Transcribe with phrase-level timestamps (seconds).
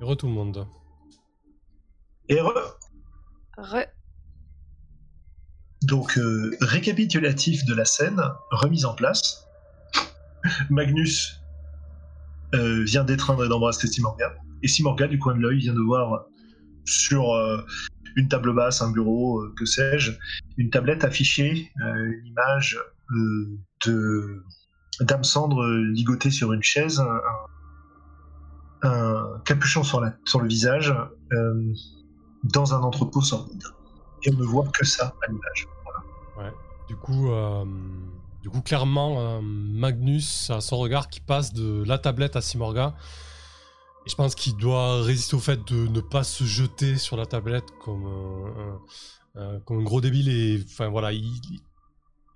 [0.00, 0.66] Re tout le monde.
[2.28, 2.78] Et re.
[3.56, 3.84] Re.
[5.82, 9.46] Donc, euh, récapitulatif de la scène, remise en place.
[10.70, 11.40] Magnus
[12.54, 14.34] euh, vient d'étreindre et d'embrasser Simorga.
[14.62, 16.26] Et Simorga, du coin de l'œil, vient de voir
[16.84, 17.64] sur euh,
[18.16, 20.12] une table basse, un bureau, euh, que sais-je,
[20.56, 22.78] une tablette affichée, euh, une image
[23.12, 24.42] euh, de
[25.00, 27.20] d'âme cendre ligotée sur une chaise, un,
[28.82, 30.94] un- capuchon sur, le visage,
[31.32, 31.72] euh,
[32.44, 33.62] dans un entrepôt sordide.
[34.24, 35.68] Et on ne voit que ça à l'image.
[36.88, 37.66] Du coup, euh,
[38.40, 42.94] du coup clairement, euh, Magnus a son regard qui passe de la tablette à Simorga.
[44.06, 47.26] Et je pense qu'il doit résister au fait de ne pas se jeter sur la
[47.26, 48.06] tablette comme
[49.34, 50.30] un, gros débile.
[50.30, 51.30] Et enfin voilà, il,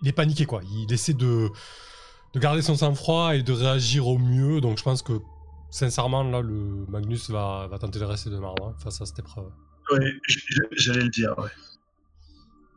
[0.05, 0.61] est paniqué quoi.
[0.71, 1.51] Il essaie de
[2.35, 4.61] garder son sang-froid et de réagir au mieux.
[4.61, 5.15] Donc je pense que
[5.73, 9.19] sincèrement, là, le Magnus va, va tenter de rester de marbre hein, face à cette
[9.19, 9.51] épreuve.
[10.29, 10.41] J-
[10.73, 11.51] j'allais le dire, ouais.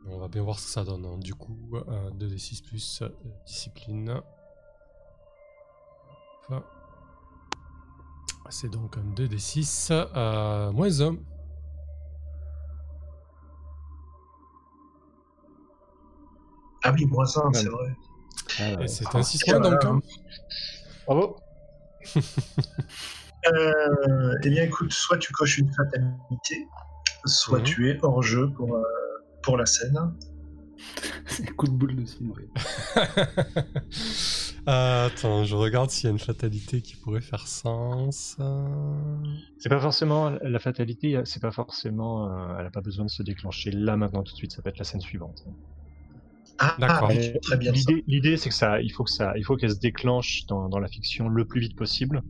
[0.08, 1.04] On va bien voir ce que ça donne.
[1.06, 1.18] hein.
[1.18, 3.08] Du coup, euh, 2d6 plus euh,
[3.46, 4.20] discipline.
[8.48, 11.16] C'est donc un 2d6 euh, moins 1.
[16.84, 17.96] Ah oui, moins 1, c'est vrai.
[18.60, 19.82] Ah, Et c'est un 6 tiens, moins donc.
[19.82, 19.96] voilà.
[19.96, 20.00] hein.
[21.06, 21.36] Bravo.
[23.52, 26.66] Euh, eh bien, écoute, soit tu coches une fatalité,
[27.26, 27.64] soit Mhm.
[27.64, 28.82] tu es hors jeu pour, euh,
[29.44, 29.96] pour la scène.
[31.26, 32.48] C'est un coup de boule de oui.
[34.68, 38.36] Euh, attends, je regarde s'il y a une fatalité qui pourrait faire sens.
[39.60, 42.26] C'est pas forcément la fatalité, c'est pas forcément.
[42.28, 44.50] euh, elle a pas besoin de se déclencher là maintenant tout de suite.
[44.50, 45.44] Ça peut être la scène suivante.
[46.58, 47.10] Ah, D'accord.
[47.10, 47.72] ah, très bien.
[47.72, 50.68] L'idée, l'idée, c'est que ça, il faut que ça, il faut qu'elle se déclenche dans,
[50.68, 52.22] dans la fiction le plus vite possible.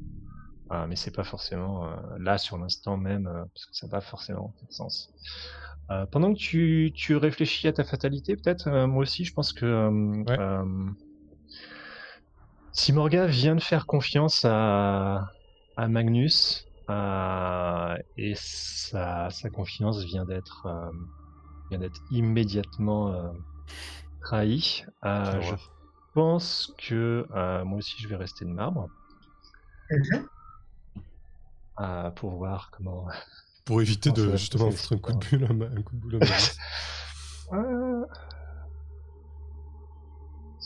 [0.72, 3.90] Euh, mais c'est pas forcément euh, là sur l'instant même, euh, parce que ça n'a
[3.92, 5.12] pas forcément de sens.
[5.92, 9.52] Euh, pendant que tu, tu réfléchis à ta fatalité, peut-être, euh, moi aussi, je pense
[9.52, 10.40] que euh, Ouais.
[10.40, 10.90] euh,
[12.72, 15.24] si Morga vient de faire confiance à,
[15.76, 20.90] à Magnus, euh, et sa, sa confiance vient d'être euh,
[21.70, 23.34] vient d'être immédiatement
[24.26, 25.54] trahie, euh, Quelle je
[26.12, 28.90] pense que euh, moi aussi je vais rester de marbre
[31.80, 33.06] euh, pour voir comment.
[33.64, 36.22] Pour éviter de justement foutre un coup de boule à Ma- un coup de boule
[36.22, 36.26] à.
[37.52, 38.04] Euh...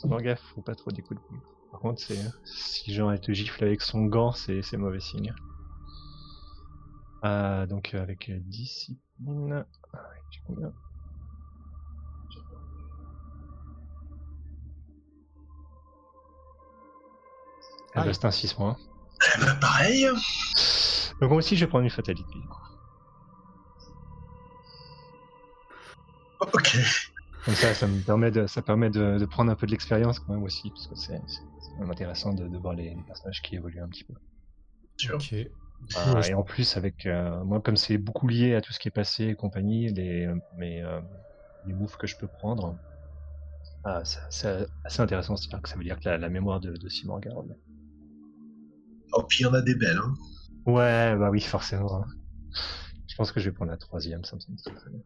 [0.05, 1.43] Morga, faut pas trop des coups de boule.
[1.71, 5.35] Par contre, c'est si genre elle te gifle avec son gant, c'est c'est mauvais signe.
[7.25, 9.99] Euh, donc avec discipline, ah,
[10.47, 10.73] combien?
[17.93, 18.09] Elle Aïe.
[18.09, 18.77] reste un 6 mois.
[19.37, 20.07] Eh ben, pareil.
[21.21, 22.39] Donc moi aussi je vais prendre une fatalité.
[22.39, 22.57] du coup.
[26.41, 26.77] Ok.
[27.45, 30.19] Comme ça, ça me permet de, ça permet de, de prendre un peu de l'expérience
[30.21, 31.21] quand même aussi, parce que c'est
[31.81, 34.15] intéressant de, de voir les, les personnages qui évoluent un petit peu.
[35.13, 35.35] Ok.
[35.89, 38.89] Je- et en plus, avec euh, moi, comme c'est beaucoup lié à tout ce qui
[38.89, 41.01] est passé et compagnie, les, mes, euh,
[41.67, 42.77] les moves que je peux prendre,
[43.85, 45.37] ah, c'est assez intéressant.
[45.37, 47.57] C'est-à-dire que ça veut dire que la, la mémoire de, de Simon garde.
[49.13, 49.99] Oh, puis il y en a des belles.
[49.99, 50.15] Hein.
[50.67, 52.03] Ouais, bah oui, forcément.
[52.03, 52.07] hein.
[53.09, 55.01] Je pense que je vais prendre la troisième, ça me semble très, très bien.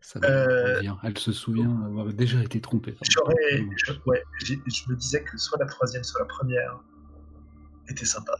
[0.00, 0.96] Ça va, Euh, revient.
[1.02, 2.96] Elle se souvient avoir déjà été trompée.
[3.08, 3.34] J'aurais.
[3.76, 4.54] je- ouais, je
[4.90, 6.80] me disais que soit la troisième, soit la première
[7.88, 8.32] était sympa.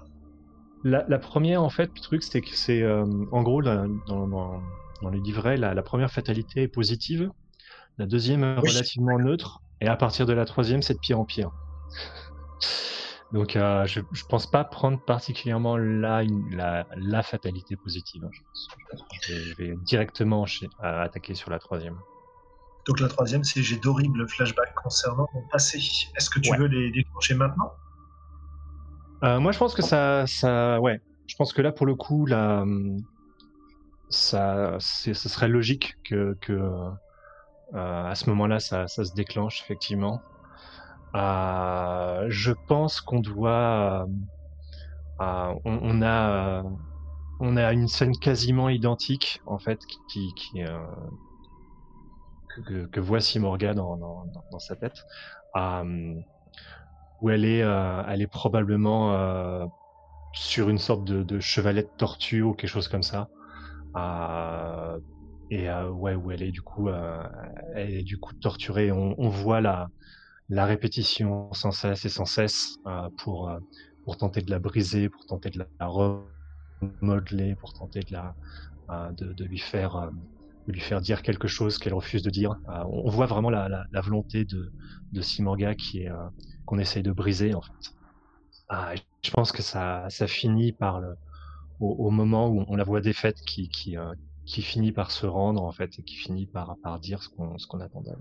[0.84, 4.60] La, la première, en fait, le truc, c'est que c'est, euh, en gros, dans, dans,
[5.00, 7.30] dans les livrets, la, la première fatalité est positive,
[7.98, 8.68] la deuxième est Oui.
[8.70, 11.50] relativement neutre, et à partir de la troisième, c'est de pire en pire.
[13.32, 18.24] Donc, euh, je, je pense pas prendre particulièrement la, une- la, la fatalité positive.
[18.24, 18.30] hein.
[18.32, 18.68] Je, pense.
[19.26, 20.44] Je vais, je vais directement
[20.78, 21.98] à- attaquer sur la troisième.
[22.86, 25.78] Donc la troisième, c'est j'ai d'horribles flashbacks concernant mon passé.
[25.78, 26.58] Est-ce que tu Ouais.
[26.58, 27.72] veux les déclencher maintenant?
[29.24, 30.98] Euh, moi, je pense que ça, ça, ouais.
[31.26, 32.64] Je pense que là, pour le coup, là,
[34.10, 36.90] ça, ce serait logique que, que euh,
[37.72, 40.24] à ce moment-là, ça, ça se déclenche effectivement.
[41.14, 44.06] Euh, je pense qu'on doit,
[45.20, 46.62] euh, euh, on, a,
[47.40, 49.80] on a une scène quasiment identique en fait
[52.66, 54.24] que, que, voit Simorga dans,
[54.58, 55.04] sa tête.
[57.20, 59.70] Où elle est, elle est probablement
[60.32, 63.28] sur une sorte de, de chevalet tortue ou quelque chose comme ça.
[65.50, 68.90] Et ouais, où elle est du coup, elle est du coup torturée.
[68.90, 69.90] On, on voit la,
[70.52, 73.58] la répétition sans cesse et sans cesse euh, pour euh,
[74.04, 75.66] pour tenter de la briser, pour tenter de la
[77.00, 78.34] modeler, pour tenter de la,
[78.90, 80.10] euh, de, lui faire,
[80.66, 82.56] lui faire dire quelque chose qu'elle refuse de dire.
[82.66, 84.72] On voit vraiment la, la, volonté de,
[85.12, 86.10] de Simorga qui est,
[86.66, 87.94] qu'on essaye de briser en fait.
[88.68, 91.14] Ah, je pense que ça, ça finit par le,
[91.78, 93.94] au, moment où on la voit défaite qui, qui,
[94.46, 97.56] qui finit par se rendre en fait et qui finit par, par dire ce qu'on,
[97.56, 98.18] ce qu'on attend d'elle.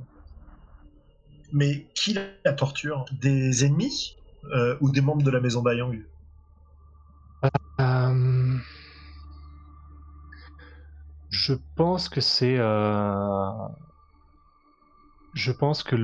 [1.52, 3.06] Mais qui la torture?
[3.22, 4.16] Des ennemis
[4.54, 6.02] euh, ou des membres de la maison Bayang
[7.80, 8.58] Euh,
[11.30, 12.58] Je pense que c'est.
[12.58, 13.52] euh,
[15.34, 15.96] Je pense que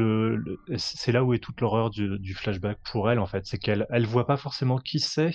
[0.77, 4.05] c'est là où est toute l'horreur du, flashback pour elle en fait, c'est qu'elle elle
[4.05, 5.31] voit pas forcément qui c'est,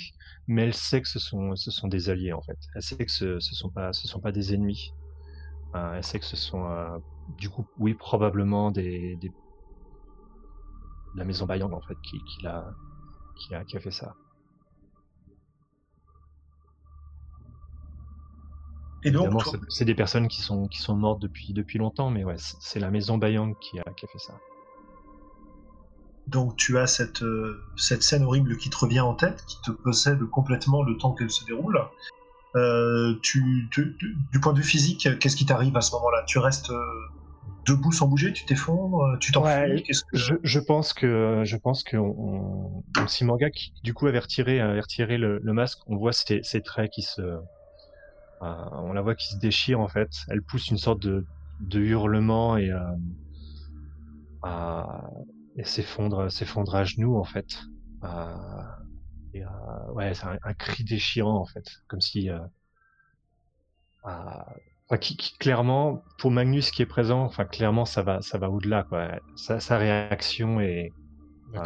[0.46, 2.56] mais elle sait que ce sont ce sont des alliés en fait.
[2.74, 4.94] Elle sait que ce sont pas des ennemis.
[5.74, 6.66] Elle sait que ce sont
[7.28, 9.18] du coup oui probablement des
[11.14, 12.64] la maison Bayang en fait qui qui l'a
[13.36, 14.14] qui a qui a fait ça.
[19.04, 22.08] Et donc, Évidemment, toi- c'est- des personnes qui sont, qui sont mortes depuis, depuis longtemps,
[22.08, 24.38] mais ouais, c'est c'est la maison Bayang qui a, qui a fait ça.
[26.28, 29.70] donc tu as cette, euh, cette scène horrible qui te revient en tête, qui te
[29.72, 31.78] possède complètement le temps qu'elle se déroule.
[32.54, 36.22] Euh, tu, tu- tu- du point de vue physique, qu'est-ce qui t'arrive à ce moment-là?
[36.28, 36.84] Tu restes euh,
[37.66, 40.16] debout sans bouger Tu t'effondres euh, Tu t'enfuis Ouais, Qu'est-ce que...
[40.16, 44.60] Je, je pense que, je pense que on, on, Simorga, qui du coup avait retiré,
[44.60, 47.40] avait retiré le, le masque, on voit ses, ses traits qui se, euh,
[48.40, 50.10] on la voit qui se déchire en fait.
[50.28, 51.26] Elle pousse une sorte de,
[51.60, 52.78] de hurlement et, euh,
[54.42, 55.08] à-
[55.56, 57.46] et s'effondre, s'effondre à genoux en fait.
[58.04, 58.34] Euh,
[59.34, 62.38] et, euh, ouais, c'est un, un cri déchirant en fait, comme si, euh,
[64.06, 68.38] euh, enfin, qui, qui, clairement, pour Magnus qui est présent, enfin clairement ça va, ça
[68.38, 69.20] va au-delà quoi.
[69.34, 70.94] Sa, sa réaction est
[71.56, 71.60] euh,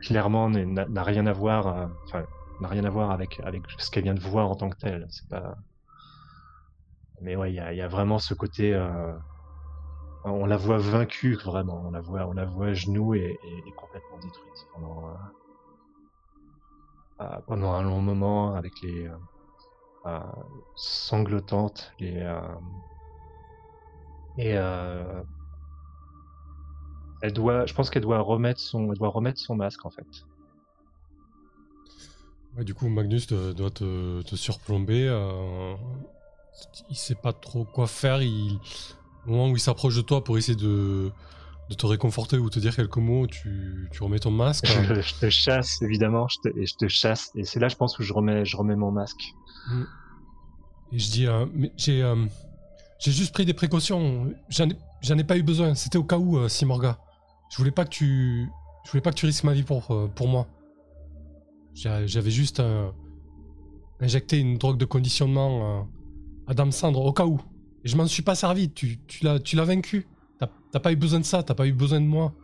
[0.00, 2.26] clairement n'a rien à voir, euh, enfin
[2.60, 5.06] n'a rien à voir avec avec ce qu'elle vient de voir en tant que telle.
[5.10, 5.56] C'est pas.
[7.22, 8.74] Mais ouais, il y a, il y a vraiment ce côté.
[8.74, 9.14] euh,
[10.24, 11.86] on la voit vaincue vraiment.
[11.86, 15.14] On la voit, on la voit à genoux et, et- et complètement détruite pendant
[17.46, 19.08] pendant un long moment avec les
[20.74, 22.40] sanglotantes, les euh,
[24.38, 25.22] et euh,
[27.20, 30.06] elle doit, je pense qu'elle doit remettre son, elle remettre son masque en fait.
[32.64, 35.06] Du coup, Magnus doit te, surplomber.
[35.08, 35.74] euh,
[36.90, 38.20] il sait pas trop quoi faire.
[38.20, 38.58] Il,
[39.26, 41.10] au moment où il s'approche de toi pour essayer de,
[41.70, 44.66] de te réconforter ou te dire quelques mots, tu, tu remets ton masque.
[44.66, 47.76] Je, je te chasse évidemment, je te, et je te chasse et c'est là je
[47.76, 49.22] pense où je remets, je remets mon masque.
[50.92, 52.16] Et je dis, euh, j'ai euh,
[53.00, 54.32] juste pris des précautions.
[54.50, 55.74] J'en ai, ai pas eu besoin.
[55.74, 56.98] C'était au cas où, euh, Simorga.
[57.50, 58.46] Je voulais pas que tu,
[58.84, 60.46] je voulais pas que tu risques ma vie pour, euh, pour moi.
[61.74, 62.90] J'a- J'avais juste euh,
[64.00, 65.82] injecté une drogue de conditionnement euh,
[66.48, 67.40] à Dame Sandre au cas où.
[67.84, 68.70] Et je m'en suis pas servi.
[68.70, 70.06] Tu, tu l'as vaincu.
[70.72, 71.44] T'as pas eu besoin de ça.
[71.44, 72.34] T'as pas eu besoin de moi.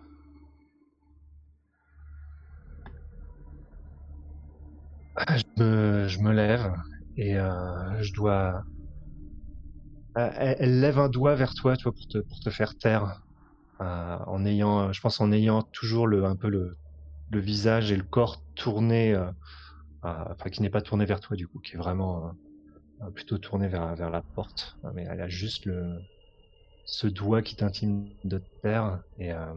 [5.16, 6.72] Je me, je me lève
[7.16, 8.62] et euh, je dois.
[10.18, 13.22] Euh, Elle, lève un doigt vers toi, tu vois, pour te, pour te faire taire,
[13.82, 16.78] euh, en ayant, je pense, en ayant toujours le, un peu le,
[17.30, 19.16] le visage et le corps tourné,
[20.02, 22.32] enfin qui n'est pas tourné vers toi du coup, qui est vraiment
[23.14, 24.78] plutôt tourné vers, vers la porte.
[24.94, 26.00] Mais elle a juste le,
[26.88, 29.54] ce doigt qui t'intime de terre et euh,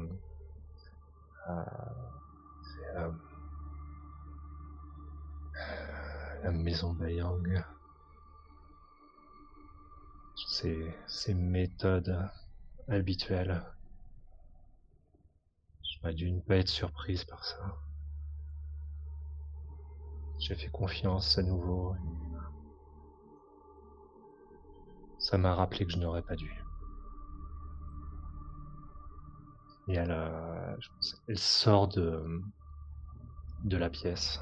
[1.50, 1.64] euh,
[2.98, 3.12] euh,
[6.44, 7.64] la maison Bayang.
[10.36, 12.30] Ses, ses méthodes
[12.90, 13.64] habituelles.
[15.84, 17.78] J'aurais dû ne pas être surprise par ça.
[20.40, 21.96] J'ai fait confiance à nouveau.
[25.18, 26.52] Ça m'a rappelé que je n'aurais pas dû.
[29.92, 30.78] Et elle, euh,
[31.28, 32.42] elle sort de,
[33.66, 34.40] de la pièce.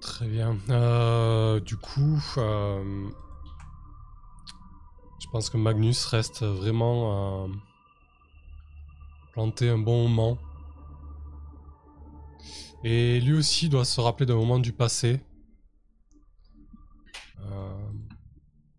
[0.00, 0.56] Très bien.
[0.70, 3.08] Euh, du coup, euh,
[5.18, 7.48] je pense que Magnus reste vraiment
[9.32, 10.38] planté un bon moment.
[12.84, 15.18] Et lui aussi doit se rappeler d'un moment du passé.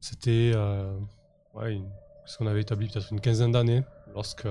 [0.07, 0.99] C'était euh,
[2.27, 3.83] ce qu'on avait établi peut-être une quinzaine d'années
[4.13, 4.47] lorsque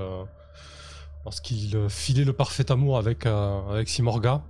[1.25, 4.45] lorsqu'il euh, filait le parfait amour avec, euh, avec Simorga.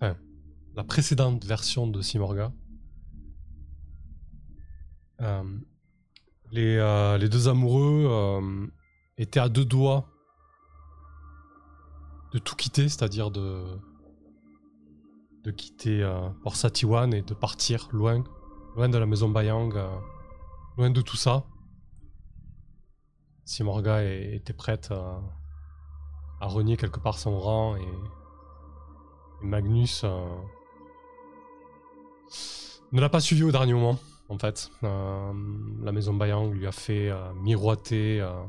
[0.00, 0.16] Enfin,
[0.76, 2.54] la précédente version de Simorga.
[5.20, 5.42] Euh,
[6.50, 8.66] les, euh, les deux amoureux euh,
[9.18, 10.08] étaient à deux doigts
[12.32, 13.62] de tout quitter, c'est-à-dire de,
[15.44, 16.30] de quitter euh,
[17.12, 18.24] et de partir loin,
[18.76, 19.88] loin de la maison Bayang, euh,
[20.76, 21.44] loin de tout ça.
[23.44, 25.20] Si Morga était prête à,
[26.40, 30.36] à renier quelque part son rang et, et Magnus euh,
[32.92, 33.98] ne l'a pas suivi au dernier moment,
[34.28, 34.70] en fait.
[34.84, 35.32] Euh,
[35.82, 38.42] la maison Bayang lui a fait euh, miroiter euh,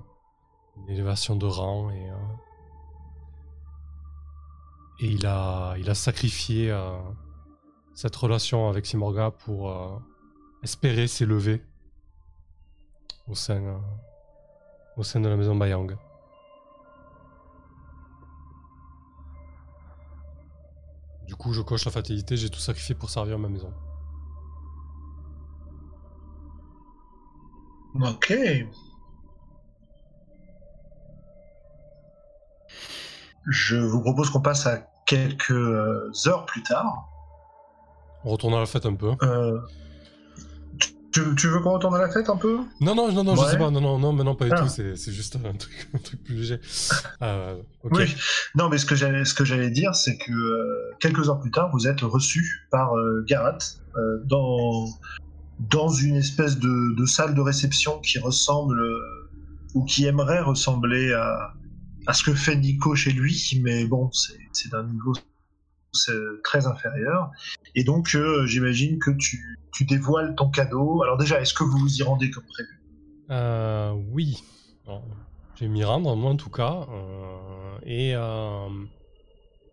[0.77, 2.15] une élévation de rang et, euh,
[4.99, 6.99] et il, a, il a sacrifié euh,
[7.95, 9.97] cette relation avec Simorga pour euh,
[10.63, 11.63] espérer s'élever
[13.27, 13.77] au sein, euh,
[14.98, 15.98] au sein de la maison Bayang.
[21.25, 23.74] Du coup, je coche la fatalité, j'ai tout sacrifié pour servir ma maison.
[27.96, 28.34] Ok.
[33.48, 37.10] Je vous propose qu'on passe à quelques euh, heures plus tard.
[38.24, 39.15] On retourne à la fête un peu.
[39.24, 39.60] Euh,
[41.12, 42.60] tu, tu veux qu'on retourne à la fête un peu?
[42.80, 44.62] Non, non, non, non, je sais pas, non, non, non, mais non, pas du Ah.
[44.62, 46.60] tout, c'est c'est juste un truc, un truc plus léger.
[47.22, 47.91] Euh, ok.
[47.98, 48.15] Oui.
[48.56, 51.51] Non, mais ce que j'allais, ce que j'allais dire, c'est que euh, quelques heures plus
[51.51, 53.58] tard, vous êtes reçu par euh, Garat
[53.98, 54.88] euh, dans
[55.70, 59.30] dans une espèce de, de salle de réception qui ressemble euh,
[59.75, 61.53] ou qui aimerait ressembler à
[62.08, 65.13] à ce que fait Nico chez lui, mais bon, c'est c'est d'un niveau
[66.43, 67.31] très inférieur.
[67.75, 71.03] Et donc, euh, j'imagine que tu, tu dévoiles ton cadeau.
[71.03, 72.81] Alors déjà, est-ce que vous vous y rendez comme prévu?
[73.29, 74.43] Euh, oui.
[74.88, 75.03] Alors,
[75.55, 76.86] je vais m'y rendre, moi en tout cas.
[76.89, 78.67] euh, et euh,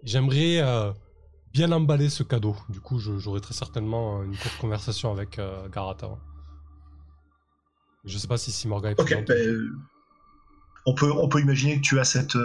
[0.02, 0.92] j'aimerais euh,
[1.52, 2.56] bien emballer ce cadeau.
[2.68, 6.18] Du coup, j'aurai très certainement une courte conversation avec euh, Garat avant.
[8.04, 9.22] Je sais pas si Simorga est Ok, présent.
[9.26, 9.70] ben, euh,
[10.86, 12.36] on, peut, on peut imaginer que tu as cette.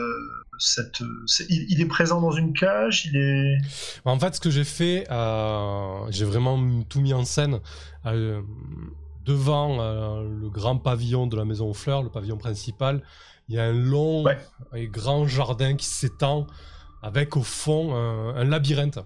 [1.01, 3.57] Euh, cette il, il est présent dans une cage, il est.
[4.05, 7.59] En fait, ce que j'ai fait, euh, j'ai vraiment tout mis en scène
[8.05, 8.41] euh,
[9.25, 13.03] devant euh, le grand pavillon de la maison aux fleurs, le pavillon principal.
[13.49, 14.37] Il y a un long Ouais.
[14.73, 16.47] et grand jardin qui s'étend
[17.01, 18.99] avec au fond un, un labyrinthe.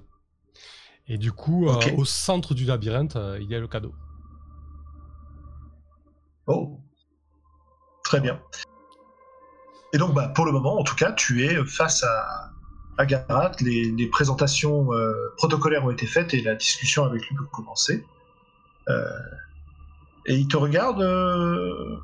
[1.08, 3.94] Et du coup, au centre du labyrinthe, il y a le cadeau.
[6.48, 6.80] Oh
[8.04, 8.40] Très bien.
[9.94, 12.52] Et donc, bah, pour le moment, en tout cas, tu es face à,
[12.98, 13.52] à Garat.
[13.62, 18.04] Les, présentations euh, protocolaires ont été faites et la discussion avec lui peut commencer.
[18.90, 19.06] Euh,
[20.26, 21.98] et il te regarde euh,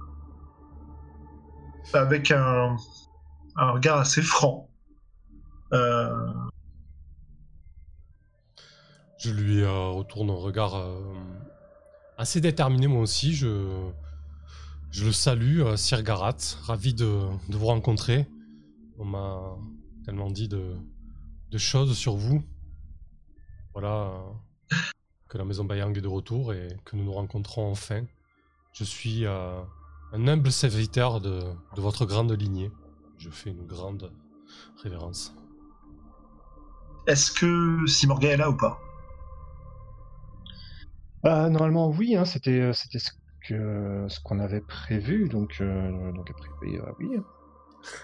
[1.93, 2.77] avec un,
[3.55, 4.69] un regard assez franc.
[5.71, 6.51] Je
[9.31, 10.75] lui retourne un regard
[12.17, 13.33] assez déterminé, moi aussi.
[13.33, 13.89] Je,
[14.93, 16.37] je le salue, euh, Sir Garat.
[16.61, 18.27] Ravi de, de vous rencontrer.
[18.99, 19.57] On m'a
[20.05, 20.75] tellement dit de,
[21.49, 22.43] de choses sur vous.
[23.73, 24.11] Voilà
[24.71, 24.75] euh,
[25.29, 28.05] que la maison Bayang est de retour et que nous nous rencontrons enfin.
[28.71, 29.61] Je suis euh,
[30.13, 31.39] un humble serviteur de,
[31.75, 32.71] de votre grande lignée.
[33.17, 34.11] Je fais une grande
[34.83, 35.33] révérence.
[37.07, 38.79] Est-ce que Simorga est là ou pas?
[41.23, 43.11] Normalement, oui, hein, c'était c'était ce
[43.47, 47.17] que ce qu'on avait prévu, donc euh, donc a priori, euh, oui.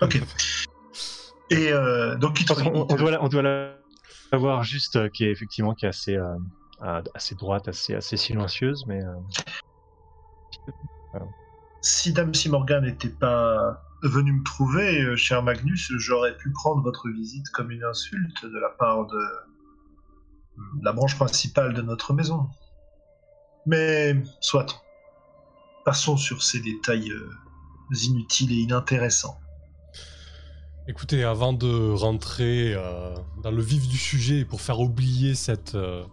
[0.02, 0.22] Ok.
[1.50, 3.76] Et euh, donc il on, te- doit la, on doit la
[4.32, 6.36] la voir juste euh, qui est effectivement qui est assez euh,
[6.84, 11.20] euh, assez droite, assez assez silencieuse, mais euh,
[11.82, 17.10] si Dame Simorga n'était pas venue me trouver, euh, cher Magnus, j'aurais pu prendre votre
[17.10, 19.20] visite comme une insulte de la part de
[20.84, 22.48] la branche principale de notre maison.
[23.66, 24.84] Mais soit.
[25.90, 27.32] Passons sur ces détails euh,
[28.04, 29.40] inutiles et inintéressants.
[30.88, 35.34] Écoutez, avant de rentrer euh, dans le vif du sujet pour faire oublier
[35.74, 36.06] euh,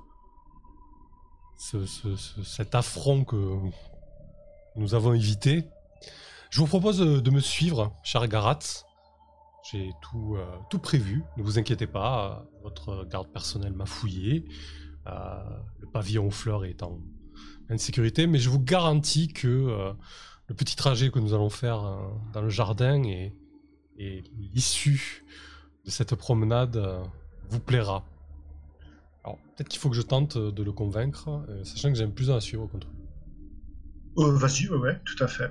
[1.59, 3.37] ce- ce- ce- cet affront que
[4.77, 5.67] nous avons évité,
[6.49, 8.61] je vous propose de, me suivre, cher Garat.
[9.71, 10.39] J'ai tout,
[10.71, 14.47] tout prévu, ne vous inquiétez pas, votre garde personnelle m'a fouillé,
[15.05, 16.99] le pavillon aux fleurs est en
[17.67, 19.93] pleine sécurité, mais je vous garantis que euh,
[20.49, 21.97] le petit trajet que nous allons faire euh,
[22.33, 23.33] dans le jardin et
[23.99, 25.25] l'issue
[25.85, 27.03] de cette promenade euh,
[27.49, 28.05] vous plaira.
[29.25, 32.41] Alors, peut-être qu'il faut que je tente de le convaincre, sachant que j'aime plus à
[32.41, 32.97] suivre contre lui.
[34.17, 35.51] Vas-y, ouais, tout à fait.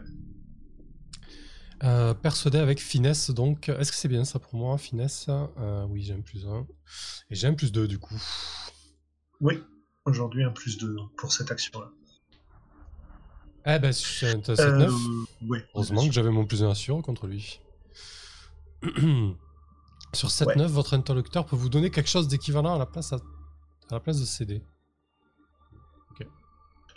[1.83, 3.69] Euh, persuadé avec finesse, donc.
[3.69, 5.27] Est-ce que c'est bien ça pour moi, finesse?
[5.29, 6.65] Euh, Oui, j'ai un plus 1.
[7.29, 8.19] Et j'ai un plus 2 du coup.
[9.41, 9.61] Oui,
[10.05, 11.91] aujourd'hui un plus de pour cette action-là.
[13.67, 14.93] Eh ben, c'est un c'est Euh, 9.
[15.47, 15.59] oui.
[15.73, 17.59] Heureusement que j'avais mon plus 1 à suivre contre lui.
[20.13, 20.55] Sur cette Ouais.
[20.55, 23.99] 9, votre interlocuteur peut vous donner quelque chose d'équivalent à la place à, à la
[23.99, 24.61] place de CD.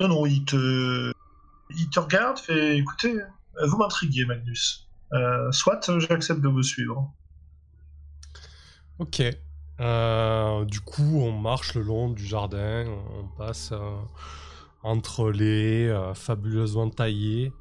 [0.00, 1.12] Non, non, il te,
[1.76, 3.16] il te regarde, fait écoutez,
[3.66, 4.88] vous m'intriguez, Magnus.
[5.12, 7.12] Euh, soit euh, j'accepte de vous suivre.
[9.00, 9.20] Ok.
[9.80, 13.96] Euh, du coup, on marche le long du jardin, on passe euh,
[14.82, 17.52] entre les euh, fabuleusement taillés.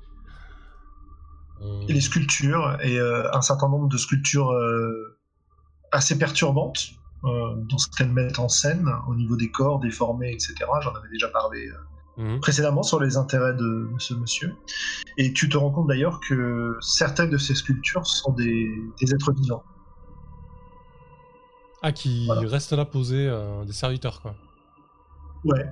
[1.62, 5.18] On- Et les sculptures, et euh, un certain nombre de sculptures euh,
[5.92, 6.92] assez perturbantes
[7.24, 10.54] euh, dans ce qu'elles mettent en scène au niveau des corps déformés, etc.
[10.82, 11.74] J'en avais déjà parlé euh,
[12.20, 12.40] Mhm.
[12.40, 14.56] précédemment sur les intérêts de, ce monsieur.
[15.20, 19.32] Et tu te rends compte d'ailleurs que certaines de ces sculptures sont des, des êtres
[19.34, 19.64] vivants.
[21.84, 22.42] Ah, qui Voilà.
[22.50, 24.34] restent là posés, euh, des serviteurs, quoi.
[25.44, 25.64] Ouais,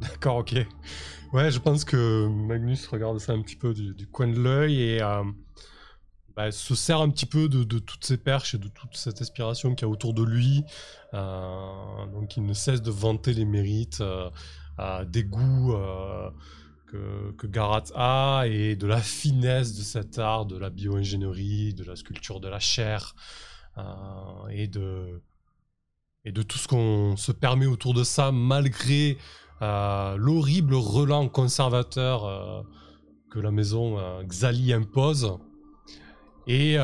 [0.00, 0.54] D'accord, ok.
[1.32, 5.02] Ouais, je pense que Magnus regarde ça un petit peu du, coin de l'œil et
[5.02, 5.22] euh,
[6.34, 9.74] bah, se sert un petit peu de, toutes ces perches et de toute cette inspiration
[9.74, 10.64] qu'il y a autour de lui.
[11.14, 14.30] Euh, donc il ne cesse de vanter les mérites euh,
[15.04, 15.76] des goûts
[16.86, 21.94] que, Garat a et de la finesse de cet art, de la bio-ingénierie, de la
[21.94, 23.14] sculpture de la chair
[24.50, 25.22] et de
[26.24, 29.16] tout ce qu'on se permet autour de ça, malgré
[29.62, 32.62] euh, l'horrible relent conservateur euh,
[33.30, 35.36] que la maison euh, Xali impose.
[36.46, 36.76] Et,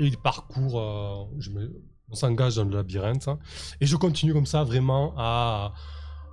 [0.00, 3.38] il parcourt, on s'engage dans le labyrinthe, hein.
[3.80, 5.72] et je continue comme ça vraiment à,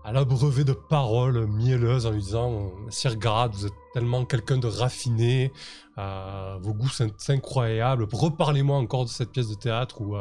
[0.04, 4.66] à l'abreuver de paroles mielleuses en lui disant Sir Garat, vous êtes tellement quelqu'un de
[4.66, 5.52] raffiné,
[5.96, 10.16] vos goûts sont incroyables, reparlez-moi encore de cette pièce de théâtre où,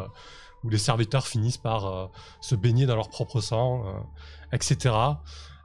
[0.65, 2.07] où les serviteurs finissent par euh,
[2.41, 3.93] se baigner dans leur propre sang, euh,
[4.53, 4.95] etc.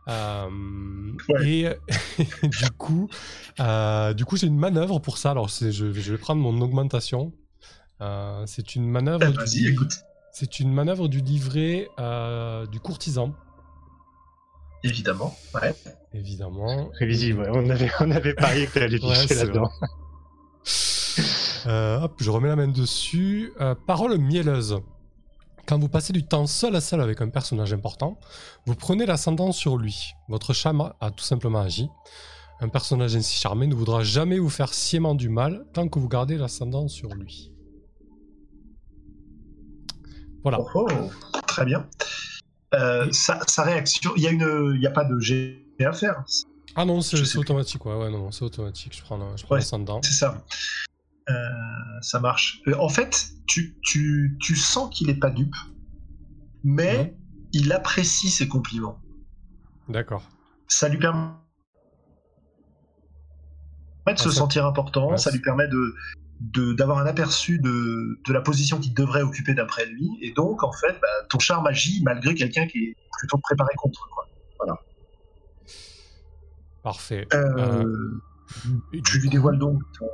[0.07, 0.49] Euh,
[1.29, 1.49] Ouais.
[1.49, 1.67] Et
[2.47, 3.09] du coup,
[3.59, 5.31] euh, du coup, j'ai une manœuvre pour ça.
[5.31, 7.33] Alors, je, je vais prendre mon augmentation.
[8.01, 9.23] Euh, c'est une manœuvre.
[9.47, 9.93] Eh, du écoute.
[10.31, 13.33] C'est une manœuvre du livret euh, du courtisan,
[14.83, 15.73] Évidemment, ouais.
[16.13, 16.89] évidemment.
[16.89, 17.49] Prévisible, ouais.
[17.51, 19.71] on avait, on avait parié que t'allais Ouais, pisser c'est là-dedans.
[21.67, 23.51] Euh, hop, je remets la main dessus.
[23.59, 24.79] Euh, parole mielleuse.
[25.67, 28.19] Quand vous passez du temps seul à seul avec un personnage important,
[28.67, 30.11] vous prenez l'ascendant sur lui.
[30.29, 31.89] Votre charme a tout simplement agi.
[32.61, 36.07] Un personnage ainsi charmé ne voudra jamais vous faire sciemment du mal tant que vous
[36.07, 37.51] gardez l'ascendant sur lui.
[40.43, 40.59] Voilà.
[40.61, 41.09] Oh, oh,
[41.47, 41.87] très bien.
[42.75, 46.23] Euh, sa, sa réaction, il y a a pas de G à faire.
[46.75, 48.95] Ah non, c'est automatique, ouais, ouais, non, c'est automatique.
[48.95, 49.61] Je prends, je prends Ouais.
[49.61, 50.01] l'ascendant.
[50.03, 50.45] C'est ça.
[51.29, 51.33] Euh,
[52.01, 52.61] ça marche.
[52.67, 55.55] Euh, en fait, tu, tu, tu sens qu'il est pas dupe,
[56.63, 57.15] mais
[57.53, 58.99] il apprécie ses compliments.
[59.89, 60.23] D'accord.
[60.67, 61.19] Ça lui permet
[64.07, 65.93] de Ah, se ça- sentir important, Ouais, ça lui permet de
[66.41, 70.63] de- d'avoir un aperçu de, de la position qu'il devrait occuper d'après lui, et donc
[70.63, 74.09] en fait, bah, ton charme agit malgré quelqu'un qui est plutôt préparé contre.
[74.13, 74.27] Quoi.
[76.83, 77.25] Parfait.
[77.33, 78.19] Euh,
[78.93, 80.07] Et tu lui dévoiles donc ton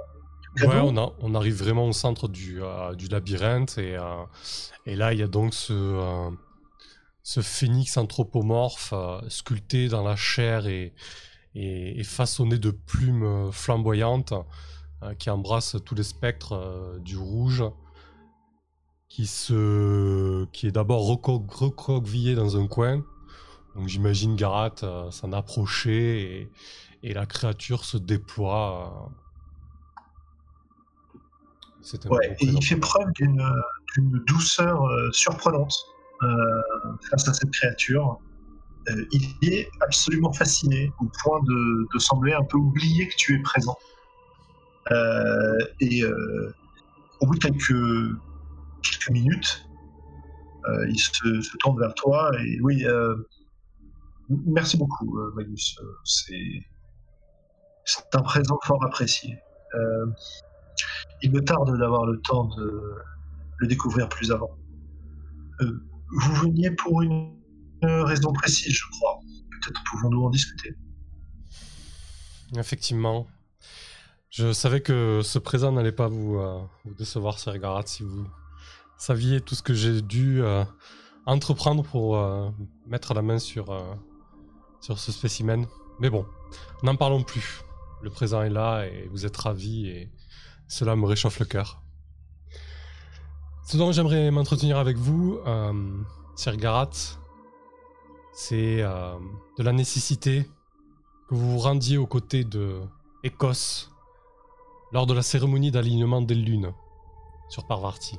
[0.55, 0.87] Ouais, cadeau.
[0.89, 4.23] on, a- on arrive vraiment au centre du, euh, du labyrinthe et, euh,
[4.85, 6.29] et là il y a donc ce, euh,
[7.23, 8.93] ce phénix anthropomorphe
[9.29, 10.93] sculpté dans la chair et,
[11.55, 14.33] et, et façonné de plumes flamboyantes
[15.17, 17.63] qui embrasse tous les spectres du rouge
[19.09, 23.03] qui, se, qui est d'abord recroquevillé dans un coin.
[23.75, 24.75] Donc j'imagine Garat
[25.11, 26.51] s'en approcher et,
[27.03, 29.11] et la créature se déploie.
[32.09, 35.73] Ouais, et il fait preuve d'une douceur euh, surprenante
[36.23, 36.27] euh,
[37.09, 38.19] face à cette créature.
[38.89, 43.35] Euh, il est absolument fasciné au point de, de sembler un peu oublier que tu
[43.35, 43.77] es présent.
[45.79, 46.03] Et
[47.21, 48.17] au bout de quelques,
[48.81, 49.65] quelques minutes,
[50.67, 53.15] euh, il se, se tourne vers toi et oui, euh,
[54.29, 55.79] merci beaucoup, euh, Magnus.
[56.03, 56.61] C'est
[57.85, 59.37] c'est un présent fort apprécié.
[61.21, 62.95] Il me tarde d'avoir le temps de
[63.59, 64.57] le découvrir plus avant.
[65.61, 67.31] Euh, vous veniez pour une
[67.81, 69.19] raison précise, je crois.
[69.51, 70.75] Peut-être pouvons-nous en discuter.
[72.57, 73.27] Effectivement.
[74.29, 76.61] Je savais que ce présent n'allait pas vous, euh,
[76.97, 78.25] décevoir, Sir Garat, si vous
[78.97, 80.63] saviez tout ce que j'ai dû euh,
[81.25, 82.17] entreprendre pour
[82.87, 83.77] mettre la main sur,
[84.79, 85.67] sur ce spécimen.
[85.99, 86.25] Mais bon,
[86.81, 87.61] n'en parlons plus.
[88.01, 90.09] Le présent est là et vous êtes ravis et
[90.71, 91.81] cela me réchauffe le cœur.
[93.65, 95.73] Ce dont j'aimerais m'entretenir avec vous, euh,
[96.35, 96.55] Sir
[98.33, 99.19] c'est euh,
[99.57, 100.49] de la nécessité
[101.27, 102.79] que vous vous rendiez aux côtés de
[103.21, 103.91] Écosse
[104.93, 106.71] lors de la cérémonie d'alignement des lunes.
[107.49, 108.17] sur Parvarti.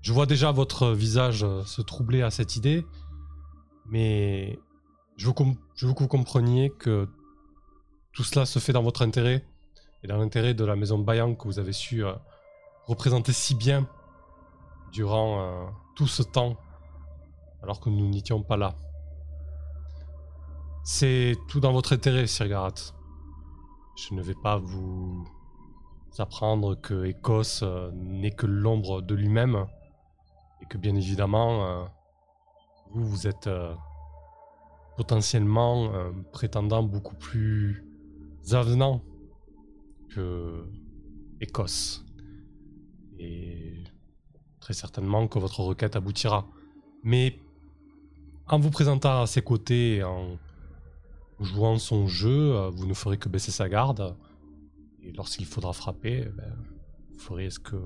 [0.00, 2.86] Je vois déjà votre visage euh, se troubler à cette idée,
[3.84, 4.58] mais
[5.18, 7.06] je veux que vous compreniez que
[8.14, 9.44] tout cela se fait dans votre intérêt
[10.06, 12.12] et dans l'intérêt de la maison de Bayang que vous avez su euh,
[12.86, 13.88] représenter si bien
[14.92, 15.66] durant euh,
[15.96, 16.56] tout ce temps
[17.60, 18.76] alors que nous n'étions pas là.
[20.84, 22.94] C'est tout dans votre intérêt, Sir Garat.
[23.96, 25.26] Je ne vais pas vous
[26.18, 29.66] apprendre que Écosse euh, n'est que l'ombre de lui-même
[30.62, 31.88] et que bien évidemment,
[32.92, 33.50] vous, vous êtes
[34.96, 37.84] potentiellement un prétendant beaucoup plus
[38.52, 39.02] avenant
[41.40, 42.04] Écosse.
[43.18, 43.84] Et
[44.60, 46.48] très certainement que votre requête aboutira.
[47.02, 47.38] Mais
[48.46, 50.38] en vous présentant à ses côtés en
[51.40, 54.16] jouant son jeu, vous ne ferez que baisser sa garde.
[55.02, 56.56] Et lorsqu'il faudra frapper, eh ben,
[57.12, 57.76] vous ferez ce que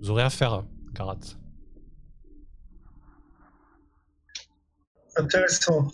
[0.00, 1.18] vous aurez à faire, Garat.
[5.16, 5.88] Intéressant.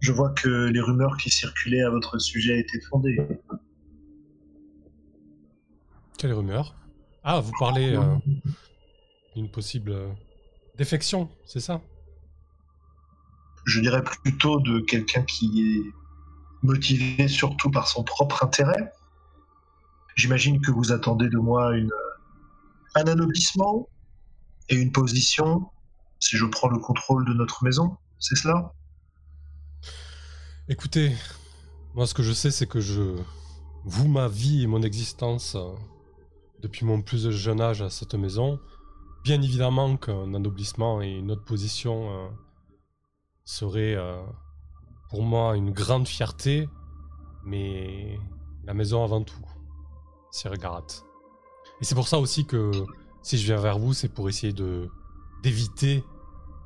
[0.00, 3.16] Je vois que les rumeurs qui circulaient à votre sujet étaient fondées.
[6.24, 6.74] Quelle rumeur
[7.22, 8.16] Ah, vous parlez euh,
[9.36, 10.08] d'une possible euh,
[10.78, 11.82] défection, c'est ça?
[13.66, 15.92] Je dirais plutôt de quelqu'un qui est
[16.62, 18.90] motivé surtout par son propre intérêt.
[20.14, 21.92] J'imagine que vous attendez de moi une,
[22.94, 23.90] un anoblissement
[24.70, 25.68] et une position
[26.20, 28.72] si je prends le contrôle de notre maison, c'est cela?
[30.70, 31.14] Écoutez,
[31.94, 33.14] moi ce que je sais, c'est que je
[33.84, 35.68] voue ma vie et mon existence euh,
[36.64, 38.58] depuis mon plus jeune âge à cette maison.
[39.22, 42.28] Bien évidemment qu'un anoblissement et une autre position euh,
[43.44, 44.22] serait euh,
[45.10, 46.66] pour moi une grande fierté,
[47.44, 48.18] mais
[48.64, 49.44] la maison avant tout,
[50.30, 50.86] Sir Garat.
[51.82, 52.70] Et c'est pour ça aussi que
[53.20, 54.88] si je viens vers vous, c'est pour essayer de
[55.42, 56.02] d'éviter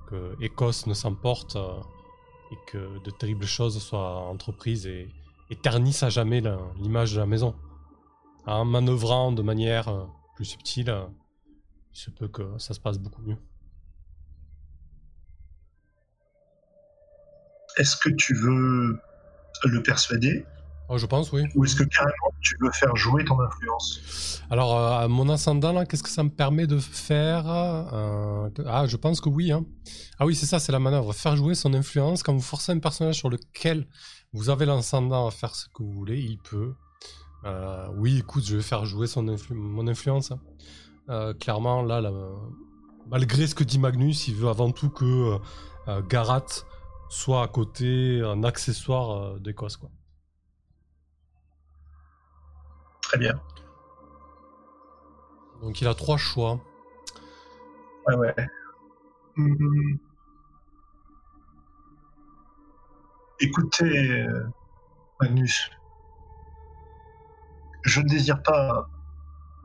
[0.06, 1.80] que Écosse ne s'emporte euh,
[2.52, 5.08] et que de terribles choses soient entreprises et,
[5.50, 6.40] et ternissent à jamais
[6.76, 7.56] l'image de la maison.
[8.48, 11.04] En manœuvrant de manière euh, plus subtile, euh,
[11.94, 13.36] il se peut que ça se passe beaucoup mieux.
[17.76, 18.98] Est-ce que tu veux
[19.64, 20.44] le persuader?
[20.90, 21.42] Oh, je pense, oui.
[21.54, 24.42] ou est-ce que carrément tu veux faire jouer ton influence?
[24.48, 28.96] Alors, euh, mon ascendant, là, qu'est-ce que ça me permet de faire Euh, Ah, je
[28.96, 29.52] pense que oui.
[29.52, 29.66] hein.
[30.18, 31.12] Ah oui, c'est ça, c'est la manœuvre.
[31.12, 32.22] Faire jouer son influence.
[32.22, 33.86] Quand vous forcez un personnage sur lequel
[34.32, 36.72] vous avez l'ascendant à faire ce que vous voulez, il peut.
[37.44, 40.32] Euh, oui, écoute, je vais faire jouer son influ- mon influence.
[40.32, 40.40] hein.
[41.08, 42.10] Euh, clairement, là, là,
[43.06, 45.38] malgré ce que dit Magnus, il veut avant tout que
[45.88, 46.44] euh, Garat
[47.08, 49.90] soit à côté, un accessoire d'Écosse, quoi.
[53.02, 53.40] Très bien.
[55.62, 56.60] Donc, il a trois choix.
[58.06, 58.34] Ouais, ouais.
[63.40, 64.26] Écoutez,
[65.20, 65.70] Magnus,
[67.84, 68.88] je ne désire pas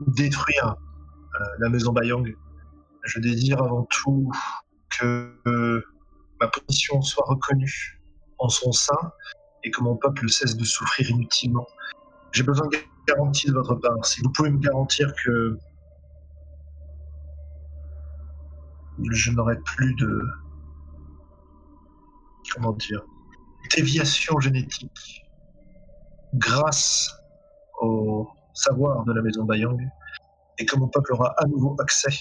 [0.00, 0.76] détruire
[1.40, 2.34] euh, la maison Bayang.
[3.04, 4.30] Je désire avant tout
[4.98, 5.82] que euh,
[6.40, 8.00] ma position soit reconnue
[8.38, 9.12] en son sein
[9.62, 11.66] et que mon peuple cesse de souffrir inutilement.
[12.32, 14.04] J'ai besoin de garantie de votre part.
[14.04, 15.58] Si vous pouvez me garantir que
[19.10, 20.22] je n'aurai plus de
[22.54, 23.02] comment dire
[23.74, 25.24] déviation génétique
[26.34, 27.23] grâce
[27.80, 29.78] au savoir de la maison Bayang
[30.58, 32.16] et que mon peuple aura à nouveau accès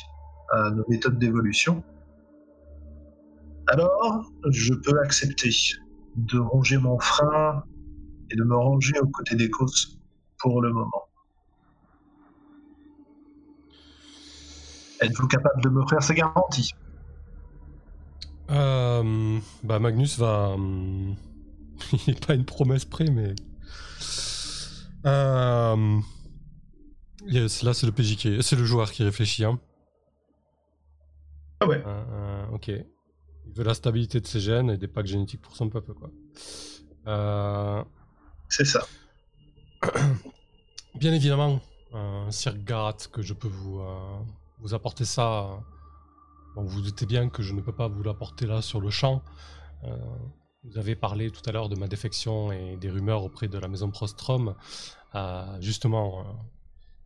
[0.52, 1.84] à nos méthodes d'évolution,
[3.68, 5.50] alors je peux accepter
[6.16, 7.64] de ronger mon frein
[8.30, 10.00] et de me ranger aux côtés des causes
[10.40, 11.04] pour le moment.
[15.02, 16.72] Êtes-vous capable de me faire ces garanties?
[18.50, 20.50] Euh, bah Magnus va...
[20.50, 21.16] hum,
[22.08, 23.36] Il n'est pas une promesse près, mais...
[25.06, 26.00] Euh,
[27.28, 28.42] yes, là c'est le PJ qui...
[28.42, 29.46] C'est le joueur qui réfléchit.
[29.46, 29.60] Hein.
[31.60, 31.84] Ah ouais.
[31.86, 32.68] Euh, ok.
[32.68, 36.10] Il veut la stabilité de ses gènes et des packs génétiques pour son peuple, quoi.
[37.08, 37.84] Euh,
[38.50, 38.86] C'est ça.
[40.96, 41.60] Bien évidemment,
[41.94, 44.20] euh, Sir Garat, que je peux vous, euh,
[44.60, 45.60] vous apporter ça.
[46.56, 49.24] Bon, vous doutez bien que je ne peux pas vous l'apporter là sur le champ.
[50.64, 53.68] Vous avez parlé tout à l'heure de ma défection et des rumeurs auprès de la
[53.68, 54.56] maison Prostrom.
[55.14, 56.24] Euh, justement, euh,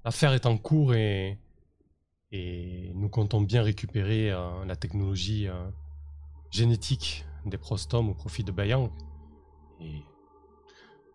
[0.06, 1.40] l'affaire est en cours et,
[2.32, 5.72] et nous comptons bien récupérer euh, la technologie euh,
[6.52, 8.92] génétique des Prostom au profit de Bayang.
[9.80, 10.04] Et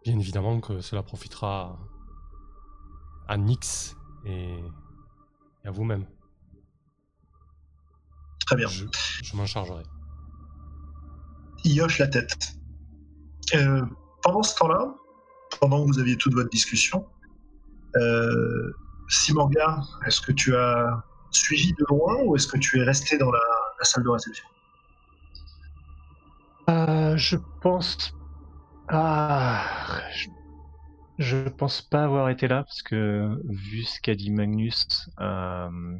[0.04, 1.78] bien évidemment que cela profitera
[3.28, 4.54] à Nyx et,
[5.64, 6.06] et à vous-même.
[8.46, 8.66] Très bien.
[8.66, 8.84] Je,
[9.22, 9.84] je m'en chargerai.
[11.64, 12.36] Il hoche la tête.
[13.54, 13.82] Euh,
[14.22, 14.94] pendant ce temps-là,
[15.60, 17.06] pendant que vous aviez toute votre discussion,
[17.96, 18.72] euh,
[19.08, 23.30] Simorga, est-ce que tu as suivi de loin ou est-ce que tu es resté dans
[23.30, 23.40] la,
[23.82, 24.46] salle de réception?
[26.70, 28.14] Euh, je pense.
[28.88, 29.64] Ah,
[30.14, 30.28] je...
[31.18, 35.98] je pense pas avoir été là parce que vu ce qu'a dit Magnus, euh,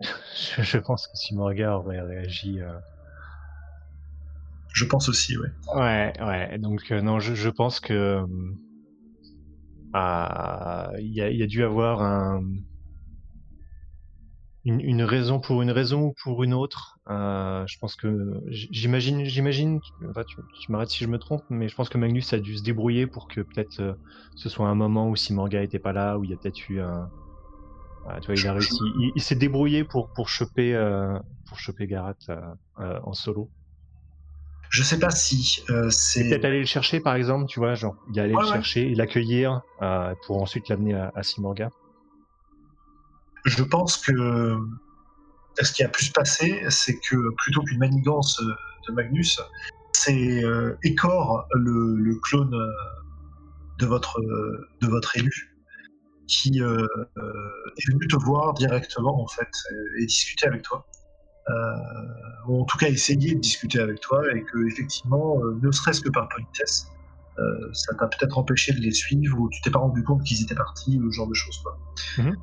[0.00, 2.60] je, je pense que si Morga aurait réagi.
[4.72, 5.48] Je pense aussi, oui.
[5.74, 6.58] Ouais, ouais.
[6.58, 8.26] Donc euh, non, je, je pense que euh,
[9.92, 12.42] ah, il y y a dû avoir un
[14.64, 16.98] une, raison pour une raison ou pour une autre.
[17.08, 19.80] Euh, je pense que j'imagine, j'imagine.
[20.08, 22.62] enfin, tu, m'arrêtes si je me trompe, mais je pense que Magnus a dû se
[22.62, 23.98] débrouiller pour que peut-être
[24.36, 26.68] ce soit un moment où si Morga était pas là, où il y a peut-être
[26.68, 27.10] eu un.
[28.04, 28.78] Ah, tu vois, il a réussi.
[29.14, 32.40] Il, s'est débrouillé pour pour choper euh, pour choper Garat euh,
[32.80, 33.50] euh, en solo.
[34.72, 36.30] Je sais pas si euh, c'est.
[36.30, 38.52] Peut-être aller le chercher, par exemple, tu vois, genre, il allait Ouais, le ouais.
[38.52, 41.68] chercher et l'accueillir euh, pour ensuite l'amener à, à Simorga.
[43.44, 44.56] Je pense que
[45.60, 48.54] ce qui a pu se passer, c'est que plutôt qu'une manigance euh,
[48.88, 49.38] de Magnus,
[49.92, 52.56] c'est euh, Écor, le, le clone
[53.78, 54.18] de votre,
[54.80, 55.54] de votre élu,
[56.26, 59.50] qui est venu te voir directement en fait
[59.98, 60.86] et discuter avec toi.
[61.48, 61.52] Euh,
[62.46, 66.00] ou en tout cas essayer de discuter avec toi et que effectivement, euh, ne serait-ce
[66.00, 66.86] que par politesse,
[67.38, 70.42] euh, ça t'a peut-être empêché de les suivre ou tu t'es pas rendu compte qu'ils
[70.42, 71.78] étaient partis ou ce genre de choses quoi.
[72.18, 72.36] Mhm.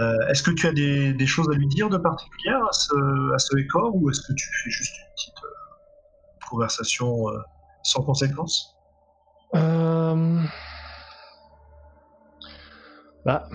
[0.00, 3.32] Euh, est-ce que tu as des, des choses à lui dire de particulière à ce,
[3.32, 7.38] à ce Écor ou est-ce que tu fais juste une petite euh, conversation euh,
[7.84, 8.76] sans conséquence?
[13.24, 13.48] Bah.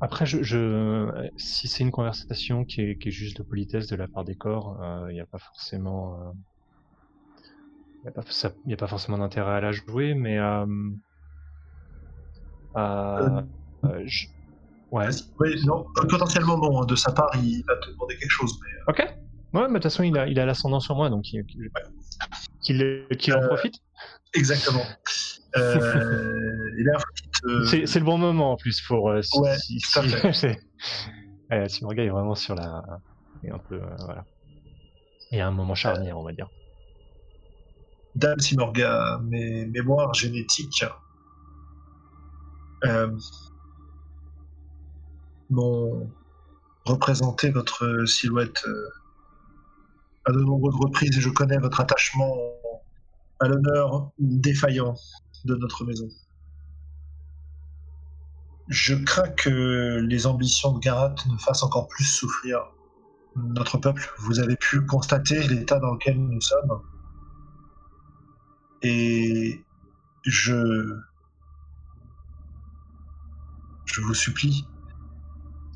[0.00, 1.30] Après, je, je...
[1.36, 4.34] si c'est une conversation qui est, qui est juste de politesse de la part des
[4.36, 4.76] corps,
[5.08, 6.34] il n'y a pas forcément.
[8.02, 10.38] Il n'y a, pas- a forcément d'intérêt à la jouer, mais.
[10.38, 10.66] Euh...
[12.76, 13.42] euh,
[13.84, 14.26] euh, je-
[14.92, 15.08] Ouais.
[15.40, 16.82] Oui, non, potentiellement non.
[16.82, 18.56] hein, De sa part, il va te demander quelque chose.
[18.62, 19.16] Mais, euh, Ok.
[19.52, 21.70] Ouais, mais de toute façon, il a, il a l'ascendant sur moi, donc il, qu'il-
[22.60, 23.74] qu'il qu'il en Euh, profite.
[24.34, 24.84] exactement.
[25.56, 25.90] Euh,
[26.78, 26.98] et là,
[27.42, 29.10] te- C'est c'est le bon moment en plus pour.
[29.10, 30.32] euh, si, Ouais, si, tout à si- fait.
[30.32, 30.58] c'est-
[31.50, 32.82] Ouais, si Morga est vraiment sur la.
[33.42, 33.76] est un peu.
[33.76, 34.24] euh, voilà.
[35.30, 36.48] Il y a un moment charnière, on va dire.
[38.14, 40.84] Dame Simorga, mes mémoires génétiques
[42.84, 43.16] euh,
[45.50, 46.14] m'ont
[46.84, 48.88] représenté votre silhouette euh,
[50.24, 52.36] à de nombreuses reprises et je connais votre attachement
[53.40, 54.94] à l'honneur défaillant
[55.44, 56.08] de notre maison.
[58.68, 62.58] Je crains que les ambitions de Garat ne fassent encore plus souffrir
[63.36, 64.08] notre peuple.
[64.18, 66.82] Vous avez pu constater l'état dans lequel nous sommes.
[68.82, 69.64] Et
[70.24, 70.96] je,
[73.84, 74.66] je vous supplie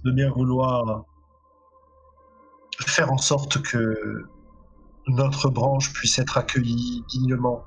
[0.04, 1.04] de bien vouloir
[2.86, 4.24] faire en sorte que
[5.06, 7.64] notre branche puisse être accueillie dignement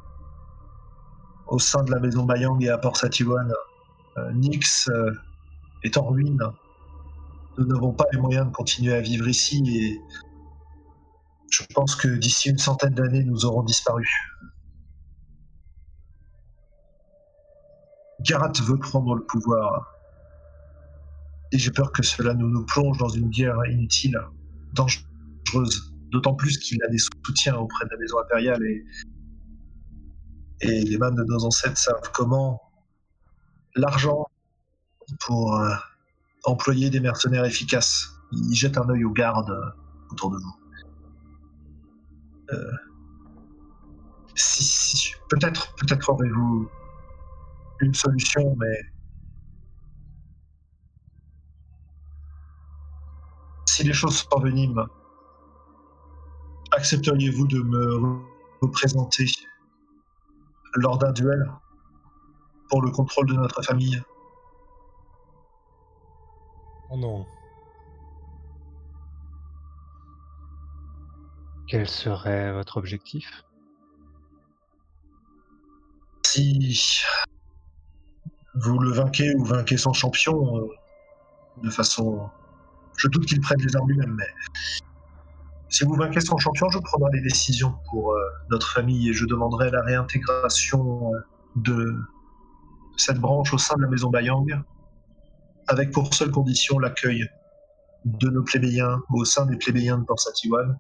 [1.48, 3.52] au sein de la maison Bayang et à Port Satiwan.
[4.18, 5.12] Euh, Nyx euh,
[5.84, 6.40] est en ruine.
[7.58, 10.02] Nous n'avons pas les moyens de continuer à vivre ici et
[11.52, 14.08] je pense que d'ici une centaine d'années, nous aurons disparu.
[18.22, 19.94] Garat veut prendre le pouvoir.
[21.52, 24.20] Et j'ai peur que cela nous, nous plonge dans une guerre inutile,
[24.74, 25.94] dangereuse.
[26.12, 28.84] D'autant plus qu'il a des soutiens auprès de la maison impériale et,
[30.62, 32.62] les membres de nos ancêtres savent comment
[33.76, 34.28] l'argent
[35.22, 35.74] pour euh,
[36.44, 38.10] employer des mercenaires efficaces.
[38.32, 39.54] Ils jettent un œil aux gardes
[40.12, 40.56] autour de vous.
[42.52, 42.72] Euh,
[45.30, 46.70] peut-être, aurez-vous
[47.80, 48.82] une solution, mais
[53.68, 54.86] si les choses s'enveniment,
[56.72, 58.24] accepteriez-vous de me re-
[58.62, 59.26] représenter
[60.76, 61.52] lors d'un duel?
[62.74, 64.02] Pour le contrôle de notre famille
[66.90, 67.24] Oh non.
[71.68, 73.44] Quel serait votre objectif?
[76.26, 77.04] Si
[78.56, 80.68] vous le vainquez ou vainquez son champion, euh,
[81.62, 82.28] de façon...
[82.98, 84.34] Je doute qu'il prenne les armes lui-même, mais...
[85.70, 89.28] Si vous vainquez son champion, je prendrai les décisions pour euh, notre famille et je
[89.28, 91.20] demanderai la réintégration euh,
[91.56, 91.96] de
[92.98, 94.64] cette branche au sein de la maison Bayang
[95.68, 97.28] avec pour seule condition l'accueil
[98.06, 100.78] de nos plébéiens au sein des plébéiens de Port Satiwan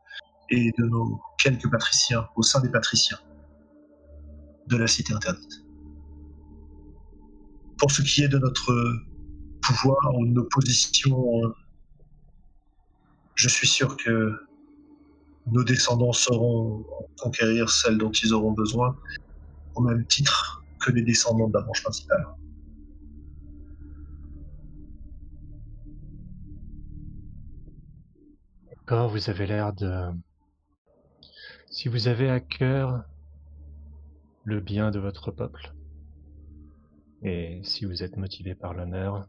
[0.49, 3.19] et de nos quelques patriciens au sein des patriciens
[4.67, 5.65] de la cité interdite.
[7.77, 8.73] Pour ce qui est de notre
[9.61, 11.41] pouvoir ou de nos positions,
[13.35, 14.33] je suis sûr que
[15.47, 16.85] nos descendants sauront
[17.19, 18.97] conquérir celles dont ils auront besoin,
[19.75, 22.25] au même titre que les descendants de la branche principale.
[28.69, 30.11] D'accord, vous avez l'air de...
[31.69, 33.03] Si vous avez à cœur
[34.43, 35.73] le bien de votre peuple,
[37.21, 39.27] et si vous êtes motivé par l'honneur,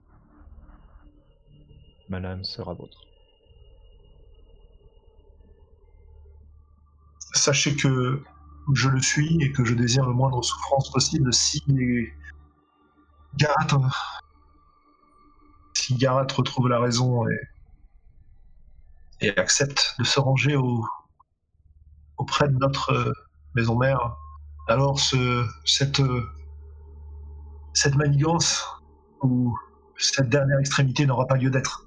[2.09, 3.07] ma lame sera vôtre.
[7.33, 8.23] Sachez que
[8.73, 11.63] je le suis et que je désire le moindre souffrance possible si
[13.37, 13.91] Garat,
[15.75, 17.39] si Garat retrouve la raison et,
[19.39, 20.85] accepte de se ranger au,
[22.19, 23.13] auprès de notre euh,
[23.55, 24.17] maison mère,
[24.69, 26.29] alors ce, cette, euh,
[27.73, 28.63] cette manigance
[29.23, 29.57] ou
[29.97, 31.84] cette dernière extrémité n'aura pas lieu d'être.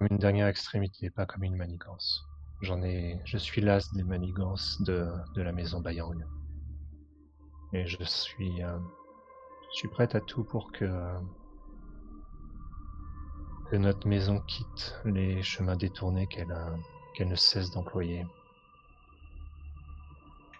[0.00, 2.26] Une dernière extrémité, pas comme une manigance.
[2.62, 6.24] J'en ai, je suis las des manigances de, de la maison Bayang.
[7.72, 8.78] Et je suis, euh,
[9.72, 10.86] je suis prête à tout pour que,
[13.70, 16.74] que notre maison quitte les chemins détournés qu'elle a-
[17.14, 18.26] qu'elle ne cesse d'employer.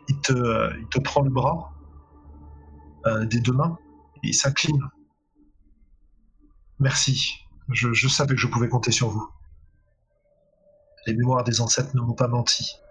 [0.09, 1.73] Il te, euh, il te prend le bras
[3.07, 3.79] euh, des deux mains
[4.23, 4.83] et il s'incline.
[6.79, 7.47] Merci.
[7.73, 9.27] Je, je savais que je pouvais compter sur vous.
[11.05, 12.83] Les mémoires des ancêtres ne m'ont pas menti.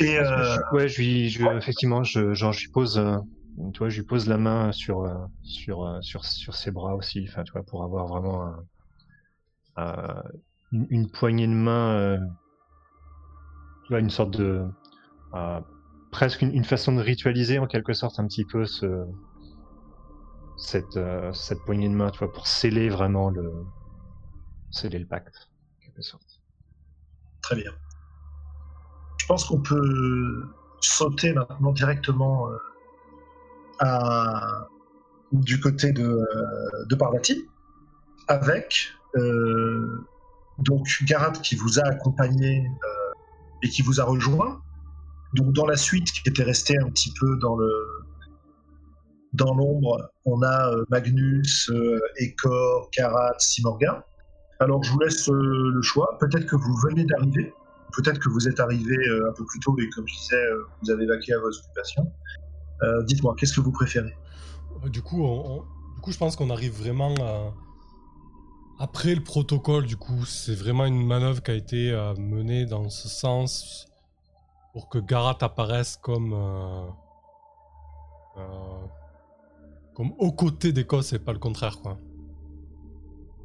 [0.00, 3.18] Et euh, ouais, je lui, je, effectivement, je, genre, je lui pose, euh,
[3.74, 7.26] tu vois, je lui pose la main sur, euh, sur, sur, sur ses bras aussi,
[7.28, 8.64] enfin, tu vois, pour avoir vraiment un-
[9.76, 10.22] un-
[10.72, 12.20] une, une poignée de main,
[13.82, 14.64] tu vois, une sorte de,
[16.10, 18.86] presque une, une façon de ritualiser en quelque sorte un petit peu ce,
[20.60, 23.50] cette, euh, cette poignée de main, tu vois, pour sceller vraiment le,
[24.70, 25.48] sceller le pacte.
[27.42, 27.72] Très bien.
[29.18, 30.44] Je pense qu'on peut
[30.80, 32.48] sauter maintenant directement
[33.82, 33.86] euh,
[35.32, 37.48] du côté de, euh, de Parvati
[38.28, 38.92] avec
[40.58, 42.70] donc Garat qui vous a accompagné
[43.62, 44.62] et qui vous a rejoint.
[45.34, 47.89] Donc dans la suite qui était restée un petit peu dans le
[49.32, 54.04] dans l'ombre, on a euh, Magnus, euh, Ekor, Garat, Simorga.
[54.58, 56.16] Alors je vous laisse euh, le choix.
[56.18, 57.54] Peut-être que vous venez d'arriver,
[57.96, 58.96] peut-être que vous êtes arrivé
[59.28, 60.42] un peu plus tôt et comme je disais,
[60.82, 62.12] vous avez vaqué à vos occupations.
[63.06, 64.16] Dites-moi, qu'est-ce que vous préférez?
[64.86, 65.22] Du coup,
[65.96, 67.52] du coup, je pense qu'on arrive vraiment à-
[68.78, 69.84] après le protocole.
[69.86, 73.86] Du coup, c'est vraiment une manœuvre qui a été menée dans ce sens
[74.72, 76.34] pour que Garat apparaisse comme
[79.94, 81.98] comme aux côtés d'Écosse et pas le contraire, quoi.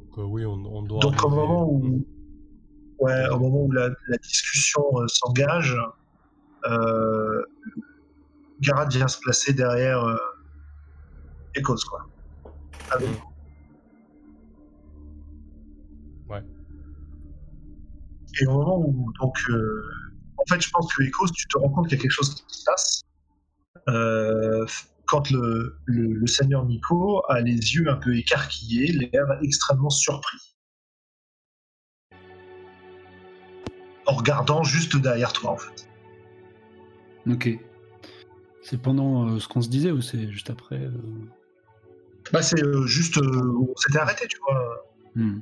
[0.00, 1.00] Donc, euh, oui, on, on doit.
[1.00, 2.06] Donc au moment où,
[3.00, 5.76] ouais, au moment où la, la discussion euh, s'engage,
[6.66, 7.42] euh,
[8.60, 10.16] Garat vient se placer derrière euh,
[11.58, 12.06] Ecos, quoi.
[12.90, 13.22] Avec vous.
[16.28, 16.42] Ouais.
[18.40, 19.82] Et au moment où, donc, euh,
[20.38, 22.34] en fait, je pense que Ecos, tu te rends compte qu'il y a quelque chose
[22.34, 23.02] qui se passe.
[25.06, 30.38] Quand le, le, le seigneur Nico a les yeux un peu écarquillés, l'air extrêmement surpris.
[34.06, 35.88] En regardant juste derrière toi, en fait.
[37.28, 37.48] Ok.
[38.62, 40.90] C'est pendant euh, ce qu'on se disait ou c'est juste après euh
[42.32, 43.18] Bah, c'est euh, juste.
[43.18, 44.84] on s'était arrêté, tu vois.
[45.14, 45.40] Hmm.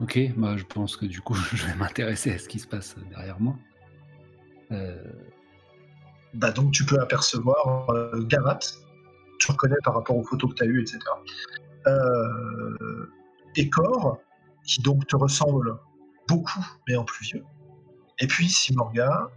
[0.00, 2.96] Ok, bah je pense que du coup je vais m'intéresser à ce qui se passe
[3.10, 3.56] derrière moi.
[6.34, 8.58] Bah, donc, tu peux apercevoir euh, Garat.
[9.38, 10.98] Tu reconnais par rapport aux photos que tu as eues, etc.
[11.86, 13.06] Euh,
[13.56, 14.18] Ekor,
[14.64, 15.76] qui donc te ressemble
[16.28, 17.44] beaucoup, mais en plus vieux.
[18.18, 19.28] Et puis Simorga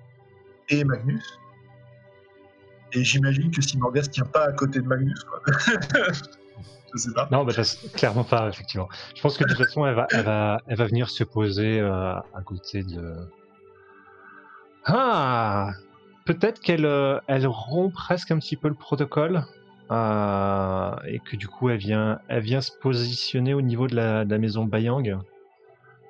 [0.69, 1.39] et Magnus.
[2.93, 5.41] Et j'imagine que Simorga se tient pas à côté de Magnus, quoi.
[6.97, 7.27] Sais pas.
[7.29, 7.51] Non, bah,
[7.93, 8.87] clairement pas, effectivement.
[9.15, 13.15] Je pense que de toute façon, elle va venir se poser euh, à côté de.
[14.85, 15.71] Ah
[16.25, 19.43] Peut-être qu'elle euh, elle rompt presque un petit peu le protocole.
[19.91, 24.25] euh, et que du coup, elle vient, elle vient se positionner au niveau de la,
[24.39, 25.19] maison Bayang.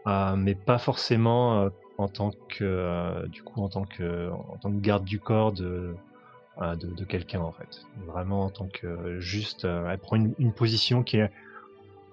[0.07, 4.79] euh, mais pas forcément en tant que du coup en tant que en tant que
[4.79, 5.95] garde du corps de
[6.61, 7.85] de, quelqu'un en fait.
[8.07, 11.29] Vraiment en tant que juste, elle prend une, une position qui est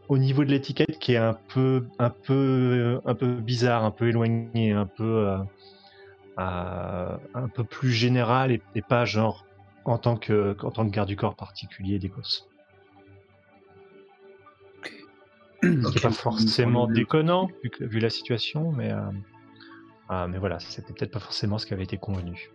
[0.09, 4.09] au niveau de l'étiquette qui est un peu un peu un peu bizarre, un peu
[4.09, 5.37] éloigné, un peu
[6.37, 9.47] un peu plus général et, et pas genre
[9.85, 12.49] en tant que en tant que garde du corps particulier d'Écosse.
[15.63, 15.97] Ce qui Ok.
[15.97, 19.01] est pas forcément déconnant vu, que- vu la situation, mais euh,
[20.09, 22.51] ah, mais voilà, c'était peut-être pas forcément ce qui avait été convenu.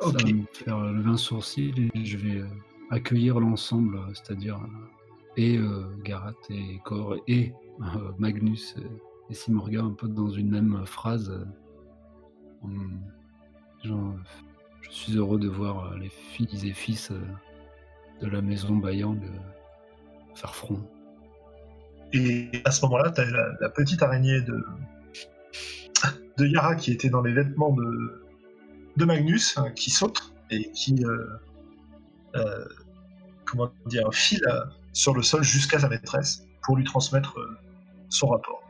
[0.00, 0.12] Ok.
[0.20, 2.46] Ça va me faire lever un sourcil et je vais euh,
[2.90, 8.82] accueillir l'ensemble, euh, c'est-à-dire euh, et euh, Garat et Cor et euh, Magnus euh,
[9.30, 11.46] et Simorga un peu dans une même phrase.
[12.64, 13.88] Euh,
[14.88, 17.20] je suis heureux de voir euh, les filles et fils euh,
[18.22, 20.80] de la maison Bayang euh, faire front.
[22.12, 23.26] Et à ce moment-là, tu as
[23.60, 24.64] la, petite araignée de,
[26.38, 28.24] de Yara qui était dans les vêtements de,
[28.96, 31.04] de Magnus hein, qui saute et qui
[33.44, 34.46] comment dire, file
[34.92, 37.36] sur le sol jusqu'à sa maîtresse pour lui transmettre
[38.08, 38.67] son rapport.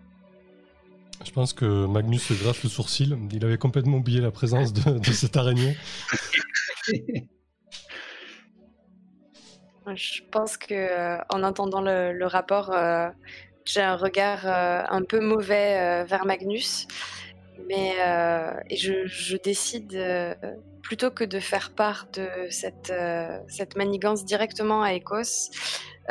[1.24, 3.18] Je pense que Magnus se gratte le sourcil.
[3.32, 5.76] Il avait complètement oublié la présence de, de cette araignée.
[9.94, 13.08] Je pense que euh, en entendant le, rapport, euh,
[13.64, 16.86] j'ai un regard euh, un peu mauvais vers Magnus,
[17.68, 17.94] mais
[18.70, 19.98] je, décide
[20.82, 24.92] plutôt que de faire part de cette manigance directement à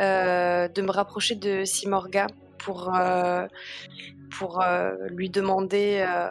[0.00, 2.28] euh, de me rapprocher de Simorga
[2.58, 3.46] pour euh,
[4.38, 6.04] pour euh, lui demander.
[6.06, 6.28] euh,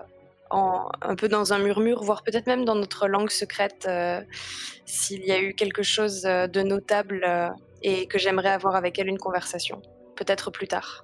[0.49, 4.21] en, un peu dans un murmure, voire peut-être même dans notre langue secrète, euh,
[4.85, 7.49] s'il y a eu quelque chose euh, de notable euh,
[7.81, 9.81] et que j'aimerais avoir avec elle une conversation.
[10.15, 11.01] Peut-être plus tard.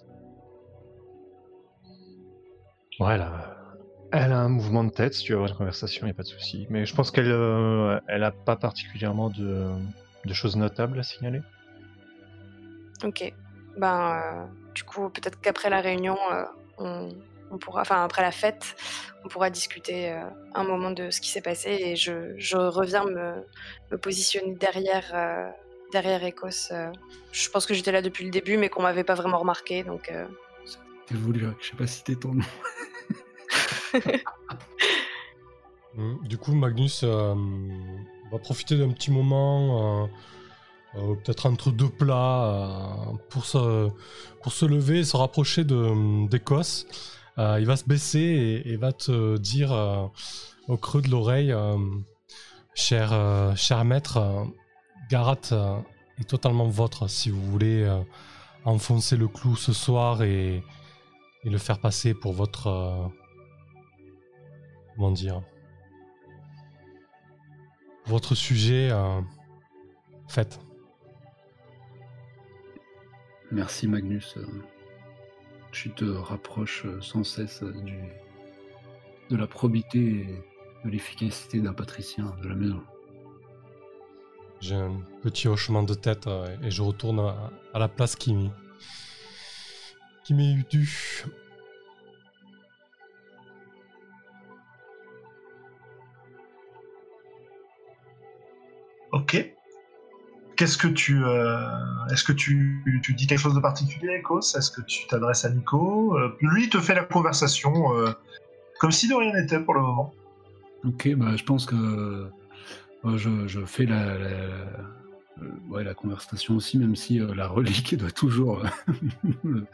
[2.99, 3.57] Ouais, elle a,
[4.11, 6.23] elle a un mouvement de tête, si tu veux avoir une conversation, il a pas
[6.23, 6.65] de souci.
[6.69, 9.71] Mais je pense qu'elle euh, elle a pas particulièrement de,
[10.25, 11.41] de choses notables à signaler.
[13.03, 13.33] Ok.
[13.77, 14.45] Ben, euh,
[14.75, 16.43] du coup, peut-être qu'après la réunion, euh,
[16.77, 17.09] on,
[17.51, 18.75] on pourra, enfin après la fête,
[19.23, 20.23] on pourra discuter euh,
[20.55, 23.45] un moment de ce qui s'est passé et je, je reviens me,
[23.91, 25.49] me positionner derrière, euh,
[25.91, 26.71] derrière Ecos.
[26.71, 26.91] euh.
[27.31, 30.09] je pense que j'étais là depuis le début, mais qu'on m'avait pas vraiment remarqué, donc.
[30.09, 30.25] euh,
[31.11, 32.45] voulu, je sais pas citer ton nom.
[35.95, 36.17] Mm.
[36.23, 37.35] Du coup, Magnus euh,
[38.31, 40.09] va profiter d'un petit moment,
[40.95, 43.89] euh, peut-être entre deux plats, euh, pour, se,
[44.41, 46.85] pour se lever et se rapprocher d'Écosse.
[47.39, 49.71] Euh, il va se baisser et, va te dire
[50.67, 51.53] au creux de l'oreille,
[52.75, 54.45] cher, cher maître,
[55.09, 55.39] Garat
[56.19, 57.89] est totalement votre si vous voulez
[58.65, 60.63] enfoncer le clou ce soir et,
[61.43, 63.11] et le faire passer pour votre...
[64.95, 65.41] comment dire
[68.05, 68.91] votre sujet,
[70.27, 70.62] faites.
[73.53, 74.35] Merci Magnus.
[75.71, 77.99] Tu te rapproches sans cesse du,
[79.29, 80.43] de la probité et
[80.83, 82.81] de l'efficacité d'un patricien de la maison.
[84.59, 88.33] J'ai un petit hochement de tête euh, et je retourne à, à la place qui
[88.33, 88.49] m'est
[90.23, 91.25] qui m'est due.
[99.11, 99.53] Ok.
[100.55, 101.23] Qu'est-ce que tu.
[101.23, 101.57] euh,
[102.11, 102.83] Est-ce que tu,
[103.15, 104.55] dis quelque chose de particulier, Ecos?
[104.55, 106.17] Est-ce que tu t'adresses à Nico?
[106.17, 108.11] Euh, Lui, te fait la conversation euh,
[108.79, 110.13] comme si de rien n'était pour le moment.
[110.85, 112.29] Ok, bah, je pense que
[113.15, 114.17] je, fais la,
[115.69, 118.63] ouais, la conversation aussi, même si la relique doit toujours
[119.43, 119.65] me,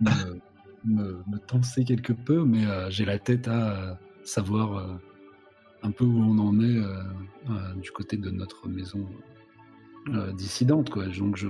[0.00, 0.40] me,
[0.84, 4.98] me- tenser quelque peu, mais j'ai la tête à savoir
[5.82, 9.08] un peu où on en est du côté de notre maison
[10.08, 10.90] euh, dissidente.
[10.90, 11.06] Quoi.
[11.08, 11.48] Donc je,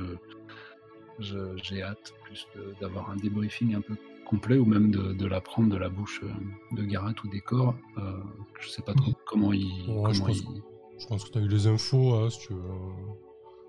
[1.19, 2.47] je- j'ai hâte plus
[2.81, 6.77] d'avoir un débriefing un peu complet ou même de, de l'apprendre de la bouche euh,
[6.77, 7.75] de Garat ou des corps.
[7.99, 8.19] Euh,
[8.61, 9.65] je sais pas trop comment il.
[9.89, 10.63] Ouais, je comment pense- il-
[10.99, 12.63] Je pense que tu as eu les infos, hein, si, tu veux,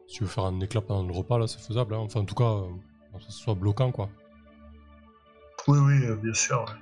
[0.07, 1.93] si tu veux faire un éclat pendant le repas, là, c'est faisable.
[1.93, 1.99] hein.
[1.99, 2.67] Enfin, en tout cas, euh,
[3.17, 4.09] que ce soit bloquant, quoi.
[5.67, 6.59] Oui, oui, euh, bien sûr.
[6.65, 6.73] ouais.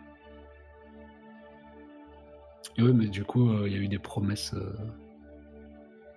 [2.77, 4.53] Et ouais, mais du coup, euh, il y a eu des promesses.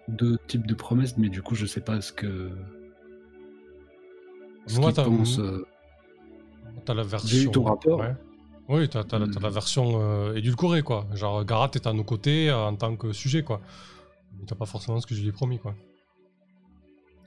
[0.08, 2.50] Euh, deux types de promesses, mais du coup, je sais pas ce que.
[4.66, 5.38] Ce Moi, t'as- pensent.
[5.38, 5.66] euh,
[6.84, 7.28] T'as la version.
[7.28, 8.00] J'ai eu ton rapport.
[8.00, 8.14] ouais.
[8.68, 9.52] Oui, t'as t'as la- t'as la Hmm.
[9.52, 11.06] version euh, édulcorée, quoi.
[11.14, 13.60] Genre, Garat est à nos côtés euh, en tant que sujet, quoi.
[14.38, 15.74] Mais t'as pas forcément ce que je lui ai promis, quoi.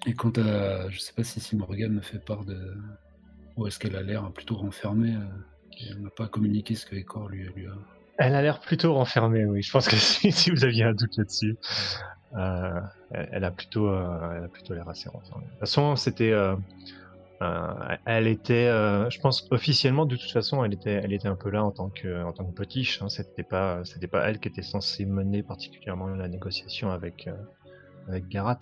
[0.05, 0.89] Et quant à.
[0.89, 2.57] Je sais pas si, si Morgane me fait part de.
[3.57, 7.27] Ou est-ce qu'elle a l'air plutôt renfermée euh, Elle n'a pas communiqué ce que Ecor
[7.29, 7.73] lui, lui a.
[8.17, 9.61] Elle a l'air plutôt renfermée, oui.
[9.63, 11.95] Je pense que si, si vous aviez un doute là-dessus, euh,
[12.33, 15.45] elle, elle a plutôt, euh, elle a plutôt l'air assez renfermée.
[15.45, 16.55] De toute façon, c'était, euh,
[17.41, 21.35] euh, elle était, euh, je pense officiellement de toute façon, elle était, elle était un
[21.35, 23.01] peu là en tant que, en tant que potiche.
[23.01, 23.09] Hein.
[23.09, 27.33] C'était pas, c'était pas elle qui était censée mener particulièrement la négociation avec, euh,
[28.07, 28.59] avec Garat.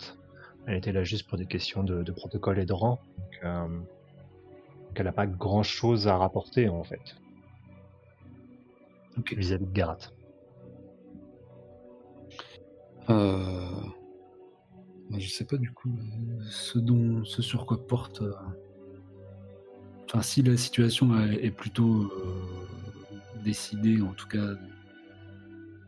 [0.66, 3.00] Elle était là juste pour des questions de, de protocole et de rang.
[3.18, 7.16] Donc, euh, donc elle n'a pas grand chose à rapporter en fait
[9.36, 9.98] vis-à-vis de Garat.
[13.10, 13.70] Euh...
[15.10, 15.92] bah, je sais pas du coup
[16.48, 18.22] ce dont, ce sur quoi porte.
[18.22, 18.32] euh,
[20.06, 22.42] Enfin, si la situation est, plutôt euh,
[23.44, 24.54] décidée, en tout cas,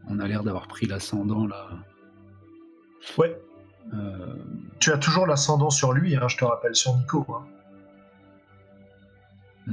[0.08, 1.70] on a l'air d'avoir pris l'ascendant là.
[3.18, 3.36] Ouais,
[3.92, 4.36] Euh,
[4.78, 7.26] tu as toujours l'ascendant sur lui, hein, je te rappelle, sur Nico.
[7.34, 7.44] hein.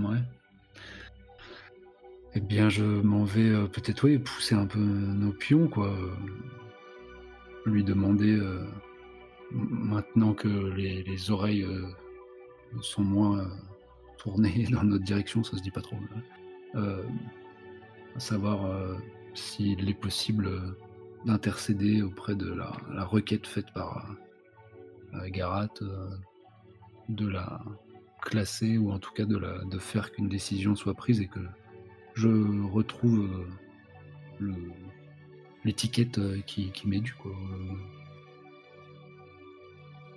[0.01, 0.17] Ouais.
[2.33, 5.95] Eh bien, je m'en vais euh, peut-être oui, pousser un peu nos pions, quoi.
[7.65, 8.65] Lui demander, euh,
[9.51, 11.87] maintenant que les, les oreilles euh,
[12.81, 13.47] sont moins euh,
[14.17, 15.97] tournées dans notre direction, ça se dit pas trop,
[16.73, 18.69] à savoir
[19.33, 20.75] s'il est possible
[21.25, 24.15] d'intercéder auprès de la, requête faite par
[25.27, 25.69] Garat,
[27.09, 27.61] de la
[28.21, 31.39] classer ou en tout cas de, la, de faire qu'une décision soit prise et que
[32.13, 32.27] je
[32.71, 33.47] retrouve
[34.39, 34.53] le-
[35.65, 37.13] l'étiquette euh, qui, qui m'est due.
[37.13, 37.31] Quoi.
[37.31, 37.75] Euh,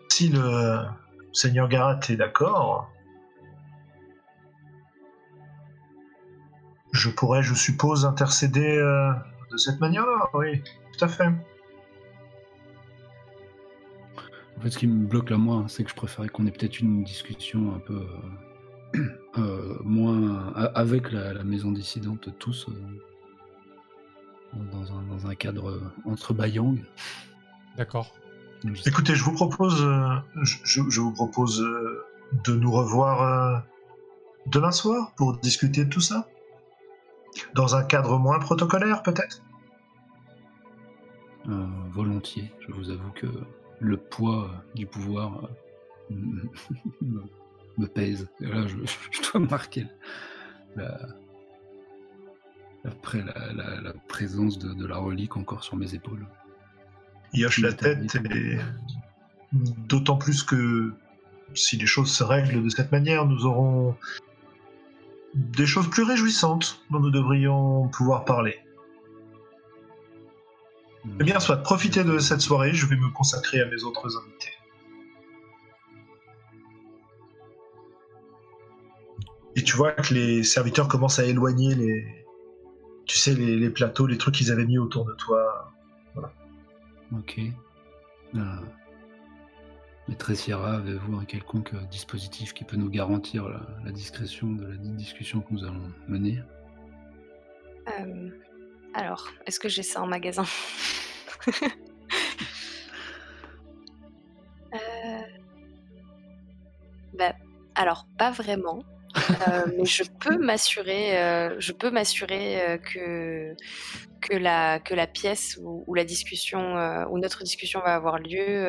[0.09, 0.79] Si le
[1.33, 2.91] Seigneur Garat est d'accord,
[6.93, 9.13] je pourrais, je suppose, intercéder euh,
[9.51, 10.63] de cette manière-là, oui,
[10.97, 11.27] tout à fait.
[14.57, 16.79] En fait, ce qui me bloque là, moi, c'est que je préférais qu'on ait peut-être
[16.81, 18.07] une discussion un peu
[18.97, 22.73] euh, euh, moins avec la, la maison dissidente tous euh,
[24.53, 26.79] dans, un, dans un cadre euh, entre Bayang.
[27.77, 28.15] D'accord.
[28.87, 32.05] Écoutez, je vous propose, euh, je, je- je vous propose euh,
[32.45, 33.65] de nous revoir
[34.47, 36.29] demain soir pour discuter de tout ça.
[37.55, 39.43] Dans un cadre moins protocolaire, peut-être?
[41.49, 42.53] Euh, volontiers.
[42.69, 43.27] Je vous avoue que
[43.81, 45.49] le poids du pouvoir
[46.11, 46.43] me,
[47.79, 48.29] me pèse.
[48.41, 48.77] Et là, je,
[49.11, 49.87] je dois marquer
[50.77, 50.99] la,
[52.85, 56.27] après la, la- la présence de, de la relique encore sur mes épaules.
[57.33, 58.59] Il hoche la tête et
[59.53, 60.93] d'autant plus que
[61.55, 63.97] si les choses se règlent de cette manière, nous aurons
[65.35, 68.59] des choses plus réjouissantes dont nous devrions pouvoir parler.
[71.21, 74.53] Eh bien, soit profitez de cette soirée, je vais me consacrer à mes autres invités.
[79.57, 82.22] Et tu vois que les serviteurs commencent à éloigner les,
[83.13, 85.71] tu sais, les, les plateaux, les trucs qu'ils avaient mis autour de toi.
[87.15, 87.41] Ok.
[88.35, 88.41] Euh,
[90.09, 94.65] Maîtresse Sierra, avez-vous un quelconque euh, dispositif qui peut nous garantir la, la discrétion de
[94.65, 96.41] la discussion que nous allons mener?
[98.01, 98.31] Euh,
[98.95, 100.45] alors, est-ce que j'ai ça en magasin?
[104.75, 105.21] Euh,
[107.13, 107.35] bah,
[107.75, 108.83] alors, pas vraiment.
[109.31, 113.55] Euh, mais je peux m'assurer, euh, je peux m'assurer euh, que
[114.21, 116.75] que la que la pièce où, où la discussion
[117.11, 118.67] où notre discussion va avoir lieu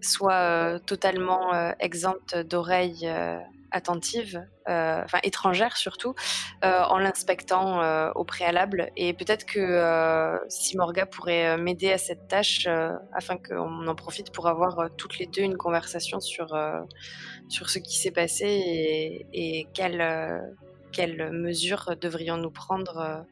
[0.00, 3.08] soit totalement exempte d'oreilles
[3.72, 6.14] attentives, euh, enfin étrangères surtout,
[6.64, 8.90] euh, en l'inspectant euh, au préalable.
[8.96, 12.68] Et peut-être que Simorga pourrait m'aider à cette tâche
[13.12, 16.56] afin qu'on en profite pour avoir toutes les deux une conversation sur,
[17.48, 20.42] sur ce qui s'est passé et, et quelles,
[20.92, 23.24] quelles mesures devrions-nous prendre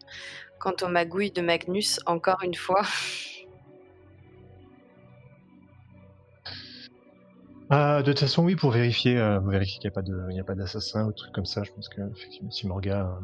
[0.59, 2.83] quant aux magouilles de Magnus, encore une fois.
[7.73, 9.91] Ah, de toute façon, oui, pour vérifier, euh, vérifier qu'il
[10.33, 11.63] n'y a pas d'assassin ou de trucs comme ça.
[11.63, 13.17] Je pense que effectivement, si Morga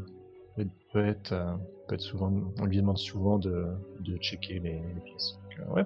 [0.59, 1.53] euh, peut- être, euh,
[1.88, 3.66] peut être souvent, on lui demande souvent de,
[4.01, 5.36] de checker les, les pièces.
[5.42, 5.84] Donc, euh, ouais,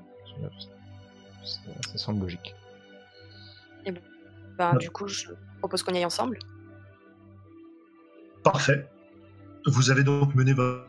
[1.42, 2.54] ça, semble logique.
[3.86, 4.78] Ben, Ouais.
[4.78, 5.28] Du coup, je
[5.60, 6.38] propose qu'on y aille ensemble.
[8.44, 8.86] Parfait.
[9.66, 10.82] Vous avez donc mené vo-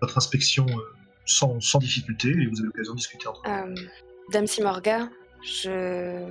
[0.00, 0.66] votre inspection
[1.26, 3.74] sans, sans difficulté et vous avez l'occasion de discuter entre vous.
[4.30, 5.08] Dame Simorga,
[5.42, 6.26] je...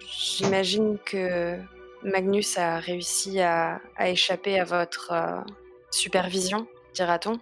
[0.00, 1.58] j'imagine que
[2.02, 5.40] Magnus a réussi à, à échapper à votre euh,
[5.90, 7.38] supervision, dira-t-on.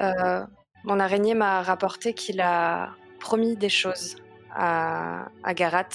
[0.00, 0.44] Euh,
[0.84, 4.16] mon araignée m'a rapporté qu'il a promis des choses
[4.50, 5.88] à, à Garat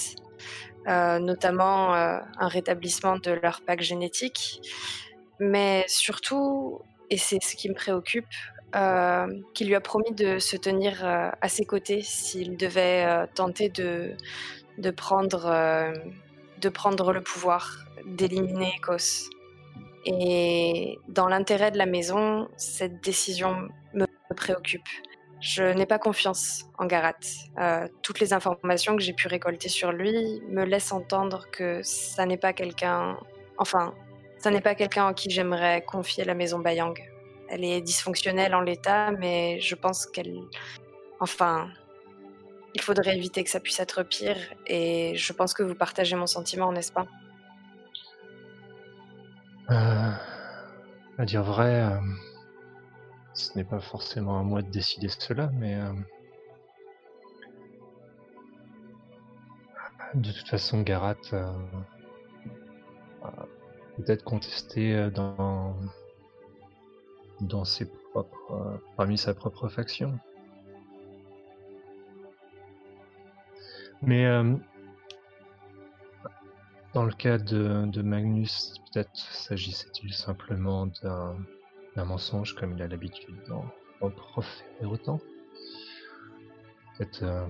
[0.86, 4.62] euh, notamment un rétablissement de leur pack génétique,
[5.38, 6.80] mais surtout,
[7.10, 8.24] et c'est ce qui me préoccupe,
[8.76, 13.26] euh, qu'il lui a promis de se tenir euh, à ses côtés s'il devait euh,
[13.34, 14.12] tenter de,
[14.76, 15.92] de, prendre,
[16.60, 19.30] de prendre le pouvoir, d'éliminer Ecos.
[20.04, 24.06] Et dans l'intérêt de la maison, cette décision me
[24.36, 24.88] préoccupe.
[25.40, 27.14] Je n'ai pas confiance en Garat.
[28.02, 32.36] Toutes les informations que j'ai pu récolter sur lui me laissent entendre que ça n'est
[32.36, 33.16] pas quelqu'un.
[33.56, 33.94] Enfin,
[34.38, 36.94] ça n'est pas quelqu'un en qui j'aimerais confier la maison Bayang.
[37.48, 40.40] Elle est dysfonctionnelle en l'état, mais je pense qu'elle.
[41.20, 41.68] Enfin.
[42.74, 44.36] Il faudrait éviter que ça puisse être pire,
[44.66, 47.06] et je pense que vous partagez mon sentiment, n'est-ce pas?
[49.70, 50.12] Euh,
[51.16, 51.98] à dire vrai, euh,
[53.32, 55.92] ce n'est pas forcément à moi de décider cela, mais euh,
[60.14, 61.16] de toute façon, Garat
[63.96, 65.74] peut-être contesté euh, dans
[67.40, 70.18] dans ses propres, parmi sa propre faction.
[74.02, 74.54] Mais euh,
[76.94, 83.64] dans le cas de, Magnus, peut-être s'agissait-il simplement d'un mensonge comme il a l'habitude d'en
[84.10, 85.20] proférer autant.
[86.96, 87.46] Peut-être euh,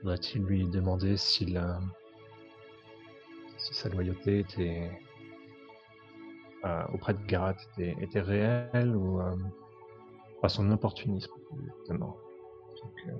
[0.00, 1.56] faudrait-il lui demander si
[3.56, 4.90] sa loyauté était
[6.64, 11.32] euh, auprès de Garat était, réelle ou euh, son opportunisme
[11.78, 12.16] justement.
[13.08, 13.12] Euh,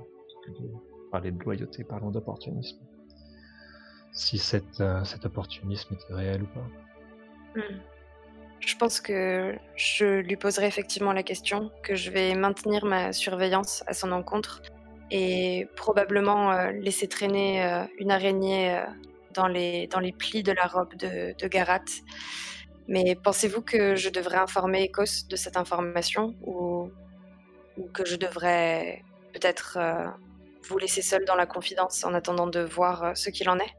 [1.11, 2.79] parler de loyauté, parlons d'opportunisme.
[4.13, 7.61] Si cet, euh, cet opportunisme était réel ou pas.
[7.61, 7.81] Hmm.
[8.61, 13.83] Je pense que je lui poserai effectivement la question, que je vais maintenir ma surveillance
[13.87, 14.61] à son encontre
[15.11, 17.63] et probablement laisser traîner
[17.99, 18.85] une araignée
[19.33, 21.81] dans, les, dans les plis de la robe de, de Garat.
[22.91, 26.91] Mais pensez-vous que je devrais informer Ecos de cette information ou,
[27.77, 30.09] ou que je devrais peut-être euh,
[30.69, 33.77] vous laisser seul dans la confidence en attendant de voir euh, ce qu'il en est?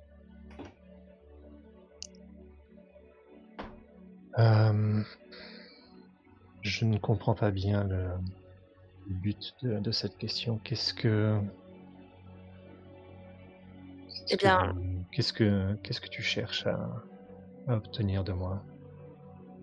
[4.39, 5.03] Euh,
[6.61, 8.11] je ne comprends pas bien le,
[9.09, 10.57] le but de, de cette question.
[10.63, 11.37] Qu'est-ce que.
[14.29, 14.73] Eh bien-
[15.11, 16.79] Qu'est-ce que, qu'est-ce que tu cherches à,
[17.67, 18.63] à obtenir de moi?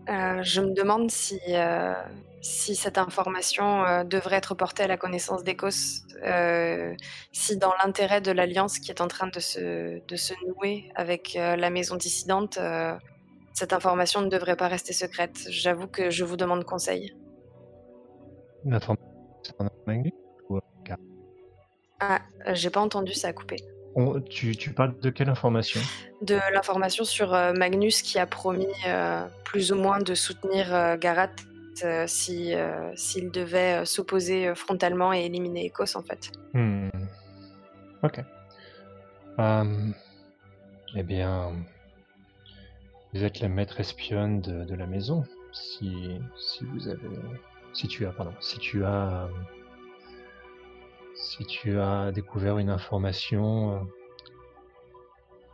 [0.09, 1.92] Euh, je me demande si, euh,
[2.40, 6.94] si cette information euh, devrait être portée à la connaissance d'Ecos, euh,
[7.32, 11.34] si dans l'intérêt de l'alliance qui est en train de se, de se nouer avec
[11.34, 12.59] la maison dissidente,
[13.52, 15.36] cette information ne devrait pas rester secrète.
[15.48, 17.14] J'avoue que je vous demande conseil.
[22.00, 22.20] Ah,
[22.52, 23.56] j'ai pas entendu, ça a coupé.
[24.01, 25.80] On- tu, tu parles de quelle information?
[26.22, 30.96] De l'information sur euh, Magnus qui a promis euh, plus ou moins de soutenir euh,
[30.96, 31.30] Garat
[31.84, 32.55] euh, si,
[32.94, 36.30] s'il devait s'opposer frontalement et éliminer Ecos en fait.
[36.55, 36.88] Hmm.
[38.03, 38.20] Ok.
[39.38, 39.64] Euh,
[40.94, 41.53] eh bien,
[43.12, 45.24] vous êtes la maître espionne de, de la maison.
[45.53, 47.18] Si, si vous avez,
[47.72, 49.28] si tu as, pardon, si tu as,
[51.19, 53.81] si tu as découvert une information euh,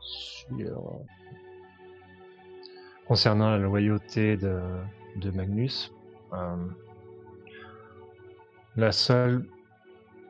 [0.01, 1.01] sur
[3.07, 5.93] concernant la loyauté de, Magnus,
[6.33, 6.57] euh,
[8.77, 9.47] la seule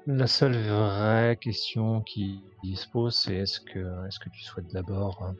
[0.06, 2.42] vraie question qui,
[2.74, 5.32] se pose, c'est est-ce que, est-ce que tu souhaites d'abord euh,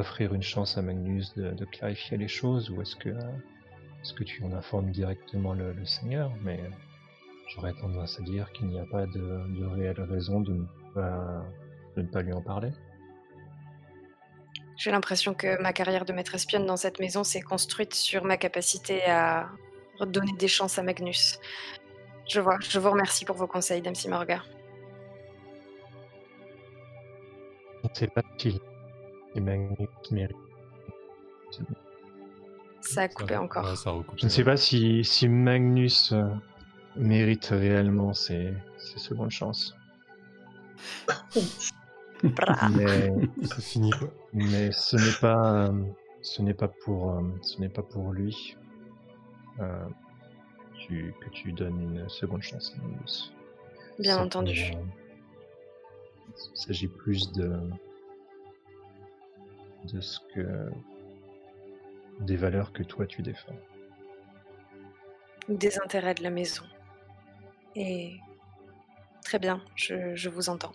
[0.00, 4.52] offrir une chance à Magnus de, clarifier les choses ou est-ce que, euh, tu en
[4.52, 6.56] informes directement le, Seigneur euh,
[7.48, 10.64] j'aurais tendance à dire qu'il n'y a pas de, de réelle raison de ne,
[10.94, 11.44] pas,
[11.96, 12.70] de ne pas lui en parler.
[14.76, 18.36] J'ai l'impression que ma carrière de maître espionne dans cette maison s'est construite sur ma
[18.36, 19.48] capacité à
[19.98, 21.38] redonner des chances à Magnus.
[22.28, 24.42] Je vois, je vous remercie pour vos conseils, Dame Simorga.
[27.82, 28.60] Je ne sais pas si
[29.34, 30.36] si Magnus mérite.
[32.80, 33.76] Ça a coupé encore.
[33.76, 34.18] ça a recoupé.
[34.18, 36.24] Je ne sais pas si, si Magnus euh,
[36.96, 39.76] mérite réellement ses, ses secondes chances.
[42.76, 43.10] Mais
[43.44, 44.08] C'est fini quoi.
[44.32, 45.84] Mais ce n'est pas, euh,
[46.22, 48.56] ce n'est pas pour, euh, ce n'est pas pour lui
[49.60, 49.86] euh,
[50.78, 53.32] tu- que tu donnes une seconde chance Magnus.
[53.98, 54.72] Bien entendu.
[54.74, 54.82] euh,
[56.52, 57.60] Il s'agit plus de,
[59.92, 60.70] de ce que,
[62.20, 63.56] des valeurs que toi tu défends.
[65.48, 66.64] Des intérêts de la maison.
[67.76, 68.20] Et
[69.24, 70.72] très bien, je, vous entends.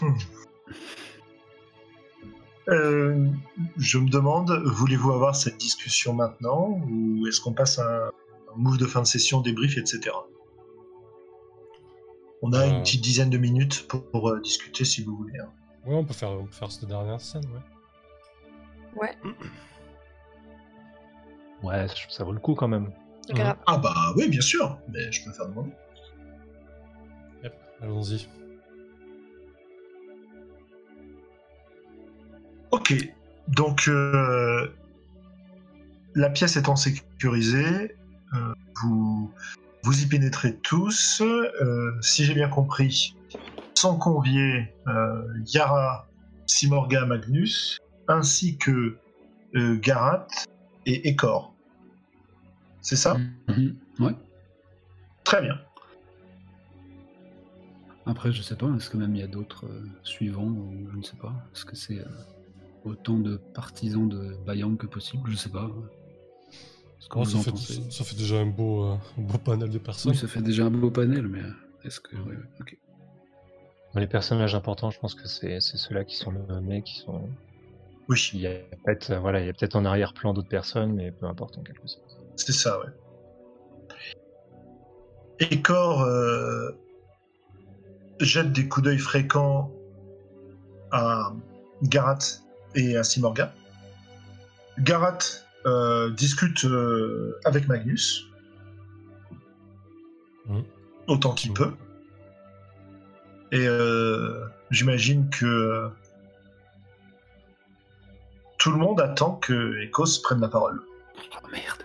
[0.00, 0.14] Hmm.
[2.68, 3.26] Euh,
[3.78, 8.10] je me demande, voulez-vous avoir cette discussion maintenant ou est-ce qu'on passe à un,
[8.56, 10.14] move de fin de session, débrief, etc.
[12.42, 12.80] On a une euh.
[12.80, 15.38] petite dizaine de minutes pour, euh, discuter si vous voulez.
[15.38, 15.50] Hein.
[15.86, 17.77] Oui, on peut faire, cette dernière scène, ouais.
[21.62, 22.90] Ouais, ça vaut le coup quand même.
[23.30, 23.56] Grave.
[23.66, 25.72] Ah bah oui, bien sûr, mais je peux faire demander.
[27.42, 28.26] Yep, allons-y.
[32.70, 32.94] Ok,
[33.48, 34.68] donc euh,
[36.14, 37.96] la pièce étant sécurisée,
[38.34, 39.32] euh, vous,
[39.82, 41.22] vous y pénétrez tous.
[41.22, 43.14] Euh, si j'ai bien compris,
[43.74, 46.08] sans convier euh, Yara,
[46.46, 47.78] Simorga, Magnus,
[48.08, 48.96] ainsi que
[49.54, 50.26] euh, Garat
[50.86, 51.54] et Ekor.
[52.80, 53.16] C'est ça?
[53.48, 53.76] Mhm.
[54.00, 54.14] Ouais.
[55.24, 55.58] Très bien.
[58.06, 60.96] Après, je sais pas, est-ce que même il y a d'autres euh, suivants ou je
[60.96, 61.34] ne sais pas?
[61.54, 62.04] Est-ce que c'est euh,
[62.84, 65.30] autant de partisans de Bayang que possible?
[65.30, 65.70] Je sais pas.
[67.14, 67.82] Oh, ça, fait, pensez?
[67.90, 70.12] ça fait déjà un beau, euh, un beau panel de personnes.
[70.12, 71.42] Oui, ça fait déjà un beau panel, mais
[71.84, 72.16] est-ce que.
[72.16, 72.78] ouais, ouais, ok.
[73.94, 77.28] Les personnages importants, je pense que c'est c'est ceux-là qui sont nommés, qui sont.
[78.08, 78.54] Oui, Il y a
[78.84, 82.18] peut-être euh, voilà, peut-être en arrière-plan d'autres personnes, mais peu importe en quelque sorte.
[82.36, 82.86] c'est ça, ouais.
[85.40, 86.70] Ekor euh,
[88.20, 89.72] jette des coups d'œil fréquents
[90.90, 91.32] à
[91.82, 92.18] Garat
[92.74, 93.52] et à Simorga.
[94.80, 95.18] Garat
[95.66, 98.24] euh, discute euh, avec Magnus.
[100.46, 100.64] Mhm.
[101.06, 101.74] Autant qu'il peut.
[103.52, 103.66] Et
[104.70, 105.90] j'imagine que
[108.68, 110.82] tout le monde attend que Ecos prenne la parole.
[111.16, 111.82] Oh merde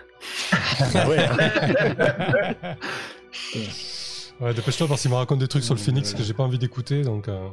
[4.42, 6.18] Ouais, dépêche-toi parce qu'il me raconte des trucs sur le Ouais, Phoenix ouais.
[6.18, 7.30] que j'ai pas envie d'écouter, donc...
[7.30, 7.48] euh,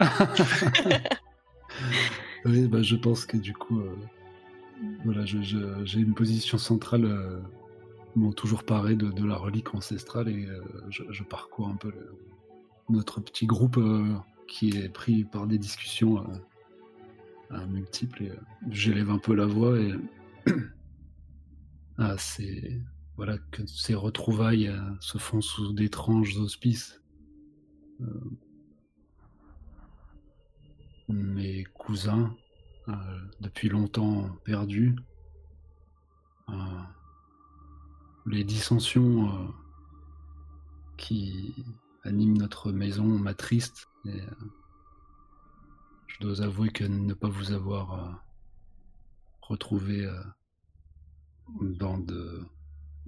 [2.46, 3.94] Oui, bah, je pense que du coup, euh,
[5.04, 7.38] voilà, j'ai une position centrale, euh,
[8.16, 10.60] bon, toujours parée de, de la relique ancestrale et euh,
[10.90, 12.18] je, je parcours un peu le-
[12.90, 14.14] notre petit groupe euh,
[14.48, 16.24] qui est pris par des discussions
[17.54, 18.40] euh, multiples et euh,
[18.70, 19.94] j'élève un peu la voix et
[21.98, 22.80] ah, c'est
[23.16, 27.00] voilà que ces retrouvailles euh, se font sous d'étranges auspices.
[28.00, 28.06] Euh,
[31.08, 32.34] mes cousins,
[33.40, 34.96] depuis longtemps perdus,
[38.26, 39.54] les dissensions
[40.96, 41.54] qui
[42.04, 43.86] animent notre maison m'attristent.
[44.06, 44.22] Et,
[46.14, 48.12] je dois avouer que ne pas vous avoir euh,
[49.42, 50.22] retrouvé euh,
[51.60, 52.44] dans de,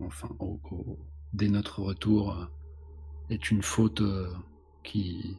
[0.00, 0.98] enfin, au- au-
[1.32, 2.46] dès notre retour euh,
[3.30, 4.32] est une faute euh,
[4.82, 5.38] qui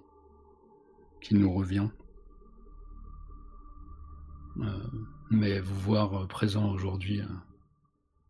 [1.21, 1.89] qui nous revient.
[4.61, 4.87] Euh,
[5.29, 7.27] mais vous voir euh, présent aujourd'hui euh,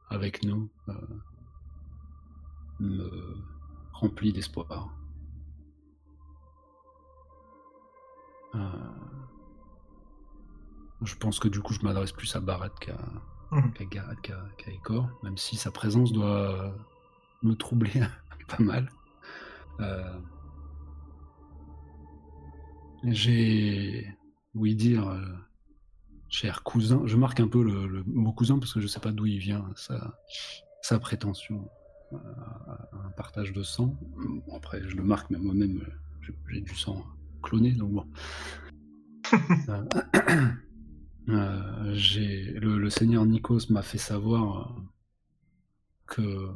[0.09, 0.93] avec nous euh,
[2.79, 3.35] me
[3.93, 4.89] remplit d'espoir.
[8.55, 9.16] Euh,
[11.03, 12.97] je pense que du coup je m'adresse plus à Barat qu'à
[13.51, 13.71] Mhm.
[13.73, 16.75] qu'à Ekor, même si sa présence doit
[17.43, 17.91] me troubler
[18.47, 18.89] pas mal.
[19.79, 20.19] Euh,
[23.03, 24.07] J'ai,
[24.55, 25.21] oui dire, euh,
[26.29, 29.11] cher cousin, je marque un peu le, le mot cousin parce que je sais pas
[29.11, 30.19] d'où il vient sa,
[30.81, 31.69] sa prétention
[32.11, 33.95] à, à un partage de sang.
[34.47, 35.91] Bon, après, je le marque, mais moi-même, euh,
[36.21, 37.05] j'ai- j'ai du sang
[37.43, 38.05] cloné, donc bon.
[41.29, 44.81] Euh, j'ai le, le seigneur Nikos m'a fait savoir euh,
[46.07, 46.47] que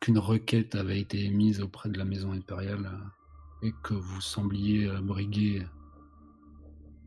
[0.00, 4.88] qu'une requête avait été émise auprès de la maison impériale euh, et que vous sembliez
[5.02, 5.66] briguer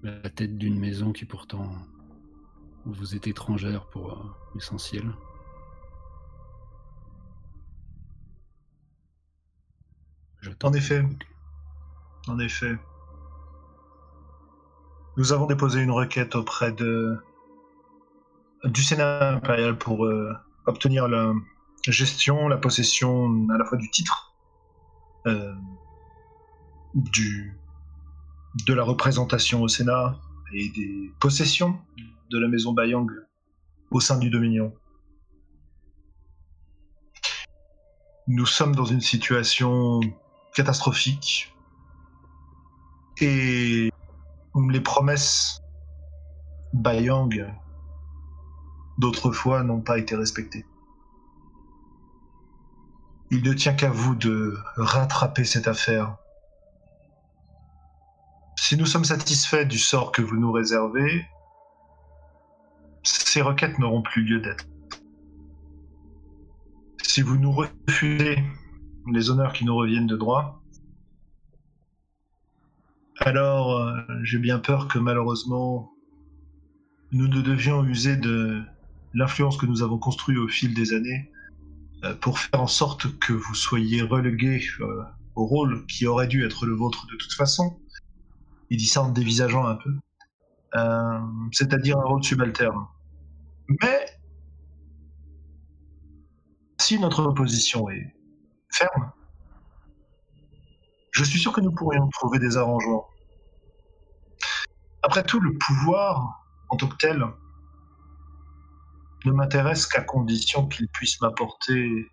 [0.04, 1.76] la tête d'une maison qui pourtant
[2.86, 4.24] vous est étrangère pour euh,
[4.56, 5.04] l'essentiel.
[10.42, 11.04] Je En effet.
[12.28, 12.76] En effet.
[15.22, 17.16] Nous avons déposé une requête auprès de
[18.64, 20.34] du Sénat impérial pour euh,
[20.66, 21.32] obtenir la
[21.88, 24.34] gestion, la possession à la fois du titre,
[25.28, 25.54] euh,
[26.96, 27.56] du
[28.66, 30.20] de la représentation au Sénat
[30.54, 31.80] et des possessions
[32.32, 33.08] de la maison Bayang
[33.92, 34.74] au sein du Dominion.
[38.26, 40.00] Nous sommes dans une situation
[40.56, 41.54] catastrophique
[43.20, 43.92] et
[44.56, 45.62] les promesses
[46.74, 47.54] Bayang
[48.98, 50.66] d'autrefois n'ont pas été respectées.
[53.30, 56.18] Il ne tient qu'à vous de rattraper cette affaire.
[58.58, 61.26] Si nous sommes satisfaits du sort que vous nous réservez,
[63.04, 64.66] ces requêtes n'auront plus lieu d'être.
[67.04, 68.38] Si vous nous refusez
[69.12, 70.61] les honneurs qui nous reviennent de droit,
[73.22, 75.94] alors euh, j'ai bien peur que malheureusement
[77.12, 78.64] nous ne devions user de
[79.14, 81.32] l'influence que nous avons construite au fil des années
[82.04, 85.04] euh, pour faire en sorte que vous soyez relégués euh,
[85.36, 87.80] au rôle qui aurait dû être le vôtre de toute façon.
[88.70, 89.94] Il dit ça en dévisageant un peu.
[91.52, 92.88] C'est-à-dire un rôle subalterne.
[93.82, 94.06] Mais
[96.80, 98.16] si notre opposition est
[98.70, 99.12] ferme,
[101.12, 103.11] je suis sûr que nous pourrions trouver des arrangements.
[105.04, 107.26] Après tout, le pouvoir, en tant que tel,
[109.26, 112.12] ne m'intéresse qu'à condition qu'il puisse m'apporter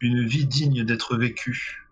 [0.00, 1.84] une vie digne d'être vécue.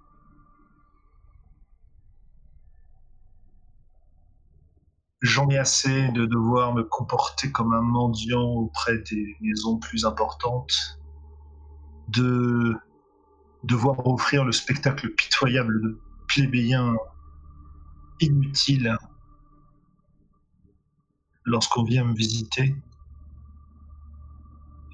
[5.22, 11.00] J'en ai assez de devoir me comporter comme un mendiant auprès des maisons plus importantes,
[12.08, 12.76] de
[13.64, 16.94] devoir offrir le spectacle pitoyable de plébéiens
[18.20, 18.96] inutiles
[21.46, 22.74] lorsqu'on vient me visiter.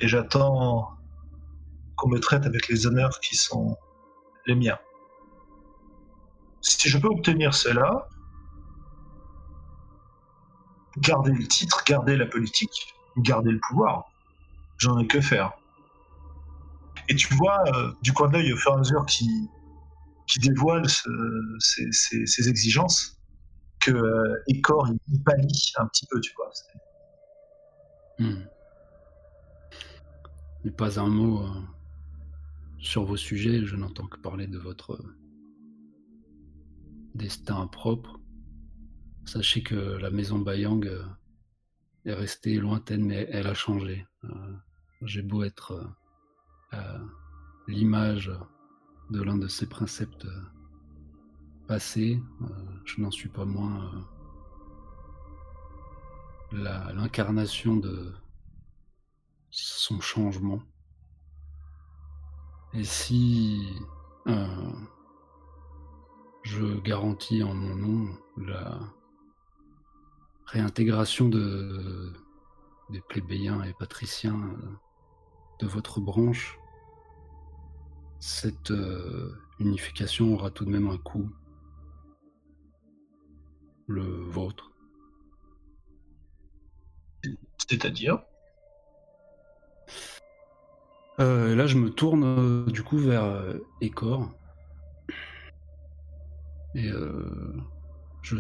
[0.00, 0.90] Et j'attends
[1.96, 3.76] qu'on me traite avec les honneurs qui sont
[4.46, 4.78] les miens.
[6.61, 8.09] Si je peux obtenir cela,
[10.98, 14.05] garder le titre, garder la politique, garder le pouvoir,
[14.78, 15.53] j'en ai que faire.
[17.09, 19.50] Et tu vois, euh, du coin de l'œil, au fur et à mesure qui,
[20.40, 21.09] dévoile ce-
[21.59, 23.21] ces, ces- ces exigences,
[23.83, 26.51] que euh, il, pâlit un petit peu, tu vois.
[28.18, 28.45] Hmm.
[30.64, 31.61] Mais pas un mot euh,
[32.78, 35.16] sur vos sujets, je n'entends que parler de votre euh,
[37.14, 38.20] destin propre.
[39.24, 40.89] Sachez que la maison Bayang
[42.05, 44.05] est restée lointaine, mais elle a changé.
[45.03, 45.95] J'ai beau être
[47.68, 48.33] l'image
[49.11, 50.26] de l'un de ses préceptes
[51.72, 52.46] passés, euh,
[52.84, 53.90] je n'en suis pas moins
[56.52, 58.12] euh, l'incarnation de
[59.50, 60.60] son changement.
[62.74, 63.70] Et si
[64.26, 64.70] euh,
[66.42, 68.78] je garantis en mon nom la
[70.44, 72.12] réintégration de,
[72.90, 74.38] des plébéiens et patriciens
[75.58, 76.58] de votre branche,
[78.20, 78.74] cette
[79.58, 81.30] unification aura tout de même un coût.
[83.93, 84.72] Le vôtre.
[87.59, 88.22] C'est-à-dire?
[91.20, 94.32] Euh, là, je me tourne euh, du coup vers euh, Ecor.
[96.74, 97.55] Et euh,
[98.22, 98.38] je,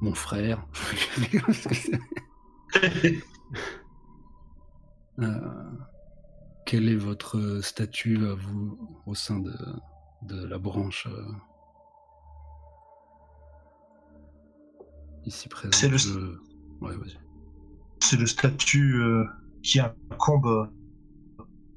[0.00, 0.66] mon frère.
[6.66, 9.54] Quel est votre statut à vous au sein de,
[10.22, 11.06] de la branche
[15.26, 16.38] ici présente C'est le- Je-
[16.80, 17.16] Ouais, vas-y.
[18.00, 19.24] C'est le statut euh,
[19.62, 20.66] qui incombe euh,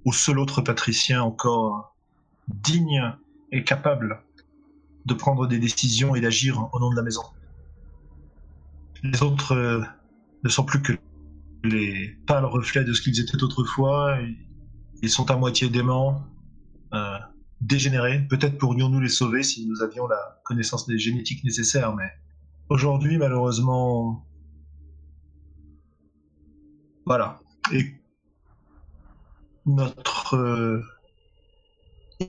[0.06, 1.95] au seul autre patricien encore
[2.47, 3.02] digne
[3.52, 4.22] et capable
[5.06, 7.24] de prendre des décisions et d'agir au nom de la maison.
[9.04, 9.82] Les autres euh,
[10.43, 10.93] ne sont plus que
[11.64, 14.18] les pâles reflets de ce qu'ils étaient autrefois.
[15.02, 16.26] Ils sont à moitié déments,
[16.93, 17.18] euh,
[17.62, 18.26] dégénérés.
[18.30, 22.10] Peut-être pourrions-nous les sauver si nous avions la connaissance des génétiques nécessaires, mais
[22.70, 24.26] aujourd'hui, malheureusement,
[27.05, 27.39] voilà.
[27.72, 27.99] Et
[29.65, 30.84] notre euh,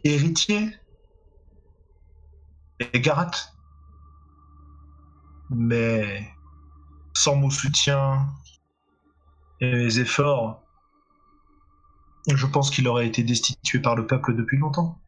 [0.05, 0.75] héritier
[2.79, 3.31] est Garat.
[5.51, 6.29] Mais
[7.15, 8.29] sans mon soutien
[9.61, 10.63] et mes efforts,
[12.29, 14.99] je pense qu'il aurait été destitué par le peuple depuis longtemps.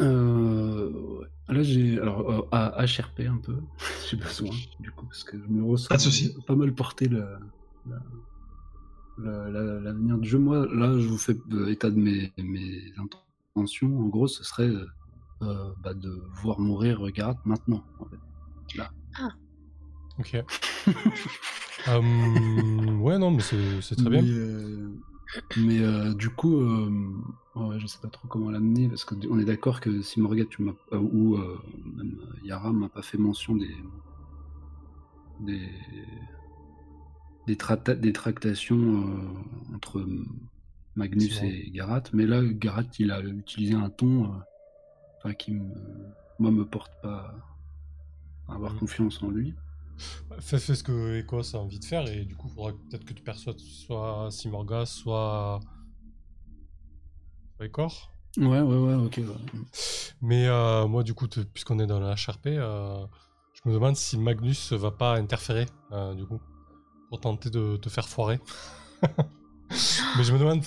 [0.00, 0.29] Euh.
[1.52, 3.56] Là, j'ai alors euh, à HRP un peu,
[4.10, 5.88] j'ai besoin du coup parce que je me ressens
[6.46, 7.24] Pas mal porté le
[7.88, 8.02] la-
[9.18, 10.38] la- la- l'avenir du jeu.
[10.38, 13.98] Moi, là, je vous fais euh, état de mes, mes intentions.
[14.00, 14.70] En gros, ce serait
[15.42, 17.84] euh, bah, de voir mourir Garat maintenant.
[17.98, 18.16] En fait.
[20.18, 20.34] Ok.
[21.88, 24.30] Euh, ouais, non, mais c'est c'est très mais, bien.
[24.32, 24.90] euh,
[25.56, 26.90] mais euh, du coup, euh,
[27.54, 30.62] ouais, je sais pas trop comment l'amener parce qu'on est d'accord que si Morgat tu
[30.62, 33.74] m'as euh, ou euh, même Yara m'a pas fait mention des
[35.40, 35.68] des
[37.46, 40.06] des, trata- des tractations euh, entre
[40.96, 44.38] Magnus et Garat, mais là Garat il a utilisé un ton euh,
[45.18, 45.74] enfin, qui me,
[46.38, 47.34] moi me porte pas
[48.48, 48.78] à avoir Mhm.
[48.80, 49.54] confiance en lui.
[50.40, 53.04] Fais, fais ce que Ecos a envie de faire et du coup, il faudra peut-être
[53.04, 55.60] que tu perçoives soit Simorga, soit.
[57.60, 58.10] Ecor.
[58.38, 59.18] Ouais, ouais, ouais, ok.
[59.18, 59.24] ouais.
[60.22, 63.04] Mais euh, moi, du coup, puisqu'on est dans la HRP, euh,
[63.52, 66.40] je me demande si Magnus va pas interférer, euh, du coup,
[67.08, 68.38] pour tenter de te faire foirer.
[70.16, 70.62] Mais je me demande,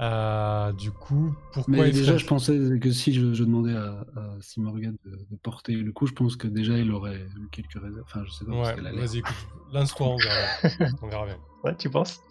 [0.00, 3.74] euh, du coup, pourquoi Mais il déjà, ferait- je pensais que si je, je demandais
[3.74, 7.48] à, à Simorga de, de porter le coup, je pense que déjà il aurait eu
[7.52, 8.02] quelques réserves.
[8.04, 8.52] Enfin, je sais pas.
[8.52, 9.36] Ouais, vas-y, écoute,
[9.72, 10.48] lance-toi, on verra.
[11.02, 11.38] on verra bien.
[11.64, 12.20] Ouais, tu penses?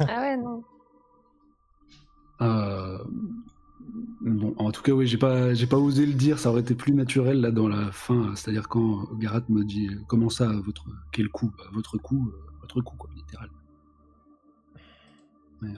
[0.00, 0.62] Ah ouais, non.
[2.40, 2.98] Euh,
[4.20, 6.38] Bon, en tout cas, oui, j'ai pas, j'ai pas osé le dire.
[6.38, 8.34] Ça aurait été plus naturel là dans la fin.
[8.34, 12.50] C'est-à-dire quand Garat me dit euh, comment ça, votre quel coup, Bah, votre coup, euh,
[12.60, 13.50] votre coup, quoi, littéral.
[15.62, 15.68] Euh,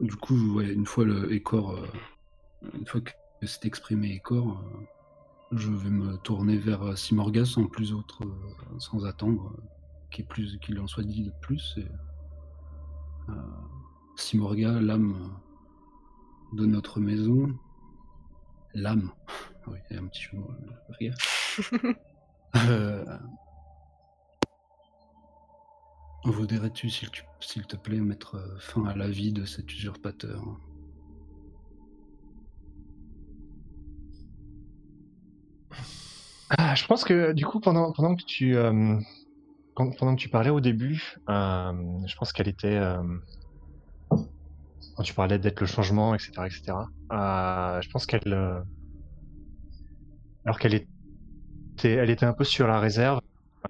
[0.00, 3.12] du coup, ouais, une fois le Écor, euh, une fois que
[3.42, 8.78] c'est exprimé Écor, euh, je vais me tourner vers euh, Simorga sans plus autre, euh,
[8.78, 9.62] sans attendre euh,
[10.10, 11.78] qu'il plus, qu'il en soit dit de plus.
[13.28, 13.32] Euh,
[14.16, 15.40] Simorga, l'âme
[16.52, 17.54] de notre maison,
[18.74, 19.12] l'âme,
[19.66, 21.14] oui, il y a un petit jeu euh, rire.
[22.56, 23.04] Euh,
[26.24, 30.58] Voudrais-tu, s'il tu- s'il te plaît, mettre euh, fin à la vie de cet usurpateur?
[36.58, 38.98] Ah, je pense que du coup, pendant, pendant que tu euh,
[39.74, 41.72] quand- pendant que tu parlais au début, euh,
[42.06, 43.02] je pense qu'elle était euh,
[44.94, 46.90] quand tu parlais d'être le changement, etc., etc.
[47.12, 48.60] euh, je pense qu'elle, euh,
[50.44, 50.88] alors qu'elle était,
[51.92, 53.20] elle était un peu sur la réserve,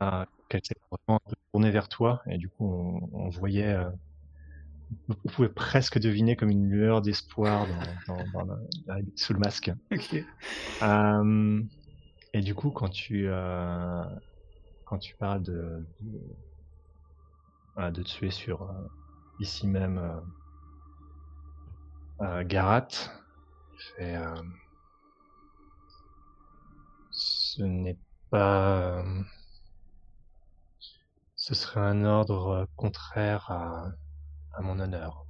[0.03, 3.77] euh, qu'elle s'est vraiment un peu tournée vers toi, et du coup, on, on voyait,
[5.09, 9.39] on pouvait presque deviner comme une lueur d'espoir dans, dans, dans la- la- sous le
[9.39, 9.71] masque.
[12.35, 13.29] Et du coup, quand tu
[14.85, 16.37] quand tu parles de de,
[17.93, 18.69] de tuer sur
[19.39, 20.01] ici même
[22.21, 22.89] euh, Garat,
[23.97, 24.43] c'est, euh,
[27.11, 27.99] ce n'est
[28.31, 29.23] pas euh,
[31.37, 33.93] ce serait un ordre contraire à,
[34.55, 35.27] à mon honneur,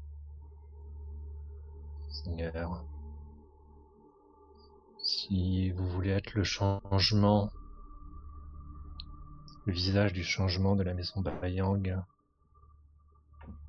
[2.09, 2.85] Seigneur.
[5.03, 7.51] Si vous voulez être le changement,
[9.67, 12.01] le visage du changement de la maison Bayang,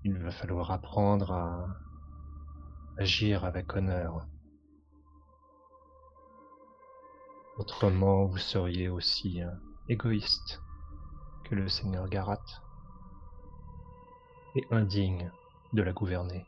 [0.03, 1.67] il va falloir apprendre à
[2.97, 4.27] agir avec honneur.
[7.57, 9.39] Autrement, vous seriez aussi
[9.87, 10.61] égoïste
[11.45, 12.41] que le seigneur Garat
[14.55, 15.31] et indigne
[15.73, 16.45] de la gouverner.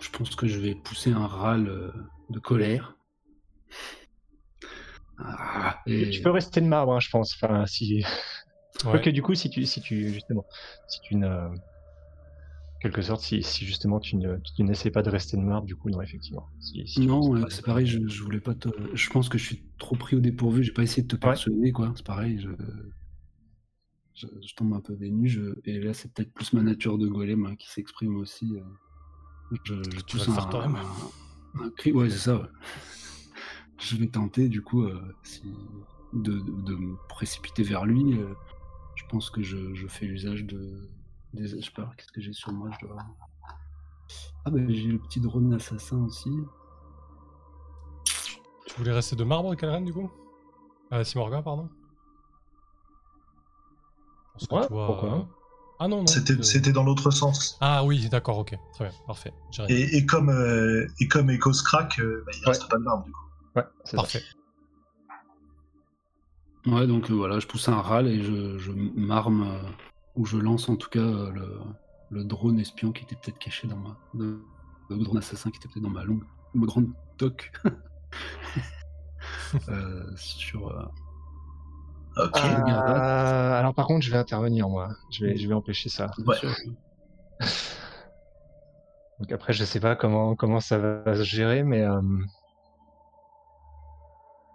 [0.00, 1.92] Je pense que je vais pousser un râle euh,
[2.28, 2.96] de colère.
[5.18, 7.34] Ah, et- Tu peux rester de marbre, hein, je pense.
[7.40, 8.04] Enfin, si.
[8.84, 9.12] Ouais.
[9.12, 10.44] Du coup, si tu, si tu, justement,
[10.88, 11.48] si tu ne,
[12.82, 15.88] quelque sorte, si, si justement tu ne, tu n'essaies pas de rester marbre, du coup,
[15.88, 16.48] non, effectivement.
[16.60, 18.68] Si- Non, c'est pareil, je, je voulais pas te.
[18.94, 21.20] Je pense que je suis trop pris au dépourvu, j'ai pas essayé de te Ouais.
[21.32, 21.92] persuader, quoi.
[21.96, 22.48] C'est pareil, je...
[24.14, 24.26] je.
[24.46, 27.06] je tombe un peu des nues, je- et là c'est peut-être plus ma nature de
[27.06, 28.56] golem hein, qui s'exprime aussi.
[28.58, 29.56] euh.
[29.64, 29.74] Je,
[30.10, 30.76] pousse un, toi-même.
[30.76, 32.36] un- un cri, ouais, c'est ça.
[32.36, 32.48] ouais.
[33.80, 35.42] Je vais tenter, du coup, euh, si-
[36.12, 38.14] de, de- de me précipiter vers lui.
[38.18, 38.32] euh,
[38.96, 40.88] je pense que je, je fais usage de.
[41.34, 42.96] Des, je sais pas, qu'est-ce que j'ai sur moi je dois...
[44.44, 46.30] Ah, bah j'ai le petit drone assassin aussi.
[48.66, 50.10] Tu voulais rester de marbre, Calren, du coup?
[50.92, 51.68] Euh, Simorga, pardon
[54.34, 55.22] Parce que Ouais, tu vois, pourquoi euh,
[55.78, 56.06] Ah non, non.
[56.06, 57.56] C'était euh, c'était dans l'autre sens.
[57.60, 58.54] Ah oui, d'accord, ok.
[58.74, 59.32] Très bien, parfait.
[59.68, 62.48] Et, et comme, euh, et comme Echos crack, euh, bah, il Ouais.
[62.48, 63.26] reste pas de marbre du coup.
[63.56, 63.96] Ouais, c'est ça.
[63.96, 64.22] Parfait.
[66.66, 69.58] Ouais, donc euh, voilà, je pousse un râle et je, je m'arme,
[70.16, 71.58] ou je lance en tout cas euh, le,
[72.10, 73.96] le drone espion qui était peut-être caché dans ma.
[74.14, 74.42] Le,
[74.90, 76.24] le drone assassin qui était peut-être dans ma longue.
[76.54, 76.88] Ma grande
[77.18, 77.50] toque.
[79.68, 80.68] Euh, sur.
[80.68, 80.82] euh,
[82.24, 82.36] Ok.
[82.38, 84.88] Euh, alors par contre, je vais intervenir moi.
[85.10, 86.10] Je vais, je vais empêcher ça.
[86.26, 86.36] Ouais.
[89.20, 92.00] Donc après, je sais pas comment comment ça va se gérer, mais euh,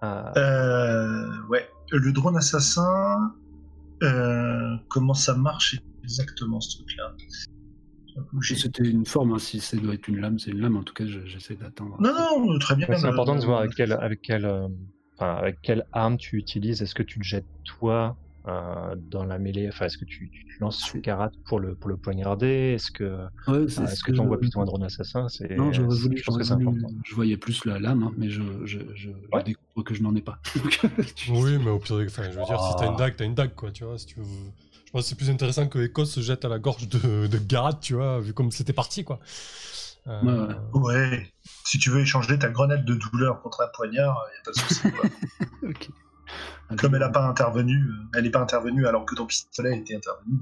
[0.04, 1.68] euh, Euh, ouais.
[1.92, 3.34] Le drone assassin,
[4.04, 7.14] euh, comment ça marche exactement ce truc-là.
[8.42, 10.94] C'était une forme, hein, si ça doit être une lame, c'est une lame, en tout
[10.94, 11.98] cas je- j'essaie d'attendre.
[12.02, 12.88] Non, non, très bien.
[12.88, 14.68] ouais, c'est important de euh, voir avec quelle avec quelle euh,
[15.18, 16.82] enfin, avec quelle arme tu utilises.
[16.82, 18.18] Est-ce que tu le jettes toi
[18.48, 21.98] euh, dans la mêlée Enfin, est-ce que tu, lances sur Karat pour le, pour le
[21.98, 22.74] poignarder?
[22.76, 25.28] Est-ce que Ouais, euh, est-ce ce que que tu envoies je- plutôt un drone assassin?
[25.52, 26.98] Non, j'aurais c'est- voulu, je pense que j'aurais c'est voulu- important.
[27.06, 29.44] je voyais plus la lame, hein, mais je, je, je, je Ouais.
[29.44, 30.40] découvre que je n'en ai pas.
[31.16, 33.36] Tu- Oui, mais au pire, enfin, je veux dire, si t'as une dague, t'as une
[33.36, 33.98] dague, quoi, tu vois.
[33.98, 34.26] Si tu veux...
[34.86, 37.38] Je pense que c'est plus intéressant que Ecos se jette à la gorge de, de
[37.40, 39.20] Garat, tu vois, vu comme c'était parti, quoi.
[40.08, 41.28] Euh, Ouais.
[41.66, 44.58] Si tu veux échanger ta grenade de douleur contre un poignard, il a pas de
[44.58, 44.82] souci.
[44.90, 45.10] quoi.
[46.78, 49.96] Comme elle n'a pas intervenu, euh, elle n'est pas intervenue alors que ton pistolet était
[49.96, 50.38] intervenu.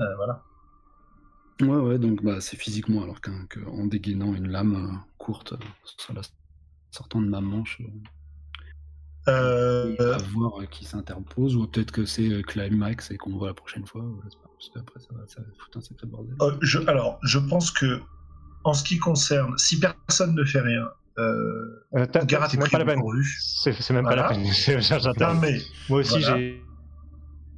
[0.00, 0.42] Euh, voilà.
[1.60, 6.22] Ouais, ouais, donc bah, c'est physiquement, alors qu'en dégainant une lame euh, courte, euh, la
[6.90, 7.80] sortant de ma manche,
[9.26, 14.02] à voir qui s'interpose, ou peut-être que c'est Climax et qu'on voit la prochaine fois,
[14.02, 16.36] ou parce qu'après ça va, ça va foutre un sacré bordel.
[16.60, 18.00] je, alors, je pense que
[18.64, 20.88] en ce qui concerne, si personne ne fait rien,
[21.18, 21.22] euh,
[21.96, 23.02] Euh, c'est est même pas la peine.
[23.62, 24.44] C'est même pas la peine.
[25.20, 25.58] Non, mais
[25.88, 26.36] Moi aussi, Voilà.
[26.38, 26.64] j'ai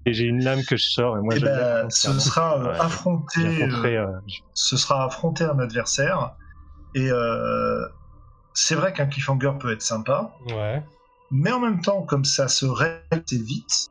[0.09, 2.79] et j'ai une lame que je sors et moi eh ben, prendre ce sera euh,
[2.79, 4.21] affronter, euh, euh,
[4.55, 6.37] ce sera affronter un adversaire.
[6.95, 7.11] Et
[8.55, 10.83] c'est vrai qu'un cliffhanger peut être sympa, Ouais.
[11.31, 13.89] mais en même temps, comme ça se règle vite,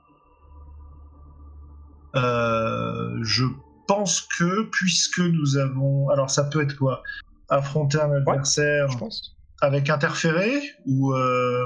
[2.13, 3.43] je
[3.87, 7.03] pense que puisque nous avons, alors ça peut être quoi?
[7.49, 9.34] Affronter un adversaire je pense.
[9.61, 11.65] Avec interféré ou euh,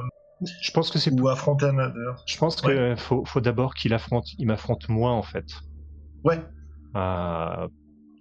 [0.61, 1.11] Je pense que c'est.
[1.11, 2.23] ou affronter un adversaire?
[2.27, 5.45] Je pense que faut, faut d'abord qu'il affronte, il m'affronte moi en fait.
[6.23, 6.39] Ouais,
[6.95, 7.67] Euh,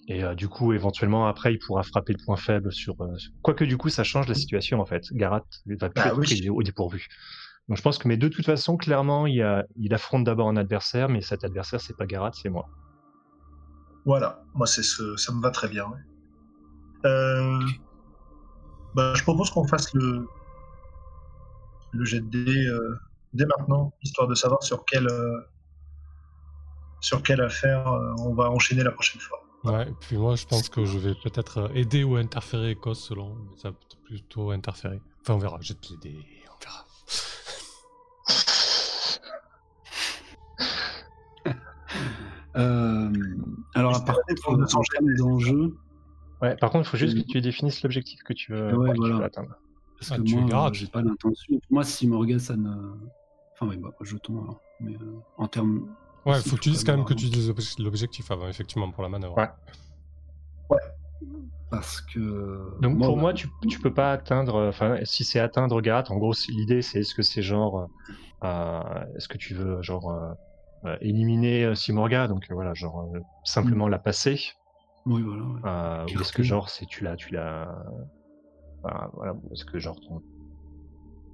[0.08, 2.94] et euh, du coup, éventuellement, après, il pourra frapper le point faible sur.
[3.02, 5.02] euh, Quoique, du coup, ça change la situation en fait.
[5.12, 6.24] Garat va plus Ah être oui.
[6.26, 7.06] pris au dépourvu.
[7.68, 10.48] Donc, je pense que, mais de toute façon, clairement, il, y a, il affronte d'abord
[10.48, 12.66] un adversaire, mais cet adversaire, c'est pas Garat, c'est moi.
[14.06, 14.40] voilà.
[14.54, 15.84] Moi, c'est ce, ça me va très bien.
[15.84, 15.98] ouais.
[17.10, 17.60] Euh,
[18.98, 20.26] bah, je propose qu'on fasse le
[21.92, 22.98] le jet de dés euh,
[23.32, 25.40] dès maintenant, histoire de savoir sur quelle euh,
[27.00, 29.38] sur quelle affaire euh, on va enchaîner la prochaine fois.
[29.62, 33.36] Ouais, et puis moi, je pense que je vais peut-être aider ou interférer Ecos selon.
[33.36, 35.00] Mais ça peut-être plutôt interférer.
[35.20, 35.58] Enfin, on verra.
[35.60, 36.18] Jette les dés,
[36.48, 36.84] on verra.
[42.56, 43.12] Euh,
[43.74, 45.76] alors, Juste par la contre, défense de son en termes d'enjeu,
[46.40, 48.94] Ouais, par contre, il faut juste que tu définisses l'objectif que tu veux, Ouais, que
[48.94, 49.26] tu veux voilà.
[49.26, 49.54] atteindre.
[49.98, 51.60] parce Ah, que tu es moi, euh, j'ai pas l'intention.
[51.70, 52.70] Moi, si Morgan, ça ne.
[53.54, 54.60] Enfin, oui, bah, jetons alors.
[54.80, 55.88] Mais euh, en termes.
[56.24, 58.90] Ouais, Si, faut que tu dises quand même que tu dises l'obje- l'objectif avant, effectivement,
[58.92, 59.36] pour la manœuvre.
[59.36, 59.48] Ouais.
[61.70, 62.80] Parce que.
[62.80, 64.54] Donc pour bah, moi, tu, tu peux pas atteindre.
[64.56, 67.88] euh, Enfin, si c'est atteindre Garat, en gros, l'idée c'est est-ce que c'est genre,
[68.44, 70.32] euh, est-ce que tu veux genre euh,
[70.86, 74.40] euh, éliminer euh, Simorga, donc euh, voilà, genre euh, simplement la passer,
[75.08, 75.42] Oui, voilà.
[75.42, 75.60] ouais.
[75.64, 77.84] euh, ou est-ce que genre c'est tu l'as, tu l'as,
[78.82, 80.22] enfin, voilà, ou est-ce que genre ton,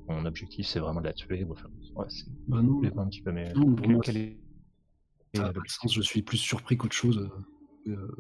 [0.07, 3.33] ton objectif c'est vraiment de la tuer, enfin, ouais, c'est Bah non, un petit peu,
[3.33, 4.39] mais Non, pour quel, moi, quel est
[5.35, 5.95] ça est n'a pas de l'objectif sens.
[5.95, 7.19] Je suis plus surpris qu'autre chose.
[7.89, 8.17] euh, euh,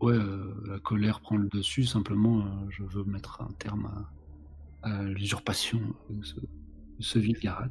[0.00, 1.84] ouais, euh, la colère prend le dessus.
[1.84, 3.86] Simplement, euh, je veux mettre un terme
[4.82, 6.46] à, à l'usurpation de ce, de
[7.00, 7.68] ce vil Garat.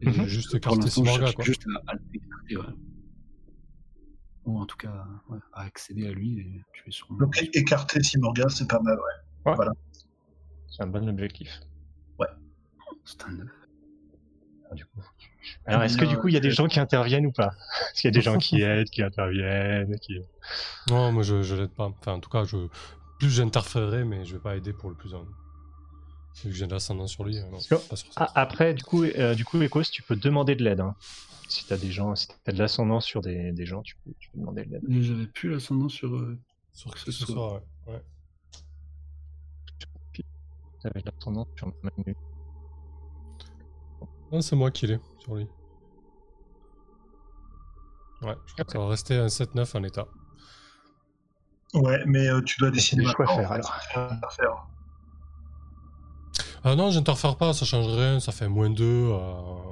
[0.00, 0.24] Et Mhm.
[0.26, 1.44] Juste pour l'instant, je cherche quoi.
[1.44, 2.74] juste à, à l'écarter, ouais.
[4.46, 7.14] Ou en tout cas, ouais, à accéder à lui et tuer son.
[7.14, 9.54] Donc écarter Simorga, c'est pas mal, ouais.
[10.68, 11.60] C'est un bon objectif.
[13.06, 13.48] C'est un œuf.
[14.70, 15.00] Ah, du coup.
[15.66, 17.52] Alors, est-ce que du coup, il y a des gens qui interviennent ou pas?
[17.92, 20.18] Est-ce qu'il y a des gens qui aident, qui interviennent qui...
[20.88, 21.84] Non, moi, je, je l'aide pas.
[21.84, 22.56] Enfin, en tout cas, je...
[23.18, 25.20] plus j'interférerai, mais je vais pas aider pour le plus un.
[26.44, 28.32] Vu que j'ai de l'ascendant sur lui, non, Parce que- pas sur ça.
[28.34, 30.80] Ah, après, du coup, euh, du coup, Ecos, tu peux demander de l'aide.
[30.80, 30.94] hein.
[31.54, 34.28] Si t'as des gens, si t'as de l'ascendant sur des, des gens, tu peux, tu
[34.30, 34.82] peux demander de l'aide.
[34.90, 36.12] Et J'avais plus l'ascendant sur.
[36.12, 36.36] euh,
[36.72, 37.34] Sur que ce ce soit.
[37.34, 37.92] soir, ouais.
[37.94, 38.02] ouais.
[40.82, 42.16] T'avais de l'ascendant sur Manu.
[44.32, 45.46] Non, c'est moi qui l'ai sur lui.
[48.22, 50.08] Ouais, je crois que ça va rester un 7-9 en état.
[51.74, 53.80] Ouais, mais euh, tu dois décider des choix à maintenant, faire, alors.
[53.80, 54.48] si tu veux interférer.
[56.64, 58.84] Ah non, j'interfère pas, ça change rien, ça fait moins 2.
[58.84, 59.63] Euh...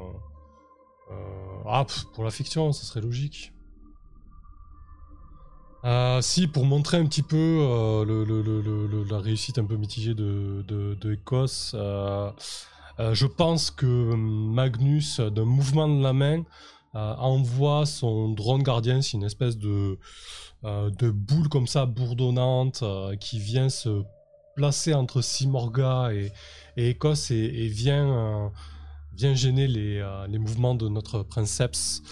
[1.67, 3.53] Ah, pour la fiction, ça serait logique.
[5.85, 11.13] Euh, si, pour montrer un petit peu euh, la réussite un peu mitigée de, de,
[11.13, 12.31] Ecos, euh,
[12.99, 16.45] je pense que Magnus, d'un mouvement de la main,
[16.95, 19.99] envoie son drone gardien, c'est une espèce de,
[20.63, 22.85] de boule comme ça, bourdonnante,
[23.19, 24.03] qui vient se
[24.55, 26.33] placer entre Simorga et,
[26.77, 28.53] et Ecos et, et vient,
[29.15, 32.03] vient gêner les, euh, les mouvements de notre princeps.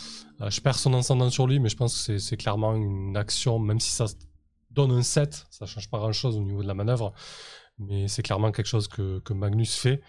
[0.40, 3.16] Euh, je perds son ascendant sur lui, mais je pense que c'est- c'est clairement une
[3.16, 4.06] action, même si ça
[4.70, 7.12] donne un 7, ça change pas grand chose au niveau de la manœuvre,
[7.78, 10.00] mais c'est clairement quelque chose que, que Magnus fait.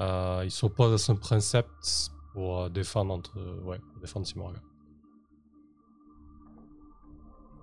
[0.00, 4.60] Euh, il s'oppose à son princeps pour euh, défendre entre, euh, ouais, pour défendre Simorga.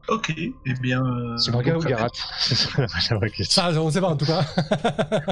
[0.07, 1.03] Ok, eh bien.
[1.03, 2.09] euh, Simorga ou Garat
[2.39, 3.61] C'est ça la vraie- la vraie question.
[3.63, 4.45] Ça, on sait pas en tout cas.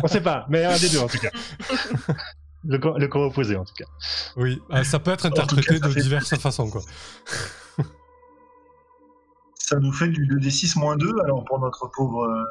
[0.03, 1.29] On sait pas, mais un des deux en tout cas.
[2.65, 3.85] le, camp, le camp opposé en tout cas.
[4.37, 6.81] oui, euh, ça peut être cas, interprété ça de fait- diverses façons quoi.
[9.55, 12.23] Ça nous fait du 2d6 moins 2, alors pour notre pauvre.
[12.25, 12.43] euh,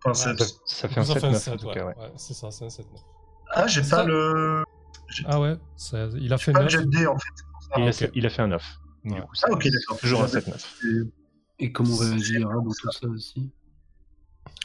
[0.00, 0.38] princesse.
[0.66, 1.74] Ça, ça fait un Ça fait un 7-9 en 7, tout ouais.
[1.74, 1.96] cas, ouais.
[1.96, 3.00] Ouais, c'est ça, c'est un 7 9.
[3.52, 4.64] Ah, j'ai Ça- pas le.
[5.26, 6.72] Ah ouais, ça- il a fait Pas le 9.
[6.72, 7.28] jet de dés en fait.
[7.36, 7.44] ça.
[7.78, 8.64] il, Ah, a, il a fait un 9.
[9.04, 9.20] Du Ouais.
[9.20, 9.98] coup, Ah, ok, d'accord.
[9.98, 11.06] Toujours un J'avais- 7-9.
[11.58, 12.80] Et comment C'est réagira bon, dans ça.
[12.82, 13.50] tout ça aussi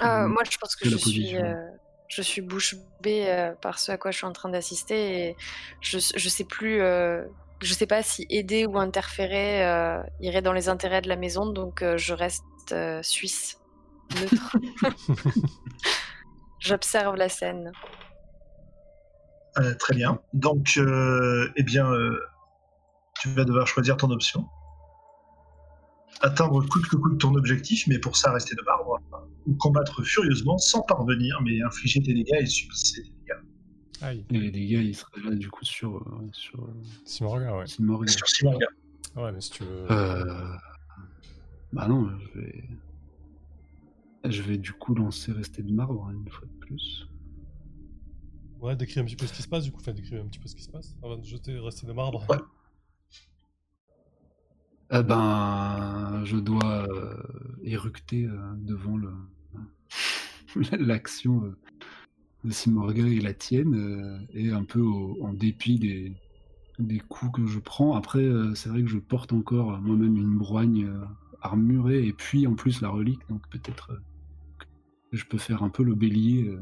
[0.01, 1.53] Euh, moi, je pense que je suis, euh,
[2.09, 5.37] je suis bouche bée euh, par ce à quoi je suis en train d'assister et
[5.79, 7.23] je, je sais plus, euh,
[7.61, 11.45] je sais pas si aider ou interférer euh, irait dans les intérêts de la maison,
[11.45, 12.43] donc je reste
[13.03, 13.59] suisse,
[14.19, 14.57] neutre.
[16.59, 17.71] J'observe la scène.
[19.79, 20.19] Très bien.
[20.33, 21.91] Donc, eh bien,
[23.19, 24.45] tu vas devoir choisir ton option.
[26.21, 28.99] Atteindre coûte que coûte ton objectif, mais pour ça, rester de marbre.
[29.47, 33.39] Ou combattre furieusement sans parvenir, mais infliger tes dégâts et subir tes dégâts.
[34.01, 36.73] Aïe, Et les dégâts, ils seraient là du coup sur, euh, sur euh,
[37.05, 37.67] Simorga, ouais.
[37.67, 38.11] Simorga.
[38.11, 38.67] Sur Simorga.
[39.15, 39.91] Ouais, mais si tu veux.
[39.91, 40.55] Euh...
[41.73, 42.63] Bah non, je vais.
[44.25, 47.07] Je vais du coup lancer rester de marbre hein, une fois de plus.
[48.59, 50.39] Ouais, décrire un petit peu ce qui se passe, du coup, enfin, décrire un petit
[50.39, 52.25] peu ce qui se passe avant de jeter, rester de marbre.
[52.29, 52.37] Ouais.
[54.91, 57.15] Eh ben, je dois euh,
[57.63, 58.97] éructer euh, devant
[60.79, 61.57] l'action euh,
[62.43, 64.83] de Simorga et la tienne, euh, et un peu
[65.21, 65.77] en dépit
[66.79, 67.95] des, coups que je prends.
[67.95, 71.05] Après, euh, c'est vrai que je porte encore euh, moi-même une broigne euh,
[71.41, 73.99] armurée, et puis en plus la relique, donc peut-être euh,
[75.11, 76.47] je peux faire un peu le bélier.
[76.47, 76.61] euh,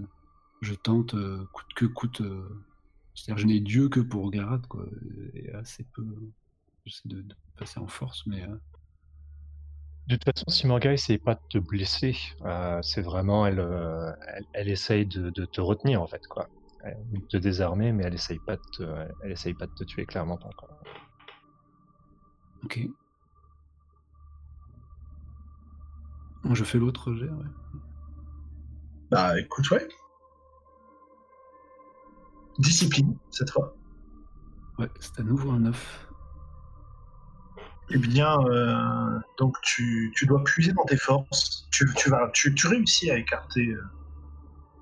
[0.61, 2.21] je tente euh, coûte que coûte.
[2.21, 2.43] euh,
[3.15, 4.85] c'est-à-dire, je n'ai Dieu que pour Garat, quoi,
[5.33, 6.03] et assez peu.
[6.87, 8.55] J'essaie de, de passer en force, mais euh,
[10.07, 12.15] De toute façon, Simorga essaye pas de te blesser.
[12.45, 16.47] euh, c'est vraiment, elle, euh, elle, elle essaye de, de te retenir en fait, quoi.
[16.83, 18.83] Elle- de te désarmer, mais elle essaye pas de te,
[19.23, 20.49] elle essaye pas de te tuer, clairement pas.
[20.55, 20.69] Quoi.
[22.63, 22.79] ok.
[26.53, 27.45] Je fais l'autre jet, ouais.
[29.11, 29.87] Bah, écoute, ouais.
[32.59, 33.75] Discipline, cette fois.
[34.79, 36.06] Ouais, c'est à nouveau un 9.
[37.89, 41.67] Eh bien, euh, donc tu, tu dois puiser dans tes forces.
[41.71, 43.81] Tu, tu, vas, tu, tu réussis à écarter euh,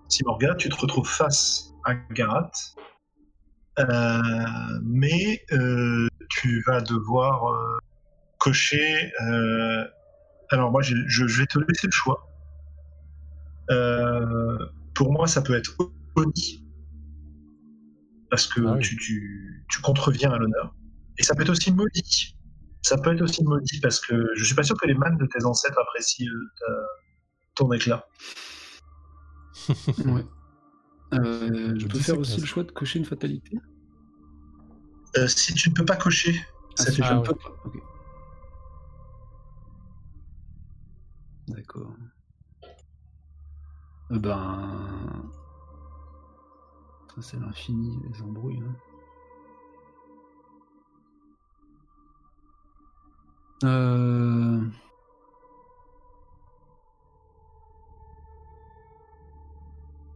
[0.08, 2.52] Simorga, tu te retrouves face à Garat.
[3.78, 7.54] Euh, mais euh, tu vas devoir
[8.40, 9.12] cocher.
[10.50, 12.28] alors, moi, je, je vais te laisser le choix.
[14.96, 15.76] Pour moi, ça peut être
[16.16, 16.66] Oni.
[18.30, 18.82] Parce que Ah oui.
[18.82, 20.74] tu, tu, tu contreviens à l'honneur.
[21.18, 22.35] Et ça peut être aussi maudit.
[22.86, 25.26] Ça peut être aussi maudit parce que je suis pas sûr que les mânes de
[25.26, 26.30] tes ancêtres apprécient
[26.60, 26.88] ta-
[27.56, 28.06] ton éclat.
[30.06, 30.24] Ouais.
[31.16, 33.58] Euh, je Je peux faire aussi le choix de cocher une fatalité?
[35.18, 36.40] Euh, si tu ne peux pas cocher,
[36.78, 37.26] Ah, ça si fait je Ah ne ouais.
[37.28, 37.50] peux pas.
[37.66, 37.80] Ok.
[41.48, 41.92] D'accord.
[44.14, 45.32] Eh ben.
[47.16, 48.62] Ça, c'est l'infini, les embrouilles.
[48.62, 48.76] hein.
[53.64, 54.62] Euh...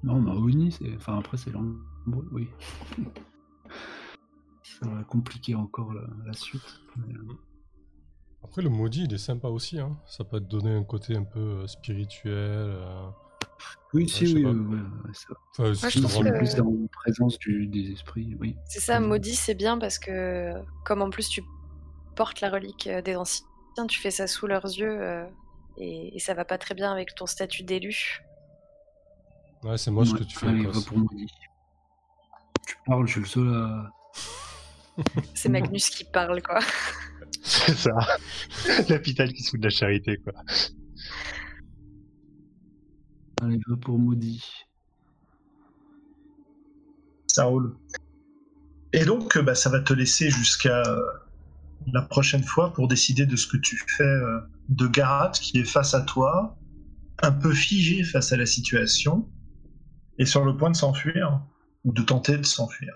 [0.04, 0.96] Non, Oni, c'est.
[0.96, 2.48] Enfin, après, c'est l'embrouille, oui.
[4.64, 6.80] Ça va compliquer encore la, la suite.
[6.96, 7.34] mais, euh,
[8.44, 9.78] Après, le maudit, il est sympa aussi.
[9.80, 9.98] Hein.
[10.08, 12.34] Ça peut te donner un côté un peu euh, spirituel.
[12.34, 13.10] euh,
[13.94, 15.34] Oui, Ouais, si, je sais oui, euh, ouais, ouais, ça.
[15.52, 18.56] Enfin, Moi, si je rends- que- plus dans la présence du, des esprits, oui.
[18.66, 20.54] C'est ça, maudit, c'est bien parce que
[20.86, 21.44] comme en plus tu
[22.20, 23.46] portes la relique euh, des anciens,
[23.88, 25.26] tu fais ça sous leurs yeux euh,
[25.78, 28.22] et, et ça va pas très bien avec ton statut d'élu.
[29.64, 30.48] Ouais, c'est moi ce que tu fais.
[30.48, 30.74] Allez, quoi.
[30.74, 31.32] va pour maudit.
[32.68, 33.92] Tu parles, je suis le seul à.
[35.34, 35.48] C'est.
[35.48, 36.60] Magnus qui parle, quoi.
[37.42, 37.92] C'est ça.
[38.90, 40.34] L'hôpital qui se fout de la charité, quoi.
[43.42, 44.46] Allez, va pour maudit.
[47.28, 47.78] Ça roule.
[48.92, 51.02] Et donc, euh, bah, ça va te laisser jusqu'à euh,
[51.88, 54.40] la prochaine fois pour décider de ce que tu fais euh,
[54.70, 56.58] de Garat qui est face à toi,
[57.22, 59.30] un peu figé face à la situation,
[60.18, 61.42] et sur le point de s'enfuir,
[61.86, 62.94] ou de tenter de s'enfuir.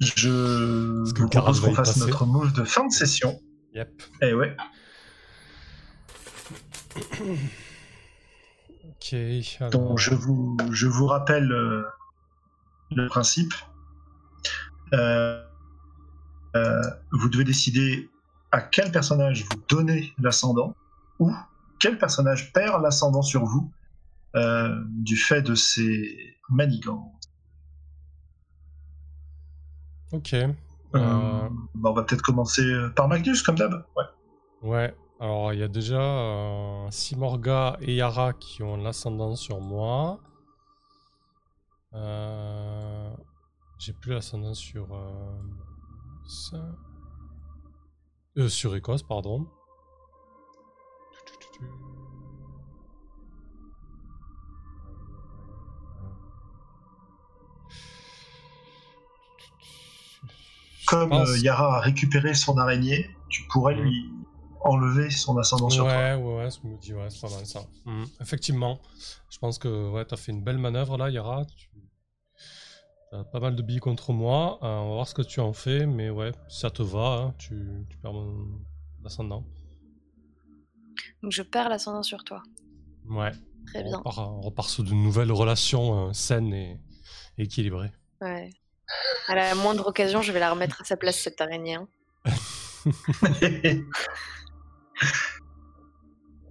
[0.00, 3.40] Je vous propose qu'on fasse notre move de fin de session.
[3.74, 4.02] Yep.
[4.22, 4.56] Eh ouais.
[8.84, 9.14] Ok.
[9.60, 11.84] alors- Donc je vous, je vous rappelle euh,
[12.90, 13.52] le principe.
[14.92, 15.44] Euh,
[17.12, 18.08] vous devez décider
[18.52, 20.74] à quel personnage vous donnez l'ascendant
[21.18, 21.32] ou
[21.78, 23.70] quel personnage perd l'ascendant sur vous
[24.36, 27.12] euh, du fait de ses manigances.
[30.12, 30.32] Ok.
[30.34, 30.52] Euh,
[30.94, 32.62] Euh, bah, on va peut-être commencer
[32.96, 33.84] par Magnus, comme d'hab.
[33.94, 34.04] Ouais.
[34.62, 40.18] Ouais, alors il y a déjà euh, Simorga et Yara qui ont l'ascendant sur moi.
[41.94, 43.10] Euh,
[43.78, 44.88] J'ai plus l'ascendant sur.
[46.28, 46.78] Euh, ça.
[48.38, 49.46] Euh, sur Écosse, pardon.
[60.86, 63.82] Comme euh, Yara a récupéré son araignée, tu pourrais Mhm.
[63.82, 64.14] lui
[64.64, 65.94] enlever son ascendant sur toi.
[65.96, 67.60] Ouais, ouais, me dis, ouais, c'est pas mal ça.
[67.84, 68.06] Mhm.
[68.20, 68.80] Effectivement,
[69.30, 71.44] je pense que ouais, t'as fait une belle manœuvre là, Yara.
[71.44, 71.68] Tu
[73.12, 74.58] as pas mal de billes contre moi.
[74.62, 77.08] Euh, on va voir ce que tu en fais, mais ouais, si ça te va,
[77.22, 78.60] hein, tu, tu perds mon
[79.04, 79.44] ascendant.
[81.22, 82.42] Donc je perds l'ascendant sur toi.
[83.08, 83.32] Ouais,
[83.66, 83.96] Très on bien.
[83.98, 86.80] repart, on repart sur de nouvelles relations euh, saines et,
[87.38, 87.92] et équilibrées.
[88.20, 88.50] Ouais.
[89.26, 91.74] À la moindre occasion, je vais la remettre à sa place, cette araignée.
[91.74, 91.88] hein.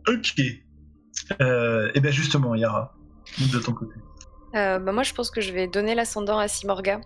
[0.07, 0.41] ok.
[1.41, 2.95] Euh, et bien justement, Yara,
[3.51, 3.95] de ton côté.
[4.57, 6.99] Euh, bah moi, je pense que je vais donner l'ascendant à Simorga.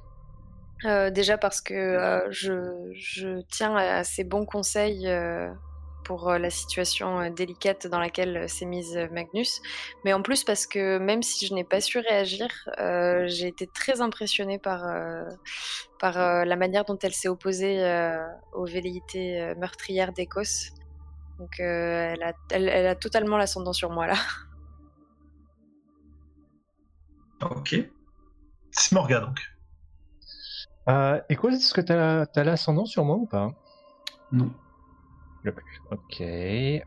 [0.86, 5.08] Euh, déjà parce que euh, je, je tiens à ses bons conseils
[6.04, 9.62] pour la situation délicate dans laquelle s'est mise Magnus.
[10.04, 12.48] Mais en plus parce que même si je n'ai pas su réagir,
[13.26, 14.84] j'ai été très impressionnée par,
[16.00, 17.80] par la manière dont elle s'est opposée
[18.54, 20.72] aux velléités meurtrières d'Écosse.
[21.38, 24.16] Donc elle, a, elle a totalement l'ascendant sur moi là.
[27.42, 27.76] Ok.
[28.72, 29.40] Simorga donc.
[30.90, 33.52] Euh, et quoi, est-ce que t'as as, l'ascendant sur moi ou pas?
[34.32, 34.52] Non.
[35.92, 36.22] Ok.
[36.22, 36.84] Euh...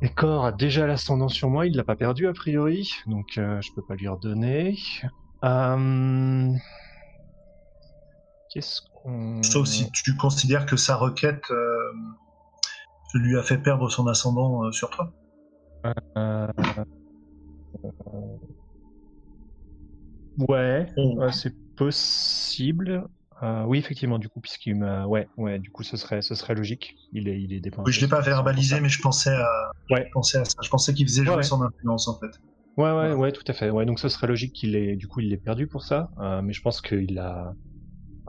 [0.00, 3.60] Et Cor a déjà l'ascendant sur moi, il l'a pas perdu a priori, donc euh,
[3.60, 4.78] je peux pas lui redonner.
[5.44, 6.52] Euh...
[8.52, 9.42] Qu'est-ce qu'on...
[9.42, 11.92] Sauf si tu considères que sa requête euh,
[13.14, 15.12] lui a fait perdre son ascendant euh, sur toi.
[16.16, 16.46] Euh...
[20.48, 23.04] Ouais, ouais, c'est possible.
[23.42, 26.54] Euh, oui, effectivement, du coup, puisqu'il m'a, ouais, ouais, du coup, ce serait, ce serait
[26.54, 26.94] logique.
[27.12, 27.86] Il est, il est dépendant.
[27.86, 29.48] Oui, je l'ai pas verbalisé, mais je pensais à,
[29.90, 30.04] Ouais.
[30.06, 30.54] je pensais à ça.
[30.62, 31.44] Je pensais qu'il faisait jouer Ouais, ouais.
[31.44, 32.30] son influence en fait.
[32.76, 33.70] Ouais, ouais, ouais, tout à fait.
[33.70, 36.10] Ouais, donc ce serait logique qu'il ait, du coup, il l'ait perdu pour ça.
[36.18, 37.54] Euh, mais je pense qu'il l'a,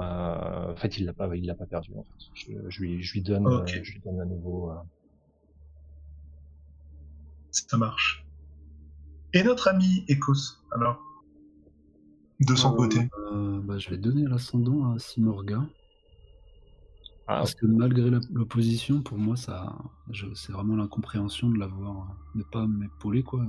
[0.02, 1.94] euh, en fait, il l'a pas, il l'a pas perdu.
[1.96, 2.26] En fait.
[2.34, 3.70] je, je lui, je lui donne, Ok.
[3.70, 4.72] euh, je lui donne à nouveau.
[7.52, 8.26] Ça marche.
[9.34, 11.00] Et notre ami Ecos, alors?
[12.40, 13.10] De son Euh, côté.
[13.32, 15.70] euh, bah, je vais donner l'ascendant à Simorga.
[17.28, 19.78] Ah, Parce que malgré l'opposition, pour moi, ça,
[20.36, 23.46] c'est vraiment l'incompréhension de l'avoir, de pas m'épauler, quoi.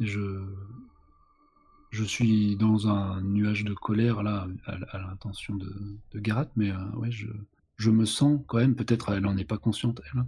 [0.00, 0.42] Et je,
[1.90, 5.70] je suis dans un nuage de colère là, à, à l'intention de,
[6.12, 7.26] de Garat, mais euh, ouais, je,
[7.80, 10.26] je me sens quand même, peut-être elle en est pas consciente, elle, hein,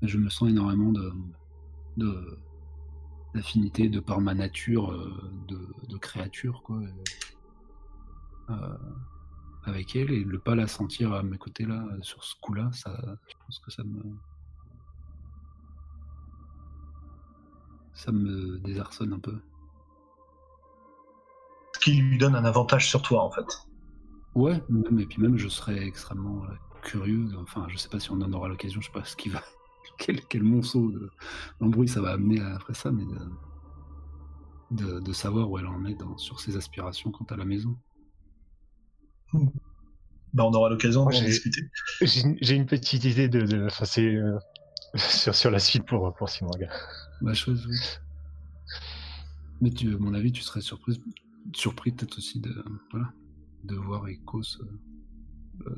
[0.00, 1.10] mais je me sens énormément de,
[1.96, 2.38] de
[3.34, 5.58] d'affinité de par ma nature euh, de,
[5.88, 6.78] de créature, quoi.
[8.50, 8.76] Euh,
[9.64, 12.94] avec elle et ne pas la sentir à mes côtés là, sur ce coup-là, ça,
[13.26, 14.02] je pense que ça me.
[17.94, 19.40] Ça me désarçonne un peu.
[21.74, 23.66] Ce qui lui donne un avantage sur toi en fait.
[24.34, 28.10] Ouais, même, et puis même je serais extrêmement euh, curieux, enfin je sais pas si
[28.10, 29.42] on en aura l'occasion, je sais pas ce qui va.
[29.98, 31.10] quel, quel monceau de-
[31.60, 33.18] d'embrouille ça va amener après ça, mais de,
[34.84, 37.76] de, de savoir où elle en est dans, sur ses aspirations quant à la maison.
[40.34, 41.62] Bah, on aura l'occasion d'en j'ai- discuter.
[42.00, 44.38] J'ai une- petite idée de, de enfin, c'est, euh,
[44.96, 46.68] sur, sur la suite pour, pour Simorga.
[47.20, 47.76] Bah, chose, oui.
[49.60, 51.00] Mais tu, à mon avis, tu serais surprise,
[51.54, 53.12] surpris peut-être aussi de, voilà,
[53.64, 54.64] de voir Ecos euh,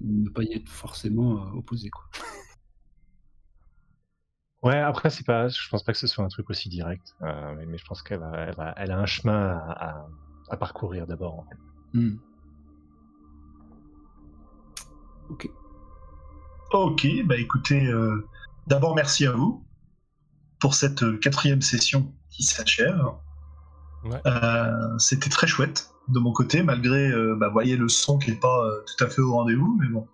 [0.01, 1.91] ne pas y être forcément euh, opposé.
[1.91, 2.05] Quoi.
[4.63, 7.55] Ouais, après, c'est pas, je pense pas que ce soit un truc aussi direct, euh,
[7.57, 10.07] mais, mais je pense qu'elle va, elle a un chemin à, à-
[10.51, 11.41] à parcourir d'abord.
[11.41, 11.59] En fait.
[11.99, 12.17] Hmm.
[15.31, 15.51] Ok.
[16.73, 18.27] Ok, bah écoutez, euh,
[18.67, 19.65] d'abord merci à vous
[20.61, 23.01] pour cette euh, quatrième session qui s'achève.
[24.05, 24.21] Ouais.
[24.27, 28.39] Euh, C'était très chouette de mon côté, malgré, euh, bah, voyez le son qui n'est
[28.39, 30.07] pas euh, tout à fait au rendez-vous, mais bon,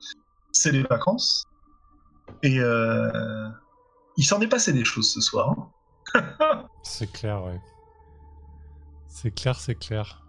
[0.52, 1.44] c'est les vacances.
[2.42, 3.48] Et euh,
[4.16, 5.54] il s'en est passé des choses ce soir,
[6.14, 7.60] hein, C'est clair, ouais.
[9.08, 10.22] C'est clair, c'est clair.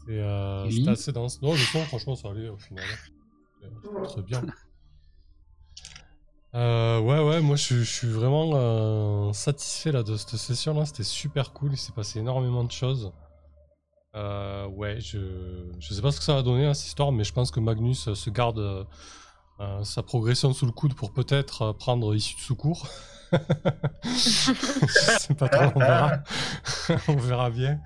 [0.00, 0.76] C'était euh, Oui.
[0.78, 1.42] c'était assez dense.
[1.42, 2.84] Non, le son, franchement, ça allait au final.
[3.60, 4.42] C'était Très bien.
[6.54, 10.84] Euh, ouais, ouais, moi je, je suis vraiment euh, satisfait là, de cette session-là.
[10.86, 11.72] C'était super cool.
[11.72, 13.12] Il s'est passé énormément de choses.
[14.14, 15.18] Euh, ouais, je,
[15.78, 17.58] je sais pas ce que ça va donner à cette histoire, mais je pense que
[17.60, 18.86] Magnus euh, se garde
[19.60, 22.86] euh, sa progression sous le coude pour peut-être prendre issue de secours.
[24.16, 26.12] sais pas trop, on verra.
[27.08, 27.80] on verra bien.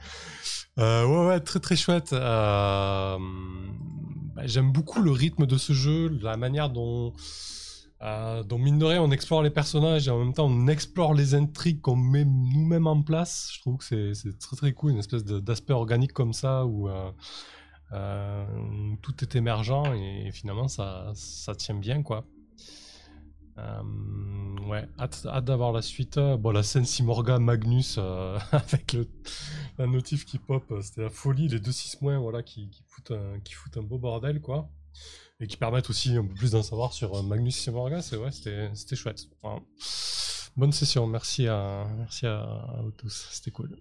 [0.79, 2.11] Euh, ouais, ouais, très très chouette.
[2.11, 3.17] Bah,
[4.45, 7.15] J'aime beaucoup le rythme de ce jeu, la manière dont,
[8.01, 11.15] euh, dont mine de rien, on explore les personnages et en même temps on explore
[11.15, 13.51] les intrigues qu'on met nous-mêmes en place.
[13.55, 17.11] Je trouve que c'est- très très cool, une espèce d'aspect organique comme ça où euh,
[17.93, 18.47] euh,
[19.03, 22.25] tout est émergent et, finalement ça, ça tient bien quoi.
[23.59, 23.83] Euh,
[24.69, 26.20] ouais, hâte, d'avoir la suite.
[26.39, 27.99] Bon, la scène Simorga Magnus
[28.53, 29.09] avec le,
[29.79, 31.49] la notif qui pop, c'était la folie.
[31.49, 34.70] Les deux 6 moins voilà, qui, qui, foutent un, qui foutent un beau bordel, quoi.
[35.40, 38.02] Et qui permettent aussi un peu plus d'en savoir sur euh, Magnus Simorga.
[38.02, 39.28] C'est ouais, c'était c'était chouette.
[39.43, 39.60] Voilà.
[40.56, 43.77] Bonne session, merci à, merci à, à vous tous, c'était cool.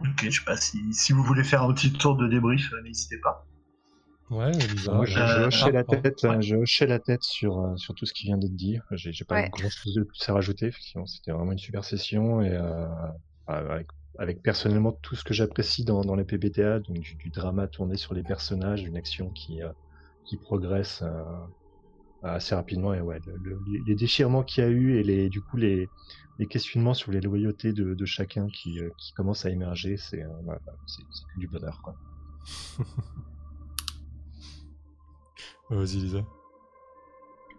[0.00, 2.82] Ok, je sais pas si, si vous voulez faire un petit tour de débrief, euh,
[2.82, 3.46] n'hésitez pas.
[4.30, 4.92] Ouais, Elisa.
[4.92, 7.94] Moi, j'ai Euh, j'ai hoché ah, la tête, j'ai hoché la tête sur, euh, sur
[7.94, 8.78] tout ce qui vient d'être dit.
[8.92, 9.50] J'ai j'ai pas Ouais.
[9.50, 10.66] grand chose de plus à rajouter.
[10.66, 12.86] Effectivement, c'était vraiment une super session et euh,
[13.46, 13.88] avec,
[14.22, 17.96] avec personnellement tout ce que j'apprécie dans, dans les PBTA, donc du, du drama tourné
[17.96, 19.72] sur les personnages, une action qui, euh,
[20.24, 21.24] qui progresse euh,
[22.22, 25.42] assez rapidement et ouais, le- le- les déchirements qu'il y a eu et les, du
[25.42, 25.90] coup les,
[26.38, 30.24] les questionnements sur les loyautés de, de chacun qui, euh, qui commencent à émerger, c'est
[30.24, 30.56] ouais,
[31.36, 31.82] du bonheur.
[35.68, 36.24] Vas-y, Elisa.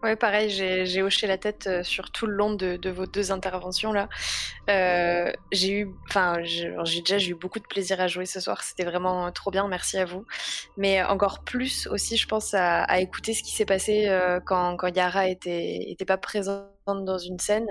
[0.04, 3.94] Ouais, pareil, j'ai hoché la tête euh, sur tout le long de, vos deux interventions
[3.94, 4.10] là.
[4.70, 8.64] Euh, j'ai eu, enfin, j'ai déjà eu beaucoup de plaisir à jouer ce soir.
[8.64, 10.26] C'était vraiment euh, trop bien, merci à vous.
[10.76, 14.10] Mais encore plus aussi, je pense à, écouter ce qui s'est passé
[14.46, 17.68] quand, Yara était pas présente dans une scène.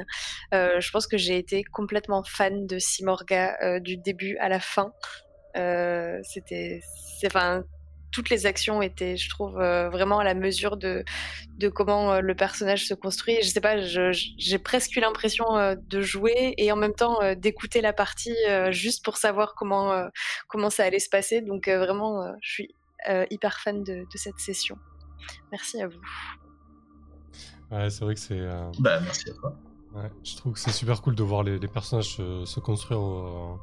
[0.53, 4.93] Je pense que j'ai été complètement fan de Simorga du début à la fin.
[6.23, 6.81] C'était,
[7.27, 7.65] enfin,
[8.13, 11.05] toutes les actions étaient, je trouve, euh, vraiment à la mesure de
[11.59, 13.39] de comment euh, le personnage se construit.
[13.43, 17.35] Je sais pas, j'ai presque eu l'impression euh, de jouer et en même temps euh,
[17.35, 20.09] d'écouter la partie euh, juste pour savoir comment euh,
[20.49, 21.41] comment ça allait se passer.
[21.41, 22.75] Donc euh, vraiment, euh, je suis
[23.09, 24.77] euh, hyper fan de, de cette session.
[25.51, 26.01] Merci à vous.
[27.71, 28.39] Ouais, c'est vrai que c'est.
[28.39, 29.57] euh, Bah, merci à toi.
[29.95, 33.01] Ouais, je trouve que c'est super cool de voir les, les personnages se, se construire
[33.01, 33.59] au-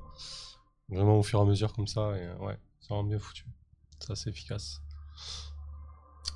[0.89, 2.11] vraiment au fur et à mesure comme ça.
[2.17, 3.43] Et, euh, ouais, c'est vraiment bien foutu.
[3.99, 4.81] C'est assez efficace.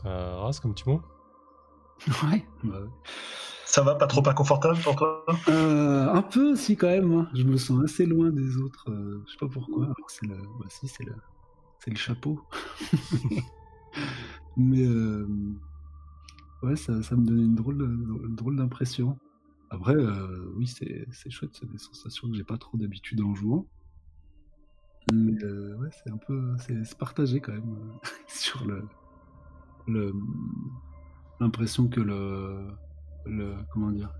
[0.05, 1.01] Euh, Ras, comme petit mot
[2.23, 2.45] Ouais.
[3.65, 5.25] Ça va, pas trop inconfortable pour toi?
[5.49, 7.11] Euh, un peu aussi quand même.
[7.13, 7.27] hein.
[7.33, 8.89] Je me sens assez loin des autres.
[8.91, 9.85] euh, je sais pas pourquoi.
[9.85, 11.15] alors C'est le, bah si, c'est le,
[11.79, 12.39] c'est le chapeau.
[14.57, 15.25] Mais euh,
[16.61, 19.17] ouais, ça, ça me donnait une drôle, de- drôle d'impression.
[19.69, 21.51] Après, euh, oui, c'est, c'est chouette.
[21.59, 23.67] C'est des sensations que j'ai pas trop d'habitude en jouant.
[25.11, 28.87] Mais euh, ouais, c'est un peu, c'est, partagé quand même euh, sur le,
[29.87, 30.13] le,
[31.39, 32.67] l'impression que le,
[33.25, 34.13] le, comment dire,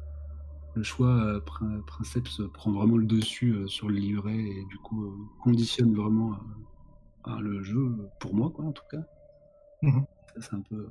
[0.75, 4.77] le choix euh, prin- Princeps prend vraiment le dessus euh, sur le livret et du
[4.77, 9.01] coup euh, conditionne vraiment euh, euh, le jeu pour moi quoi en tout cas.
[9.81, 10.05] Mhm.
[10.35, 10.89] Ça, c'est un peu, euh,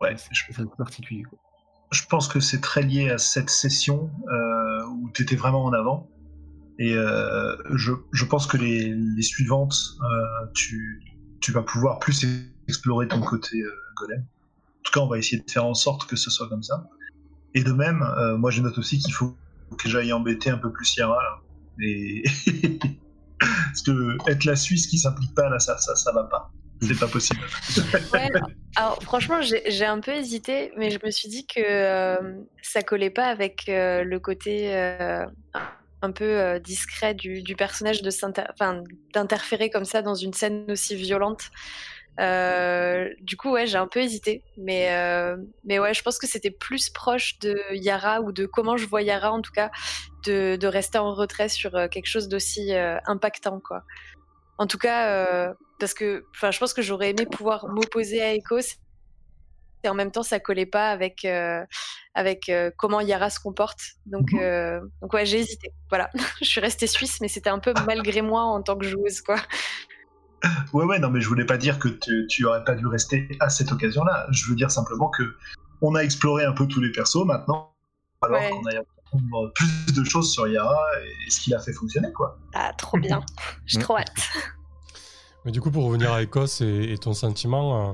[0.00, 1.38] Ouais, c'est, un peu particulier quoi.
[1.92, 5.72] je pense que c'est très lié à cette session euh, où tu étais vraiment en
[5.72, 6.08] avant.
[6.78, 11.02] Et euh, je, je pense que les, les suivantes, euh, tu,
[11.40, 12.26] tu vas pouvoir plus
[12.68, 14.20] explorer ton côté euh, golem.
[14.20, 16.86] En tout cas, on va essayer de faire en sorte que ce soit comme ça.
[17.54, 18.04] Et de même,
[18.38, 19.34] moi je note aussi qu'il faut
[19.78, 21.18] que j'aille embêter un peu plus Yara.
[23.38, 26.52] Parce que être la Suisse qui s'implique pas là, ça, ça, ça va pas.
[26.82, 27.40] C'est pas possible.
[28.76, 32.16] Alors franchement, j'ai un peu hésité, mais je me suis dit que
[32.62, 34.70] ça collait pas avec le côté
[36.06, 38.10] un peu euh, discret du, du personnage de
[39.12, 41.50] d'interférer comme ça dans une scène aussi violente.
[42.18, 46.26] Euh, du coup, ouais, j'ai un peu hésité, mais euh, mais ouais, je pense que
[46.26, 49.70] c'était plus proche de Yara ou de comment je vois Yara en tout cas,
[50.24, 52.72] de, de rester en retrait sur quelque chose d'aussi
[53.06, 53.82] impactant, quoi.
[54.58, 58.78] En tout cas, parce que, enfin, je pense que j'aurais aimé pouvoir m'opposer à Echos
[59.86, 61.64] et en même temps, ça collait pas avec euh,
[62.14, 63.78] avec euh, comment Yara se comporte.
[64.06, 64.38] Donc, Mhm.
[64.40, 65.72] euh, donc ouais, j'ai hésité.
[65.88, 66.10] Voilà,
[66.42, 69.36] je suis restée suisse, mais c'était un peu malgré moi en tant que joueuse, quoi.
[70.72, 73.28] Ouais, ouais, non, mais je voulais pas dire que tu, tu aurais pas dû rester
[73.40, 74.26] à cette occasion-là.
[74.30, 75.22] Je veux dire simplement que
[75.82, 77.72] on a exploré un peu tous les persos maintenant.
[78.22, 78.50] Alors Ouais.
[78.50, 78.66] qu'on
[79.46, 80.84] a plus de choses sur Yara
[81.26, 82.38] et ce qu'il a fait fonctionner, quoi.
[82.54, 83.24] Ah, trop bien.
[83.66, 84.12] J'ai trop hâte.
[85.46, 87.92] Mais du coup, pour revenir à Écosse et, ton sentiment, euh,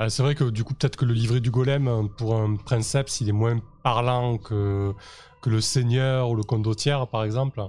[0.00, 2.56] euh, c'est vrai que du coup, peut-être que le livret du golem, euh, pour un
[2.56, 4.92] princeps, il est moins parlant que,
[5.40, 7.62] que le seigneur ou le condottière, par exemple.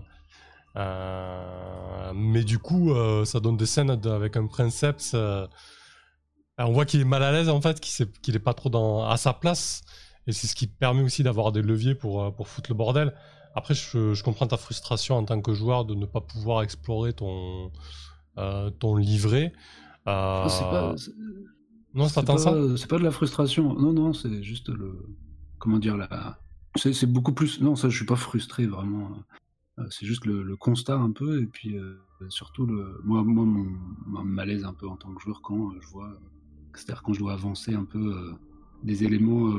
[2.16, 2.92] Mais du coup,
[3.26, 5.14] ça donne des scènes avec un princeps.
[5.14, 8.70] on voit qu'il est mal à l'aise, en fait, qu'il sait- qu'il est pas trop
[8.70, 9.82] dans, à sa place.
[10.26, 13.14] Et c'est ce qui permet aussi d'avoir des leviers pour, pour foutre le bordel.
[13.56, 17.72] Après, je, comprends ta frustration en tant que joueur de ne pas pouvoir explorer ton,
[18.80, 19.54] ton livret.
[20.08, 21.12] Euh, c'est pas, c'est-
[21.94, 22.78] Non, c'est pas ça.
[22.78, 23.74] c'est de la frustration.
[23.80, 25.06] Non, non, c'est juste le.
[25.58, 26.40] Comment dire la.
[26.76, 27.62] C'est beaucoup plus.
[27.62, 29.10] Non, ça, je suis pas frustré vraiment.
[29.80, 31.96] Euh, C'est juste le, le constat un peu et puis euh,
[32.30, 33.00] surtout le.
[33.04, 33.66] Moi, moi, mon,
[34.06, 36.12] mon malaise un peu en tant que joueur quand je vois.
[36.76, 38.32] C'est-à-dire quand je dois avancer un peu euh,
[38.84, 39.50] des éléments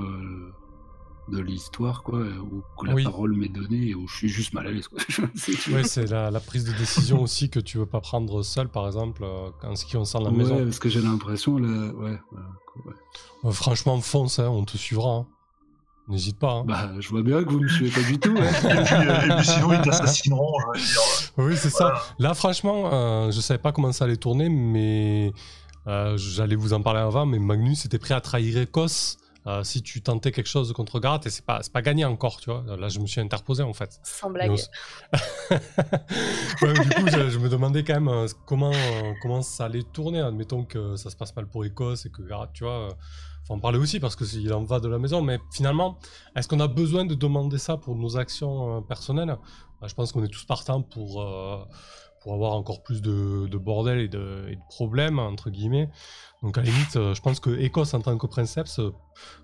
[1.30, 3.04] de l'histoire, quoi, euh, où la Oui.
[3.04, 4.98] parole m'est donnée et où je suis juste mal à l'aise, quoi.
[5.84, 9.22] C'est- la, la prise de décision aussi que tu veux pas prendre seul, par exemple,
[9.24, 10.64] euh, en ce qui concerne la Ouais, maison.
[10.64, 12.18] parce que j'ai l'impression, là, ouais.
[13.44, 15.10] Euh, franchement, fonce, hein, on te suivra.
[15.10, 15.26] hein.
[16.08, 16.52] N'hésite pas.
[16.54, 16.64] hein.
[16.66, 18.32] Bah, je vois bien que vous me suivez pas du tout.
[18.32, 18.40] ouais.
[18.48, 20.84] Et puis, euh, et puis sinon, ils t'assassineront, dire.
[21.38, 22.02] Oui, c'est ça.
[22.18, 25.32] Là, franchement, euh, je savais pas comment ça allait tourner, mais
[25.86, 27.26] euh, j'allais vous en parler avant.
[27.26, 31.20] Mais Magnus était prêt à trahir Écosse euh, si tu tentais quelque chose contre Garat,
[31.24, 32.64] et c'est pas, pas gagné encore, tu vois.
[32.76, 33.98] Là, je me suis interposé en fait.
[34.02, 34.50] Sans blague.
[34.50, 34.56] on
[36.62, 39.82] Ouais, du coup, je, je me demandais quand même euh, comment, euh, comment ça allait
[39.82, 40.20] tourner.
[40.20, 42.88] Admettons que ça se passe mal pour Écosse et que Garat, tu vois.
[42.88, 42.92] euh,
[43.46, 45.22] faut en parler aussi parce que il en va de la maison.
[45.22, 45.98] Mais finalement,
[46.36, 49.36] est-ce qu'on a besoin de demander ça pour nos actions personnelles?
[49.80, 51.24] Bah, Je pense qu'on est tous partants pour,
[52.20, 55.88] pour avoir encore plus de, de bordel et de, et de problèmes, entre guillemets.
[56.42, 58.92] Donc à la limite, euh, je pense que Écosse en tant que princeps, euh,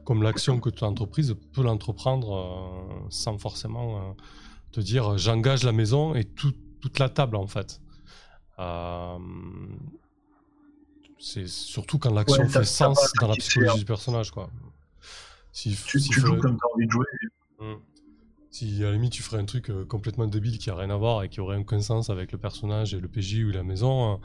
[0.05, 4.13] comme l'action que tu as entreprise, peut l'entreprendre euh, sans forcément euh,
[4.73, 7.81] te dire j'engage la maison et tout- toute la table en fait.
[8.59, 9.19] Euh,
[11.19, 13.79] c'est surtout quand l'action Ouais, fait sens dans la psychologie sert.
[13.79, 14.51] du personnage quoi.
[15.53, 17.07] Si, Tu, s'il tu joues comme tu as envie de jouer.
[17.61, 17.75] Mm.
[18.57, 20.97] Si à la limite tu ferais un truc euh, complètement débile qui a rien à
[20.97, 24.15] voir et qui aurait aucun sens avec le personnage et le PJ ou la maison,
[24.15, 24.17] euh,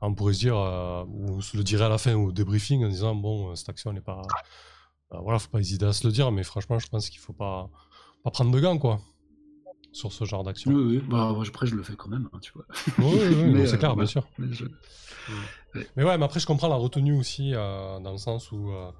[0.00, 2.84] on pourrait se dire, euh, ou on se le dirait à la fin au débriefing
[2.84, 4.22] en disant bon, cette action n'est pas.
[5.12, 7.32] Bah, voilà, faut pas hésiter à se le dire, mais franchement, je pense qu'il faut
[7.32, 7.70] pas,
[8.24, 9.00] pas prendre de gants quoi
[9.92, 10.72] sur ce genre d'action.
[10.72, 12.64] Oui, oui, bah, moi, après, je le fais quand même, hein, tu vois.
[12.98, 13.20] Oui,
[13.52, 14.26] oui, c'est euh, clair, bien sûr.
[14.40, 14.64] Mais je-
[15.96, 18.90] Mais ouais, mais après, je comprends la retenue aussi, euh, dans le sens où euh,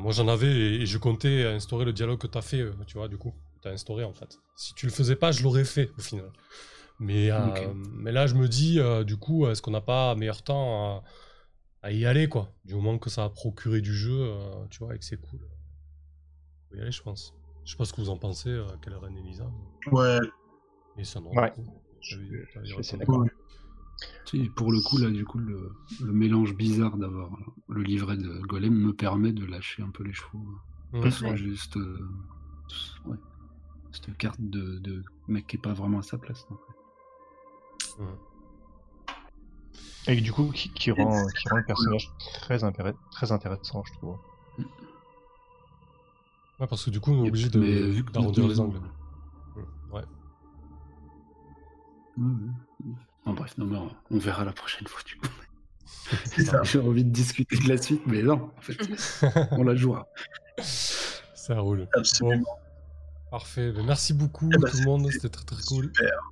[0.00, 2.98] moi j'en avais et, et je comptais instaurer le dialogue que tu as fait, tu
[2.98, 3.32] vois, du coup.
[3.64, 4.38] Tu as instauré en fait.
[4.56, 6.30] Si tu le faisais pas, je l'aurais fait au final.
[7.00, 10.42] Mais, euh, mais là, je me dis, euh, du coup, est-ce qu'on n'a pas meilleur
[10.42, 11.04] temps à,
[11.88, 12.52] à y aller, quoi?
[12.66, 15.40] Du moment que ça a procuré du jeu, euh, tu vois, et que c'est cool.
[16.68, 17.32] Faut y aller, je pense.
[17.64, 19.50] Je sais pas ce que vous en pensez, euh, quelle reine Elisa.
[19.90, 20.18] Ouais,
[20.98, 21.34] Et ça, non.
[21.34, 21.52] Ouais.
[22.02, 22.18] Je,
[22.64, 22.74] je
[24.54, 25.72] pour le coup, là, du coup, le,
[26.02, 27.30] le mélange bizarre d'avoir
[27.68, 30.44] le livret de Golem me permet de lâcher un peu les chevaux.
[30.92, 31.76] Pas sur juste.
[31.78, 31.98] euh,
[33.06, 33.16] ouais,
[33.94, 36.46] cette carte de, de mec qui est pas vraiment à sa place.
[36.50, 36.62] en fait.
[40.12, 42.58] Et du coup, qui, qui rend, qui rend le personnage très,
[43.10, 44.18] très intéressant, je trouve.
[46.60, 48.80] Ouais, parce que du coup, on est obligé de- mais vu que d'arrondir les angles.
[49.90, 50.02] Ouais.
[53.26, 55.26] En bref, non, mais on, on verra la prochaine fois, du coup.
[56.26, 56.62] c'est ça.
[56.62, 58.76] J'ai envie de discuter de la suite, mais non, en fait,
[59.52, 60.06] on la jouera.
[60.58, 61.88] Ça roule.
[61.94, 62.44] Absolument.
[63.34, 63.72] Parfait.
[63.72, 65.86] Ben, merci beaucoup Eh ben, tout le monde, c'était très très cool.
[65.86, 66.30] Super.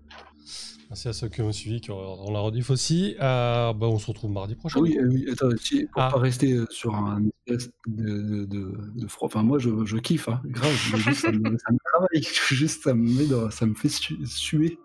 [0.88, 3.16] Merci à ceux qui ont suivi, qui auront la rediff aussi.
[3.20, 4.78] Euh, ben, on se retrouve mardi prochain.
[4.78, 6.10] Oui, euh, oui, attends, si, pour Ah.
[6.12, 9.26] pas rester euh, sur un espèce de, de, de, de froid.
[9.26, 10.70] Enfin, moi, je, je kiffe, hein, grave.
[10.70, 12.22] juste, ça, me, ça me travaille.
[12.50, 14.78] Juste, ça me, met dans- ça me fait su- suer.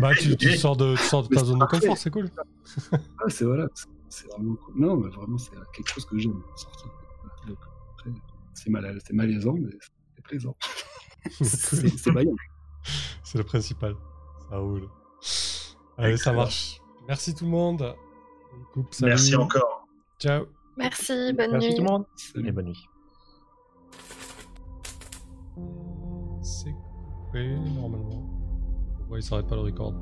[0.00, 2.30] Bah, tu, tu sors de, tu sors de ta zone de confort, c'est cool.
[2.92, 2.96] Ah,
[3.28, 3.68] c'est voilà,
[4.08, 4.74] c'est- vraiment cool.
[4.80, 6.86] Non, mais vraiment, c'est quelque chose que j'aime sortir.
[7.46, 7.58] Donc,
[7.98, 8.10] après,
[8.54, 9.68] c'est mal, c'est malaisant, mais
[10.16, 10.56] c'est plaisant.
[11.40, 13.94] c'est le principal.
[14.50, 14.88] Ça roule.
[15.96, 16.80] Allez, ça marche.
[17.08, 17.96] Merci tout le monde.
[18.72, 18.94] Coupe.
[19.00, 19.86] Merci encore.
[20.18, 20.46] Ciao.
[20.76, 21.74] Merci, bonne Merci nuit.
[21.76, 22.06] tout le monde.
[22.36, 22.88] Et bonne nuit.
[26.42, 28.24] C'est coupé normalement.
[28.98, 29.94] Pourquoi il s'arrête pas le record